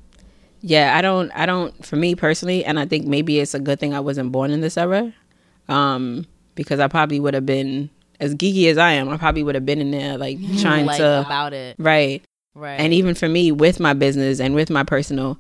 yeah, 0.60 0.96
I 0.96 1.02
don't 1.02 1.32
I 1.32 1.46
don't 1.46 1.86
for 1.86 1.96
me 1.96 2.14
personally 2.16 2.66
and 2.66 2.80
I 2.80 2.86
think 2.86 3.08
maybe 3.08 3.40
it's 3.40 3.56
a 3.56 3.60
good 3.60 3.80
thing 3.80 3.94
I 3.96 4.00
wasn't 4.00 4.32
born 4.32 4.52
in 4.52 4.62
this 4.62 4.78
era. 4.78 5.14
Um 5.70 6.28
because 6.54 6.80
I 6.80 6.88
probably 6.88 7.20
would 7.20 7.34
have 7.34 7.46
been 7.46 7.90
as 8.22 8.36
geeky 8.36 8.70
as 8.70 8.78
I 8.78 8.94
am, 8.94 9.10
I 9.10 9.18
probably 9.18 9.44
would 9.44 9.56
have 9.56 9.66
been 9.66 9.82
in 9.82 9.92
there 9.92 10.18
like 10.18 10.38
trying 10.60 10.86
like 10.86 10.98
to 10.98 11.22
about 11.22 11.54
it. 11.54 11.76
right. 11.78 12.24
Right. 12.54 12.80
And 12.80 12.94
even 12.94 13.16
for 13.16 13.30
me 13.30 13.52
with 13.54 13.80
my 13.80 13.94
business 13.94 14.42
and 14.42 14.54
with 14.54 14.70
my 14.70 14.84
personal 14.84 15.38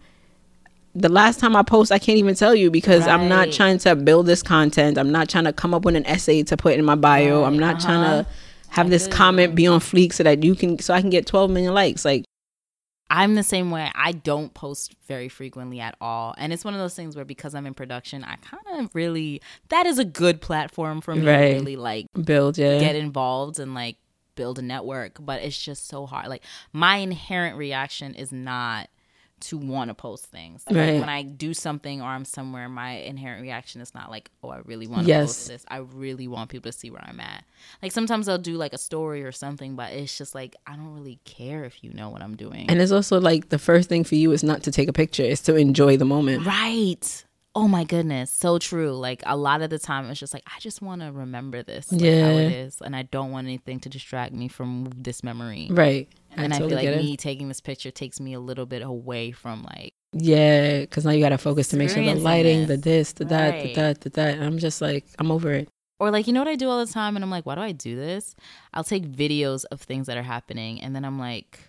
the 0.93 1.09
last 1.09 1.39
time 1.39 1.55
I 1.55 1.63
post, 1.63 1.91
I 1.91 1.99
can't 1.99 2.17
even 2.17 2.35
tell 2.35 2.53
you 2.53 2.69
because 2.69 3.07
I'm 3.07 3.29
not 3.29 3.51
trying 3.51 3.77
to 3.79 3.95
build 3.95 4.25
this 4.25 4.43
content. 4.43 4.97
I'm 4.97 5.11
not 5.11 5.29
trying 5.29 5.45
to 5.45 5.53
come 5.53 5.73
up 5.73 5.85
with 5.85 5.95
an 5.95 6.05
essay 6.05 6.43
to 6.43 6.57
put 6.57 6.73
in 6.73 6.83
my 6.83 6.95
bio. 6.95 7.43
I'm 7.43 7.57
not 7.57 7.79
trying 7.79 8.03
to 8.03 8.09
uh-huh. 8.09 8.29
have 8.69 8.89
this 8.89 9.03
feel 9.03 9.13
you. 9.13 9.17
comment 9.17 9.55
be 9.55 9.67
on 9.67 9.79
fleek 9.79 10.13
so 10.13 10.23
that 10.23 10.43
you 10.43 10.53
can 10.55 10.79
so 10.79 10.93
I 10.93 11.01
can 11.01 11.09
get 11.09 11.25
12 11.25 11.49
million 11.49 11.73
likes. 11.73 12.03
Like 12.03 12.25
I'm 13.13 13.35
the 13.35 13.43
same 13.43 13.71
way. 13.71 13.91
I 13.93 14.13
don't 14.13 14.53
post 14.53 14.95
very 15.07 15.27
frequently 15.27 15.81
at 15.81 15.95
all. 15.99 16.33
And 16.37 16.53
it's 16.53 16.63
one 16.63 16.73
of 16.73 16.79
those 16.79 16.95
things 16.95 17.15
where 17.15 17.25
because 17.25 17.53
I'm 17.53 17.67
in 17.67 17.73
production, 17.73 18.23
I 18.23 18.37
kind 18.37 18.85
of 18.85 18.95
really 18.95 19.41
that 19.69 19.85
is 19.85 19.99
a 19.99 20.05
good 20.05 20.39
platform 20.41 21.01
for 21.01 21.13
me 21.13 21.27
Right. 21.27 21.49
to 21.49 21.53
really 21.55 21.75
like 21.75 22.05
build, 22.23 22.57
yeah. 22.57 22.79
get 22.79 22.95
involved 22.95 23.59
and 23.59 23.73
like 23.75 23.97
build 24.35 24.59
a 24.59 24.61
network, 24.61 25.17
but 25.19 25.41
it's 25.41 25.61
just 25.61 25.87
so 25.89 26.05
hard. 26.05 26.27
Like 26.29 26.43
my 26.71 26.95
inherent 26.97 27.57
reaction 27.57 28.15
is 28.15 28.31
not 28.31 28.87
to 29.41 29.57
want 29.57 29.89
to 29.89 29.93
post 29.93 30.25
things. 30.25 30.63
Like, 30.69 30.99
when 30.99 31.09
I 31.09 31.23
do 31.23 31.53
something 31.53 32.01
or 32.01 32.05
I'm 32.05 32.25
somewhere, 32.25 32.69
my 32.69 32.91
inherent 32.97 33.41
reaction 33.41 33.81
is 33.81 33.93
not 33.93 34.09
like, 34.09 34.29
oh, 34.43 34.49
I 34.49 34.59
really 34.65 34.87
want 34.87 35.03
to 35.03 35.07
Yes. 35.07 35.27
post 35.27 35.47
this. 35.47 35.65
I 35.69 35.77
really 35.77 36.27
want 36.27 36.49
people 36.49 36.71
to 36.71 36.77
see 36.77 36.89
where 36.91 37.03
I'm 37.03 37.19
at. 37.19 37.43
Like 37.81 37.91
sometimes 37.91 38.27
I'll 38.27 38.37
do 38.37 38.55
like 38.55 38.73
a 38.73 38.77
story 38.77 39.23
or 39.23 39.31
something, 39.31 39.75
but 39.75 39.91
it's 39.93 40.17
just 40.17 40.33
like 40.35 40.55
I 40.67 40.75
don't 40.75 40.93
really 40.93 41.19
care 41.25 41.63
if 41.65 41.83
you 41.83 41.91
know 41.93 42.09
what 42.09 42.21
I'm 42.21 42.35
doing. 42.35 42.69
And 42.69 42.81
it's 42.81 42.91
also 42.91 43.19
like 43.19 43.49
the 43.49 43.59
first 43.59 43.89
thing 43.89 44.03
for 44.03 44.15
you 44.15 44.31
is 44.31 44.43
not 44.43 44.63
to 44.63 44.71
take 44.71 44.87
a 44.89 44.93
picture, 44.93 45.23
it's 45.23 45.41
to 45.43 45.55
enjoy 45.55 45.97
the 45.97 46.05
moment. 46.05 46.45
Right. 46.45 47.25
Oh 47.53 47.67
my 47.67 47.83
goodness, 47.83 48.31
so 48.31 48.59
true. 48.59 48.93
Like 48.93 49.21
a 49.25 49.35
lot 49.35 49.61
of 49.61 49.69
the 49.69 49.77
time, 49.79 50.09
it's 50.09 50.19
just 50.19 50.33
like 50.33 50.43
I 50.47 50.57
just 50.59 50.81
want 50.81 51.01
to 51.01 51.11
remember 51.11 51.63
this, 51.63 51.91
like, 51.91 51.99
how 51.99 52.07
Yeah. 52.07 52.29
it 52.39 52.51
is, 52.53 52.77
and 52.81 52.95
I 52.95 53.01
don't 53.03 53.31
want 53.31 53.45
anything 53.47 53.81
to 53.81 53.89
distract 53.89 54.33
me 54.33 54.47
from 54.47 54.89
this 54.95 55.21
memory. 55.21 55.67
Right. 55.69 56.07
And 56.37 56.53
I, 56.53 56.59
totally 56.59 56.81
feel 56.83 56.93
like 56.93 57.01
me 57.01 57.17
taking 57.17 57.47
this 57.47 57.61
picture 57.61 57.91
takes 57.91 58.19
me 58.19 58.33
a 58.33 58.39
little 58.39 58.65
bit 58.65 58.81
away 58.81 59.31
from 59.31 59.63
like 59.63 59.93
Yeah, 60.13 60.81
because 60.81 61.05
now 61.05 61.11
you 61.11 61.21
got 61.21 61.29
to 61.29 61.37
focus 61.37 61.67
to 61.69 61.77
make 61.77 61.89
sure 61.89 62.03
the 62.03 62.15
lighting, 62.15 62.67
the 62.67 62.77
this. 62.77 63.13
the 63.13 63.25
that, 63.25 63.63
the 63.63 63.73
that, 63.73 64.01
the 64.01 64.09
that. 64.11 64.35
And 64.35 64.43
I'm 64.43 64.57
just 64.57 64.81
like, 64.81 65.05
I'm 65.19 65.31
over 65.31 65.51
it. 65.51 65.69
or 65.99 66.09
like 66.11 66.27
you 66.27 66.33
know 66.33 66.41
what 66.41 66.47
I 66.47 66.55
do 66.55 66.69
all 66.69 66.83
the 66.85 66.91
time, 66.91 67.15
and 67.15 67.23
I'm 67.23 67.29
like, 67.31 67.45
why 67.45 67.55
do 67.55 67.61
I 67.61 67.71
do 67.73 67.95
this? 67.95 68.35
I'll 68.73 68.83
take 68.83 69.05
videos 69.05 69.65
of 69.71 69.81
things 69.81 70.07
that 70.07 70.17
are 70.17 70.23
happening, 70.23 70.81
and 70.81 70.95
then 70.95 71.05
I'm 71.05 71.19
like, 71.19 71.59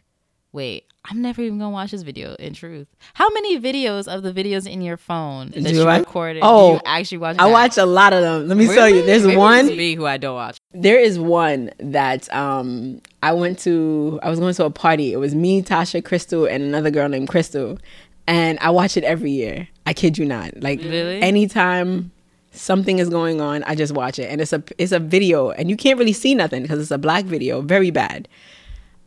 wait, 0.52 0.84
I'm 1.04 1.20
never 1.22 1.42
even 1.42 1.58
gonna 1.58 1.70
watch 1.70 1.90
this 1.90 2.02
video. 2.02 2.34
In 2.36 2.54
truth, 2.54 2.88
how 3.14 3.28
many 3.30 3.58
videos 3.60 4.06
of 4.06 4.22
the 4.22 4.32
videos 4.32 4.70
in 4.70 4.80
your 4.80 4.96
phone 4.96 5.50
that 5.50 5.64
Do 5.64 5.74
you 5.74 5.82
I? 5.88 5.98
recorded? 5.98 6.40
Oh, 6.44 6.68
do 6.68 6.74
you 6.74 6.80
actually 6.86 7.18
watch. 7.18 7.36
I 7.38 7.46
watch 7.46 7.76
a 7.78 7.86
lot 7.86 8.12
of 8.12 8.22
them. 8.22 8.48
Let 8.48 8.56
me 8.56 8.66
tell 8.66 8.88
you, 8.88 9.04
there's 9.04 9.24
Maybe 9.26 9.36
one. 9.36 9.66
me 9.66 9.94
who 9.96 10.06
I 10.06 10.16
don't 10.16 10.34
watch. 10.36 10.58
There 10.72 10.98
is 10.98 11.18
one 11.18 11.70
that 11.78 12.32
um 12.34 13.00
I 13.22 13.32
went 13.32 13.58
to 13.60 14.18
I 14.22 14.30
was 14.30 14.38
going 14.40 14.54
to 14.54 14.64
a 14.64 14.70
party. 14.70 15.12
It 15.12 15.16
was 15.18 15.34
me, 15.34 15.62
Tasha, 15.62 16.04
Crystal, 16.04 16.46
and 16.46 16.62
another 16.62 16.90
girl 16.90 17.08
named 17.08 17.28
Crystal. 17.28 17.78
And 18.26 18.58
I 18.60 18.70
watch 18.70 18.96
it 18.96 19.04
every 19.04 19.30
year. 19.30 19.68
I 19.86 19.92
kid 19.94 20.18
you 20.18 20.24
not. 20.24 20.60
Like 20.62 20.80
Really? 20.80 21.20
anytime 21.22 22.10
something 22.52 22.98
is 22.98 23.08
going 23.08 23.40
on, 23.40 23.62
I 23.64 23.74
just 23.74 23.92
watch 23.94 24.18
it. 24.18 24.24
And 24.30 24.40
it's 24.40 24.52
a 24.52 24.62
it's 24.78 24.92
a 24.92 24.98
video 24.98 25.50
and 25.50 25.70
you 25.70 25.76
can't 25.76 25.98
really 25.98 26.12
see 26.12 26.34
nothing 26.34 26.62
because 26.62 26.80
it's 26.80 26.90
a 26.90 26.98
black 26.98 27.24
video, 27.24 27.60
very 27.62 27.90
bad. 27.90 28.28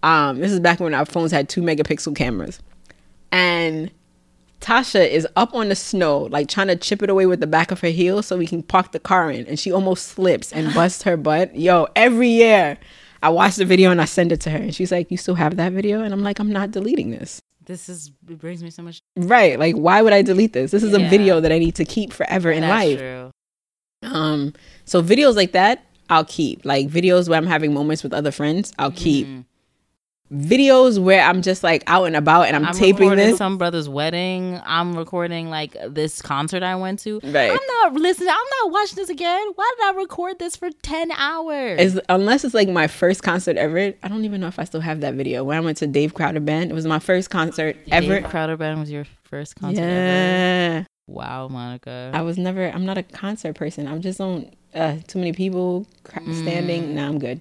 Um 0.04 0.40
this 0.40 0.52
is 0.52 0.60
back 0.60 0.80
when 0.80 0.94
our 0.94 1.06
phones 1.06 1.32
had 1.32 1.50
2 1.50 1.62
megapixel 1.62 2.16
cameras. 2.16 2.60
And 3.32 3.92
Tasha 4.62 5.08
is 5.08 5.28
up 5.36 5.54
on 5.54 5.70
the 5.70 5.76
snow, 5.76 6.20
like 6.24 6.48
trying 6.48 6.68
to 6.68 6.76
chip 6.76 7.04
it 7.04 7.10
away 7.10 7.26
with 7.26 7.40
the 7.42 7.48
back 7.48 7.72
of 7.72 7.82
her 7.82 7.90
heel 7.90 8.24
so 8.24 8.38
we 8.38 8.48
can 8.48 8.64
park 8.64 8.94
the 8.94 9.00
car 9.00 9.30
in. 9.30 9.46
And 9.46 9.60
she 9.60 9.72
almost 9.72 10.08
slips 10.08 10.52
and 10.54 10.74
busts 10.74 11.04
her 11.04 11.18
butt. 11.18 11.56
Yo, 11.56 11.88
every 11.96 12.30
year 12.30 12.78
I 13.26 13.30
watch 13.30 13.56
the 13.56 13.66
video 13.66 13.90
and 13.92 14.00
I 14.00 14.06
send 14.06 14.32
it 14.32 14.42
to 14.42 14.50
her. 14.52 14.58
And 14.60 14.74
she's 14.76 14.92
like, 14.92 15.10
You 15.10 15.18
still 15.18 15.36
have 15.36 15.58
that 15.58 15.72
video? 15.74 16.02
And 16.04 16.14
I'm 16.14 16.22
like, 16.22 16.38
I'm 16.40 16.52
not 16.52 16.72
deleting 16.72 17.10
this. 17.10 17.42
This 17.66 17.90
is 17.90 18.12
it 18.30 18.38
brings 18.38 18.62
me 18.64 18.70
so 18.70 18.84
much. 18.84 19.00
Right. 19.18 19.58
Like, 19.58 19.76
why 19.76 20.04
would 20.04 20.14
I 20.14 20.22
delete 20.22 20.54
this? 20.54 20.70
This 20.70 20.84
is 20.84 20.94
a 20.94 21.00
video 21.10 21.40
that 21.40 21.52
I 21.52 21.58
need 21.58 21.74
to 21.76 21.86
keep 21.86 22.14
forever 22.14 22.52
in 22.52 22.62
That's 22.62 22.70
life. 22.86 23.00
true. 23.00 23.32
Um, 24.04 24.54
so 24.86 25.02
videos 25.02 25.36
like 25.36 25.54
that, 25.54 25.84
I'll 26.10 26.26
keep. 26.26 26.64
Like 26.64 26.88
videos 26.88 27.28
where 27.28 27.38
I'm 27.40 27.48
having 27.48 27.74
moments 27.74 28.04
with 28.04 28.14
other 28.14 28.32
friends, 28.32 28.72
I'll 28.78 28.92
keep. 28.92 29.26
Mhm. 29.26 29.46
Videos 30.34 30.98
where 30.98 31.22
I'm 31.22 31.44
just 31.44 31.64
like 31.64 31.84
out 31.86 32.06
and 32.06 32.16
about 32.16 32.48
and 32.48 32.56
I'm, 32.56 32.66
I'm 32.66 32.74
taping 32.74 33.16
this. 33.16 33.38
some 33.38 33.60
brother's 33.60 33.88
wedding. 33.88 34.60
I'm 34.66 34.98
recording 34.98 35.52
like 35.52 35.78
this 35.88 36.20
concert 36.22 36.64
I 36.64 36.76
went 36.76 37.00
to. 37.02 37.20
Right. 37.24 37.52
I'm 37.52 37.60
not 37.84 37.94
listening. 37.94 38.30
I'm 38.30 38.64
not 38.64 38.72
watching 38.72 38.96
this 38.96 39.10
again. 39.10 39.48
Why 39.54 39.72
did 39.78 39.86
I 39.86 40.00
record 40.00 40.40
this 40.40 40.56
for 40.56 40.72
ten 40.82 41.12
hours? 41.12 41.80
Is 41.80 42.02
unless 42.10 42.44
it's 42.44 42.56
like 42.56 42.68
my 42.70 42.88
first 42.88 43.22
concert 43.22 43.56
ever. 43.58 43.94
I 44.02 44.08
don't 44.08 44.26
even 44.26 44.42
know 44.42 44.48
if 44.48 44.58
I 44.58 44.64
still 44.64 44.82
have 44.82 45.02
that 45.02 45.14
video. 45.14 45.44
When 45.44 45.58
I 45.58 45.62
went 45.62 45.78
to 45.78 45.88
Dave 45.88 46.16
Crowder 46.16 46.40
Band, 46.40 46.72
it 46.72 46.74
was 46.74 46.88
my 46.88 47.00
first 47.00 47.30
concert 47.30 47.78
ever. 47.92 48.22
Crowder 48.22 48.58
Band 48.58 48.80
was 48.80 48.90
your 48.90 49.06
first 49.24 49.56
concert 49.56 49.84
ever. 49.84 49.92
yeah, 50.80 50.84
Wow, 51.08 51.50
Monica. 51.50 52.10
I 52.16 52.24
was 52.24 52.40
never. 52.40 52.68
I'm 52.68 52.86
not 52.86 52.98
a 52.98 53.04
concert 53.04 53.54
person. 53.56 53.88
I'm 53.88 54.02
just 54.02 54.20
on 54.20 54.50
uh, 54.74 54.98
too 55.08 55.20
many 55.20 55.34
people 55.34 55.86
cra- 56.04 56.22
Mm. 56.24 56.42
standing. 56.42 56.96
Nah, 56.96 57.08
I'm 57.08 57.20
good. 57.20 57.40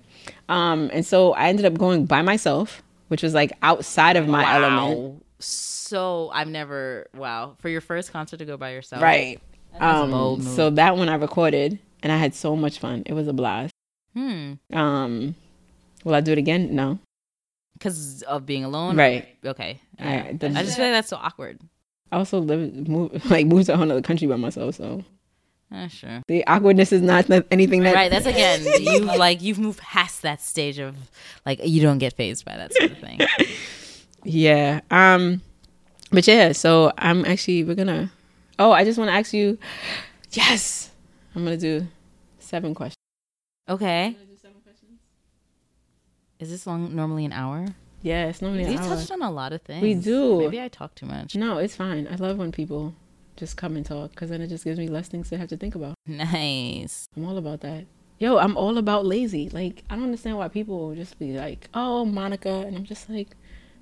Um, 0.49 0.91
and 0.93 1.05
so 1.05 1.33
I 1.33 1.49
ended 1.49 1.65
up 1.67 1.75
going 1.79 2.07
by 2.07 2.23
myself, 2.23 2.83
which 3.09 3.23
was 3.23 3.35
like 3.35 3.53
outside 3.63 4.17
of 4.17 4.29
my 4.29 4.55
element. 4.55 5.25
So 5.41 6.31
I've 6.33 6.49
never. 6.49 7.07
Wow, 7.17 7.57
for 7.61 7.69
your 7.69 7.81
first 7.81 8.13
concert 8.13 8.39
to 8.39 8.45
go 8.45 8.57
by 8.57 8.73
yourself, 8.73 9.03
Right. 9.03 9.41
a 9.79 9.85
Um, 9.85 10.41
so 10.43 10.71
that 10.71 10.97
one 10.97 11.09
I 11.09 11.15
recorded, 11.17 11.79
and 12.03 12.13
I 12.13 12.17
had 12.17 12.35
so 12.35 12.57
much 12.57 12.79
fun. 12.79 13.03
It 13.07 13.13
was 13.13 13.29
a 13.29 13.33
blast. 13.33 13.73
Hmm. 14.15 14.55
Um, 14.73 15.35
will 16.05 16.15
I 16.15 16.21
do 16.21 16.33
it 16.33 16.39
again? 16.39 16.75
No. 16.75 16.99
Because 17.75 18.23
of 18.23 18.47
being 18.47 18.65
alone. 18.65 18.97
Right. 18.97 19.27
Okay. 19.45 19.81
I- 19.99 20.29
I 20.31 20.33
just 20.63 20.77
feel 20.77 20.87
like 20.87 20.95
that's 20.95 21.09
so 21.09 21.17
awkward. 21.17 21.61
I 22.13 22.17
also 22.19 22.39
live 22.39 22.89
move 22.89 23.25
like 23.31 23.47
moved 23.47 23.67
to 23.67 23.75
a 23.75 23.77
whole 23.77 23.91
other 23.91 24.01
country 24.03 24.29
by 24.29 24.37
myself, 24.37 24.77
so 24.77 25.03
Eh, 25.73 25.89
sure. 25.89 26.23
the 26.29 26.47
awkwardness 26.47 26.93
is 26.93 27.03
not 27.03 27.27
th- 27.27 27.45
anything 27.51 27.83
that 27.83 27.95
right. 27.95 28.11
That's 28.11 28.27
again. 28.27 28.65
You 28.81 29.01
like 29.01 29.43
you've 29.43 29.59
moved 29.59 29.81
past 29.81 30.23
that 30.23 30.41
stage 30.41 30.79
of 30.79 30.95
like 31.45 31.61
you 31.65 31.83
don't 31.83 31.99
get 31.99 32.13
phased 32.13 32.45
by 32.45 32.57
that 32.57 32.73
sort 32.75 32.93
of 32.93 32.99
thing. 32.99 33.21
yeah. 34.25 34.81
Um, 34.91 35.41
but 36.13 36.27
yeah. 36.29 36.53
So 36.53 36.93
I'm 36.99 37.25
actually 37.25 37.65
we're 37.65 37.75
gonna. 37.75 38.11
Oh, 38.59 38.71
I 38.73 38.85
just 38.85 38.99
want 38.99 39.09
to 39.11 39.15
ask 39.15 39.33
you. 39.33 39.59
Yes, 40.33 40.91
I'm 41.35 41.45
gonna 41.45 41.57
do 41.57 41.87
seven 42.39 42.75
questions. 42.75 42.97
Okay. 43.69 44.17
Is 46.41 46.51
this 46.51 46.67
long? 46.67 46.95
Normally 46.95 47.25
an 47.25 47.33
hour. 47.33 47.67
Yeah, 48.03 48.27
it's 48.27 48.43
normally 48.43 48.65
We 48.67 48.75
an 48.75 48.79
hour. 48.81 48.97
touched 48.97 49.11
on 49.11 49.23
a 49.23 49.31
lot 49.31 49.53
of 49.53 49.63
things. 49.63 49.83
We 49.83 49.95
do. 49.95 50.41
Maybe 50.41 50.61
I 50.61 50.69
talk 50.69 50.95
too 50.95 51.07
much. 51.07 51.35
No, 51.37 51.59
it's 51.59 51.75
fine. 51.75 52.07
I 52.11 52.17
love 52.17 52.37
when 52.37 52.53
people 52.53 52.95
just 53.37 53.57
come 53.57 53.77
and 53.77 53.85
talk 53.85 54.11
because 54.11 54.31
then 54.31 54.41
it 54.41 54.49
just 54.49 54.65
gives 54.65 54.79
me 54.79 54.89
less 54.89 55.09
things 55.09 55.29
to 55.31 55.39
have 55.39 55.49
to 55.49 55.57
think 55.57 55.75
about. 55.75 55.95
Nice. 56.07 57.07
I'm 57.17 57.27
all 57.27 57.39
about 57.39 57.61
that. 57.61 57.87
Yo, 58.19 58.39
I'm 58.39 58.57
all 58.57 58.79
about 58.79 59.05
lazy. 59.05 59.49
Like, 59.49 59.83
I 59.91 59.97
don't 59.97 60.05
understand 60.05 60.39
why 60.39 60.49
people 60.49 60.79
will 60.79 60.95
just 60.95 61.19
be 61.19 61.33
like, 61.33 61.69
"Oh, 61.75 62.05
Monica," 62.05 62.49
and 62.67 62.77
I'm 62.77 62.85
just 62.85 63.11
like, 63.11 63.37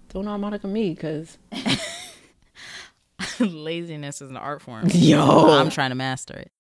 "Don't 0.09 0.25
know 0.25 0.37
Monica 0.39 0.67
me," 0.67 0.91
because 0.91 1.37
Laziness 3.41 4.23
is 4.23 4.31
an 4.31 4.37
art 4.37 4.63
form. 4.63 4.89
yo, 4.93 5.51
I'm 5.51 5.71
trying 5.71 5.91
to 5.91 5.95
master 5.97 6.35
it. 6.35 6.51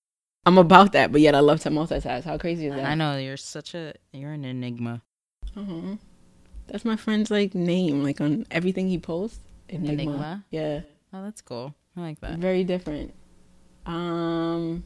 I'm 0.44 0.58
about 0.58 0.92
that. 0.92 1.12
But 1.12 1.20
yet, 1.20 1.34
I 1.34 1.40
love 1.40 1.60
to 1.60 1.70
multitask. 1.70 2.24
How 2.24 2.36
crazy 2.36 2.66
is 2.66 2.74
that? 2.74 2.84
I 2.84 2.94
know 2.94 3.16
you're 3.16 3.36
such 3.36 3.74
a 3.74 3.94
you're 4.12 4.32
an 4.32 4.44
enigma. 4.44 5.02
Uh-huh. 5.56 5.96
That's 6.66 6.84
my 6.84 6.96
friend's 6.96 7.30
like 7.30 7.54
name, 7.54 8.02
like 8.02 8.20
on 8.20 8.46
everything 8.50 8.88
he 8.88 8.98
posts. 8.98 9.40
Enigma. 9.68 9.92
Enigma? 9.92 10.44
Yeah, 10.50 10.80
Oh, 11.14 11.22
that's 11.24 11.40
cool. 11.42 11.74
I 11.96 12.00
like 12.00 12.20
that. 12.20 12.38
very 12.38 12.64
different. 12.64 13.12
Um, 13.86 14.84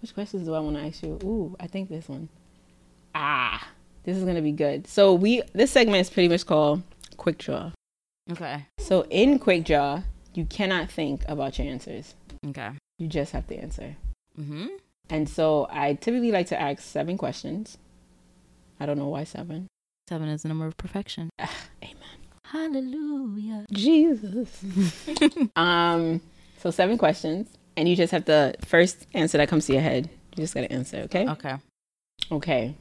which 0.00 0.14
questions 0.14 0.46
do 0.46 0.54
I 0.54 0.60
want 0.60 0.76
to 0.76 0.82
ask 0.82 1.02
you? 1.02 1.18
Ooh, 1.24 1.56
I 1.58 1.66
think 1.66 1.88
this 1.88 2.08
one. 2.08 2.28
Ah, 3.14 3.68
this 4.04 4.16
is 4.16 4.24
gonna 4.24 4.42
be 4.42 4.52
good. 4.52 4.86
So 4.86 5.14
we 5.14 5.42
this 5.52 5.70
segment 5.70 6.00
is 6.00 6.10
pretty 6.10 6.28
much 6.28 6.46
called 6.46 6.82
Quick 7.16 7.38
Draw. 7.38 7.72
Okay. 8.30 8.66
So 8.78 9.04
in 9.10 9.38
Quick 9.38 9.64
Draw, 9.64 10.02
you 10.34 10.44
cannot 10.46 10.90
think 10.90 11.24
about 11.26 11.58
your 11.58 11.66
answers. 11.66 12.14
Okay. 12.46 12.70
You 12.98 13.08
just 13.08 13.32
have 13.32 13.46
to 13.48 13.56
answer. 13.56 13.96
Mm-hmm. 14.38 14.66
And 15.08 15.28
so 15.28 15.66
I 15.70 15.94
typically 15.94 16.30
like 16.30 16.46
to 16.48 16.60
ask 16.60 16.82
seven 16.82 17.18
questions. 17.18 17.78
I 18.78 18.86
don't 18.86 18.98
know 18.98 19.08
why 19.08 19.24
seven. 19.24 19.66
Seven 20.08 20.28
is 20.28 20.42
the 20.42 20.48
number 20.48 20.66
of 20.66 20.76
perfection. 20.76 21.30
Amen. 21.82 21.99
Hallelujah. 22.50 23.64
Jesus. 23.70 24.64
um, 25.56 26.20
so 26.58 26.72
seven 26.72 26.98
questions, 26.98 27.48
and 27.76 27.88
you 27.88 27.94
just 27.94 28.10
have 28.10 28.24
to 28.24 28.54
first 28.64 29.06
answer 29.14 29.38
that 29.38 29.48
comes 29.48 29.66
to 29.66 29.72
your 29.72 29.82
head. 29.82 30.10
You 30.34 30.42
just 30.42 30.54
gotta 30.54 30.72
answer, 30.72 30.96
okay? 31.04 31.28
Okay. 31.28 31.54
Okay. 32.32 32.74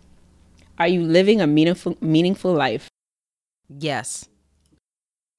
Are 0.80 0.88
you 0.88 1.04
living 1.04 1.40
a 1.40 1.46
meaningful 1.46 1.96
meaningful 2.02 2.52
life? 2.52 2.90
Yes. 3.70 4.26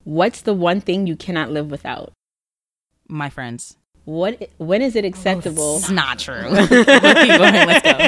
What's 0.04 0.42
the 0.42 0.54
one 0.54 0.80
thing 0.80 1.08
you 1.08 1.16
cannot 1.16 1.50
live 1.50 1.68
without? 1.68 2.12
My 3.08 3.30
friends. 3.30 3.76
What? 4.04 4.48
When 4.58 4.80
is 4.80 4.94
it 4.94 5.04
acceptable? 5.04 5.78
It's 5.78 5.90
not 5.90 6.20
true. 6.20 6.34
Let's 6.50 7.82
go. 7.82 7.98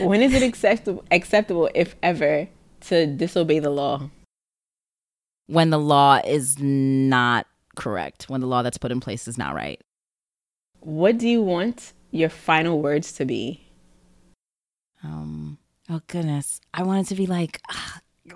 when 0.08 0.22
is 0.22 0.32
it 0.32 0.42
acceptable? 0.42 1.04
Acceptable, 1.10 1.68
if 1.74 1.96
ever, 2.02 2.48
to 2.82 3.06
disobey 3.06 3.58
the 3.58 3.70
law? 3.70 4.10
when 5.50 5.70
the 5.70 5.78
law 5.78 6.20
is 6.24 6.58
not 6.60 7.46
correct, 7.74 8.28
when 8.28 8.40
the 8.40 8.46
law 8.46 8.62
that's 8.62 8.78
put 8.78 8.92
in 8.92 9.00
place 9.00 9.26
is 9.26 9.36
not 9.36 9.54
right. 9.54 9.82
What 10.78 11.18
do 11.18 11.28
you 11.28 11.42
want 11.42 11.92
your 12.12 12.28
final 12.28 12.80
words 12.80 13.12
to 13.14 13.24
be? 13.24 13.66
Um, 15.02 15.58
oh 15.88 16.00
goodness. 16.06 16.60
I 16.72 16.84
want 16.84 17.04
it 17.04 17.08
to 17.08 17.16
be 17.16 17.26
like, 17.26 17.60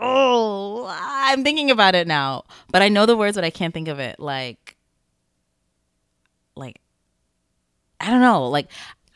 oh, 0.01 0.87
I'm 0.91 1.45
thinking 1.45 1.71
about 1.71 1.95
it 1.95 2.09
now, 2.09 2.45
but 2.73 2.83
I 2.83 2.89
know 2.89 3.07
the 3.07 3.17
words, 3.17 3.37
but 3.37 3.45
I 3.45 3.51
can't 3.51 3.73
think 3.73 3.87
of 3.87 4.01
it. 4.01 4.19
Like, 4.19 4.77
like, 6.57 6.81
I 8.01 8.11
don't 8.11 8.21
know. 8.21 8.49
Like, 8.49 8.71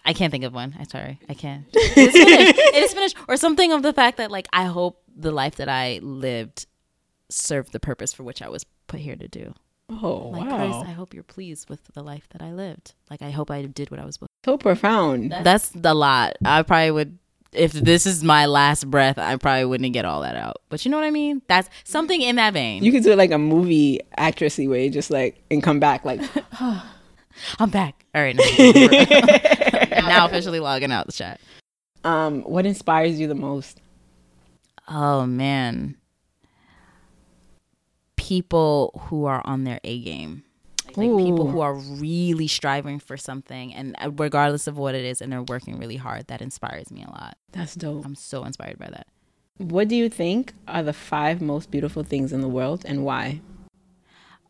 I 0.05 0.13
can't 0.13 0.31
think 0.31 0.45
of 0.45 0.55
one. 0.55 0.77
I'm 0.79 0.89
sorry. 0.89 1.19
I 1.29 1.35
can't. 1.35 1.65
It 1.73 1.99
is 1.99 2.13
finished. 2.13 2.59
it 2.59 2.75
is 2.77 2.95
finished. 2.95 3.17
Or 3.27 3.37
something 3.37 3.73
of 3.73 3.83
the 3.83 3.93
fact 3.93 4.19
that, 4.19 4.31
like, 4.31 4.47
I 4.53 4.65
hope 4.67 5.03
the 5.19 5.31
life 5.33 5.57
that 5.57 5.69
I 5.69 5.99
lived 6.03 6.67
served 7.29 7.73
the 7.73 7.81
purpose 7.81 8.13
for 8.15 8.23
which 8.23 8.41
I 8.41 8.49
was 8.49 8.65
put 8.87 9.01
here 9.01 9.17
to 9.17 9.29
do. 9.29 9.55
Oh, 9.91 10.29
Like, 10.33 10.49
wow. 10.51 10.57
Christ, 10.57 10.89
I 10.89 10.93
hope 10.93 11.13
you're 11.15 11.23
pleased 11.23 11.69
with 11.71 11.85
the 11.95 12.03
life 12.03 12.29
that 12.31 12.43
I 12.43 12.53
lived. 12.53 12.95
Like, 13.11 13.23
I 13.23 13.31
hope 13.31 13.51
I 13.51 13.63
did 13.63 13.91
what 13.91 13.99
I 14.01 14.05
was 14.05 14.15
supposed 14.17 14.31
to 14.45 14.51
do. 14.51 14.53
so 14.53 14.59
profound. 14.59 15.33
That's 15.33 15.71
the 15.71 15.95
lot. 15.95 16.37
I 16.45 16.63
probably 16.63 16.91
would, 16.91 17.19
if 17.53 17.73
this 17.73 18.05
is 18.07 18.23
my 18.23 18.45
last 18.47 18.91
breath, 18.91 19.17
I 19.19 19.37
probably 19.37 19.65
wouldn't 19.65 19.93
get 19.95 20.05
all 20.05 20.21
that 20.23 20.37
out. 20.37 20.59
But 20.69 20.85
you 20.85 20.91
know 20.91 20.99
what 20.99 21.05
I 21.07 21.11
mean? 21.11 21.41
That's 21.49 21.69
something 21.85 22.21
in 22.21 22.37
that 22.37 22.53
vein. 22.53 22.85
You 22.85 22.93
could 22.93 23.03
do 23.03 23.13
it 23.13 23.17
like 23.19 23.31
a 23.31 23.39
movie 23.39 24.01
actressy 24.19 24.69
way, 24.69 24.91
just 24.91 25.11
like 25.11 25.43
and 25.51 25.63
come 25.63 25.81
back 25.81 26.05
like 26.05 26.21
I'm 27.59 27.71
back. 27.71 28.05
All 28.15 28.21
right. 28.23 28.37
Now, 28.37 28.43
now 30.09 30.27
officially 30.27 30.61
logging 30.61 30.93
out 30.93 31.07
the 31.07 31.13
chat. 31.13 31.41
um 32.05 32.43
what 32.43 32.67
inspires 32.67 33.19
you 33.19 33.27
the 33.27 33.35
most? 33.35 33.81
Oh, 34.89 35.27
man. 35.27 35.97
People 38.17 39.01
who 39.09 39.27
are 39.27 39.43
on 39.45 39.65
their 39.65 39.81
A 39.85 40.01
game. 40.01 40.45
Like 40.97 41.11
people 41.17 41.49
who 41.49 41.61
are 41.61 41.75
really 41.75 42.49
striving 42.49 42.99
for 42.99 43.17
something 43.17 43.73
and 43.75 43.95
uh, 44.01 44.11
regardless 44.11 44.67
of 44.67 44.79
what 44.79 44.95
it 44.95 45.05
is 45.05 45.21
and 45.21 45.31
they're 45.31 45.43
working 45.43 45.79
really 45.79 45.97
hard, 45.97 46.27
that 46.27 46.43
inspires 46.43 46.91
me 46.91 47.05
a 47.07 47.11
lot. 47.11 47.37
That's 47.53 47.75
dope. 47.75 48.05
I'm 48.05 48.17
so 48.17 48.43
inspired 48.45 48.79
by 48.79 48.89
that. 48.91 49.07
What 49.59 49.89
do 49.89 49.95
you 49.95 50.09
think 50.09 50.55
are 50.67 50.83
the 50.83 50.93
five 50.93 51.41
most 51.41 51.71
beautiful 51.71 52.03
things 52.03 52.33
in 52.33 52.41
the 52.41 52.49
world 52.49 52.85
and 52.85 53.05
why? 53.05 53.43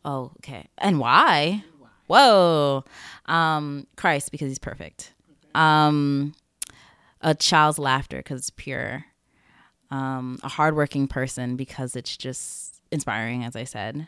Oh, 0.05 0.31
okay. 0.37 0.69
And 0.77 0.99
why? 0.99 1.63
Whoa. 2.07 2.83
Um, 3.25 3.85
Christ, 3.95 4.31
because 4.31 4.47
he's 4.47 4.59
perfect. 4.59 5.13
Um, 5.53 6.33
a 7.21 7.35
child's 7.35 7.77
laughter 7.77 8.17
because 8.17 8.39
it's 8.39 8.49
pure. 8.49 9.05
Um, 9.91 10.39
a 10.43 10.49
hardworking 10.49 11.07
person 11.07 11.55
because 11.55 11.95
it's 11.95 12.15
just 12.15 12.81
inspiring, 12.91 13.43
as 13.43 13.55
I 13.55 13.63
said. 13.63 14.07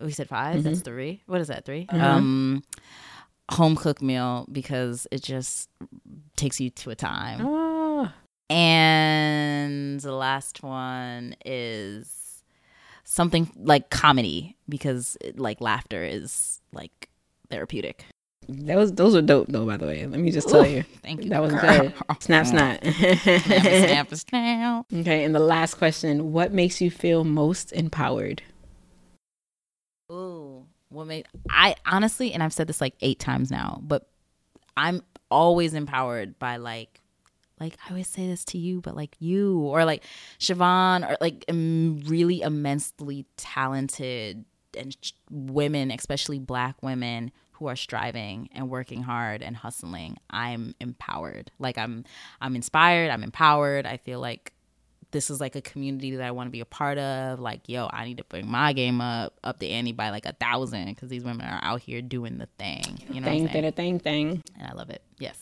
We 0.00 0.12
said 0.12 0.28
5 0.28 0.62
That's 0.62 0.80
three. 0.80 1.22
What 1.26 1.40
is 1.40 1.48
that? 1.48 1.64
3 1.64 1.86
Um, 1.90 2.64
home 3.50 3.76
cooked 3.76 4.02
meal 4.02 4.46
because 4.50 5.06
it 5.10 5.22
just 5.22 5.68
takes 6.36 6.60
you 6.60 6.70
to 6.70 6.90
a 6.90 6.94
time. 6.94 7.40
Oh, 7.46 8.12
And 8.50 10.00
the 10.00 10.14
last 10.14 10.62
one 10.62 11.36
is 11.44 12.42
something 13.04 13.50
like 13.56 13.90
comedy 13.90 14.56
because 14.68 15.16
like 15.34 15.60
laughter 15.60 16.02
is 16.02 16.60
like 16.72 17.08
therapeutic. 17.50 18.06
That 18.48 18.76
was 18.76 18.92
those 18.92 19.14
are 19.14 19.22
dope 19.22 19.46
though. 19.48 19.66
By 19.66 19.76
the 19.76 19.86
way, 19.86 20.06
let 20.06 20.20
me 20.20 20.30
just 20.30 20.48
tell 20.48 20.66
you, 20.66 20.84
Thank 21.02 21.24
you. 21.24 21.30
that 21.30 21.40
was 21.42 21.52
girl. 21.52 21.60
good. 21.60 21.94
Snap, 22.22 22.46
snap. 22.46 22.84
snap, 22.84 24.14
snap. 24.14 24.86
okay, 24.94 25.24
and 25.24 25.34
the 25.34 25.38
last 25.40 25.74
question: 25.74 26.32
What 26.32 26.52
makes 26.52 26.80
you 26.80 26.90
feel 26.90 27.24
most 27.24 27.72
empowered? 27.72 28.42
Ooh, 30.10 30.66
what 30.90 31.06
made 31.06 31.26
I 31.48 31.76
honestly, 31.86 32.32
and 32.32 32.42
I've 32.42 32.52
said 32.52 32.66
this 32.66 32.80
like 32.80 32.94
eight 33.00 33.18
times 33.18 33.50
now, 33.50 33.80
but 33.82 34.08
I'm 34.76 35.02
always 35.30 35.72
empowered 35.74 36.38
by 36.38 36.56
like, 36.56 37.00
like 37.60 37.76
I 37.86 37.90
always 37.90 38.08
say 38.08 38.26
this 38.26 38.44
to 38.46 38.58
you, 38.58 38.80
but 38.80 38.94
like 38.96 39.16
you 39.18 39.60
or 39.60 39.84
like 39.84 40.04
Siobhan 40.38 41.08
or 41.08 41.16
like 41.20 41.44
really 41.48 42.42
immensely 42.42 43.24
talented 43.36 44.44
and 44.76 44.96
women, 45.30 45.90
especially 45.90 46.38
Black 46.38 46.82
women 46.82 47.30
who 47.62 47.68
are 47.68 47.76
striving 47.76 48.48
and 48.52 48.68
working 48.68 49.02
hard 49.02 49.40
and 49.42 49.56
hustling. 49.56 50.16
I'm 50.30 50.74
empowered. 50.80 51.50
Like 51.58 51.78
I'm, 51.78 52.04
I'm 52.40 52.56
inspired. 52.56 53.10
I'm 53.10 53.22
empowered. 53.22 53.86
I 53.86 53.96
feel 53.98 54.18
like 54.20 54.52
this 55.12 55.30
is 55.30 55.40
like 55.40 55.54
a 55.54 55.60
community 55.60 56.16
that 56.16 56.26
I 56.26 56.32
want 56.32 56.48
to 56.48 56.50
be 56.50 56.60
a 56.60 56.64
part 56.64 56.98
of. 56.98 57.38
Like, 57.38 57.68
yo, 57.68 57.88
I 57.92 58.04
need 58.04 58.18
to 58.18 58.24
bring 58.24 58.48
my 58.50 58.72
game 58.72 59.00
up, 59.00 59.38
up 59.44 59.58
the 59.60 59.70
ante 59.70 59.92
by 59.92 60.10
like 60.10 60.26
a 60.26 60.32
thousand 60.32 60.86
because 60.86 61.08
these 61.08 61.22
women 61.22 61.46
are 61.46 61.60
out 61.62 61.82
here 61.82 62.02
doing 62.02 62.38
the 62.38 62.48
thing. 62.58 62.82
You 63.10 63.20
know, 63.20 63.28
Thing, 63.28 63.42
what 63.44 63.50
I'm 63.50 63.62
saying? 63.62 63.72
thing, 63.72 63.98
thing, 64.00 64.00
thing. 64.00 64.42
and 64.58 64.68
I 64.68 64.72
love 64.72 64.90
it. 64.90 65.02
Yes. 65.18 65.38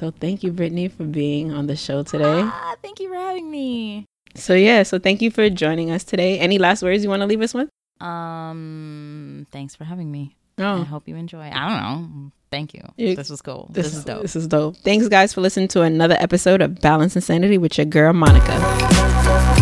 So 0.00 0.10
thank 0.10 0.42
you, 0.42 0.50
Brittany, 0.52 0.88
for 0.88 1.04
being 1.04 1.52
on 1.52 1.68
the 1.68 1.76
show 1.76 2.02
today. 2.02 2.40
Ah, 2.44 2.74
thank 2.82 3.00
you 3.00 3.08
for 3.08 3.14
having 3.14 3.50
me. 3.50 4.04
So 4.34 4.54
yeah, 4.54 4.82
so 4.82 4.98
thank 4.98 5.22
you 5.22 5.30
for 5.30 5.48
joining 5.48 5.90
us 5.90 6.04
today. 6.04 6.38
Any 6.38 6.58
last 6.58 6.82
words 6.82 7.02
you 7.04 7.08
want 7.08 7.20
to 7.20 7.26
leave 7.26 7.40
us 7.40 7.54
with? 7.54 7.68
Um, 8.00 9.46
thanks 9.52 9.74
for 9.76 9.84
having 9.84 10.10
me. 10.10 10.34
Oh. 10.58 10.64
I 10.64 10.72
Oh, 10.80 10.84
hope 10.84 11.08
you 11.08 11.16
enjoy. 11.16 11.50
I 11.52 11.68
don't 11.68 11.82
know. 11.82 12.30
Thank 12.50 12.74
you. 12.74 12.82
You- 12.96 13.16
this 13.16 13.30
was 13.30 13.40
cool. 13.40 13.68
This, 13.72 13.94
is 13.94 14.04
dope. 14.04 14.22
This 14.22 14.36
is 14.36 14.46
dope. 14.46 14.76
Thanks, 14.78 15.08
guys, 15.08 15.32
for 15.32 15.40
listening 15.40 15.68
to 15.68 15.82
another 15.82 16.16
episode 16.20 16.60
of 16.60 16.80
Balanced 16.80 17.16
Insanity 17.16 17.56
with 17.58 17.78
your 17.78 17.86
girl 17.86 18.12
Monica. 18.12 19.61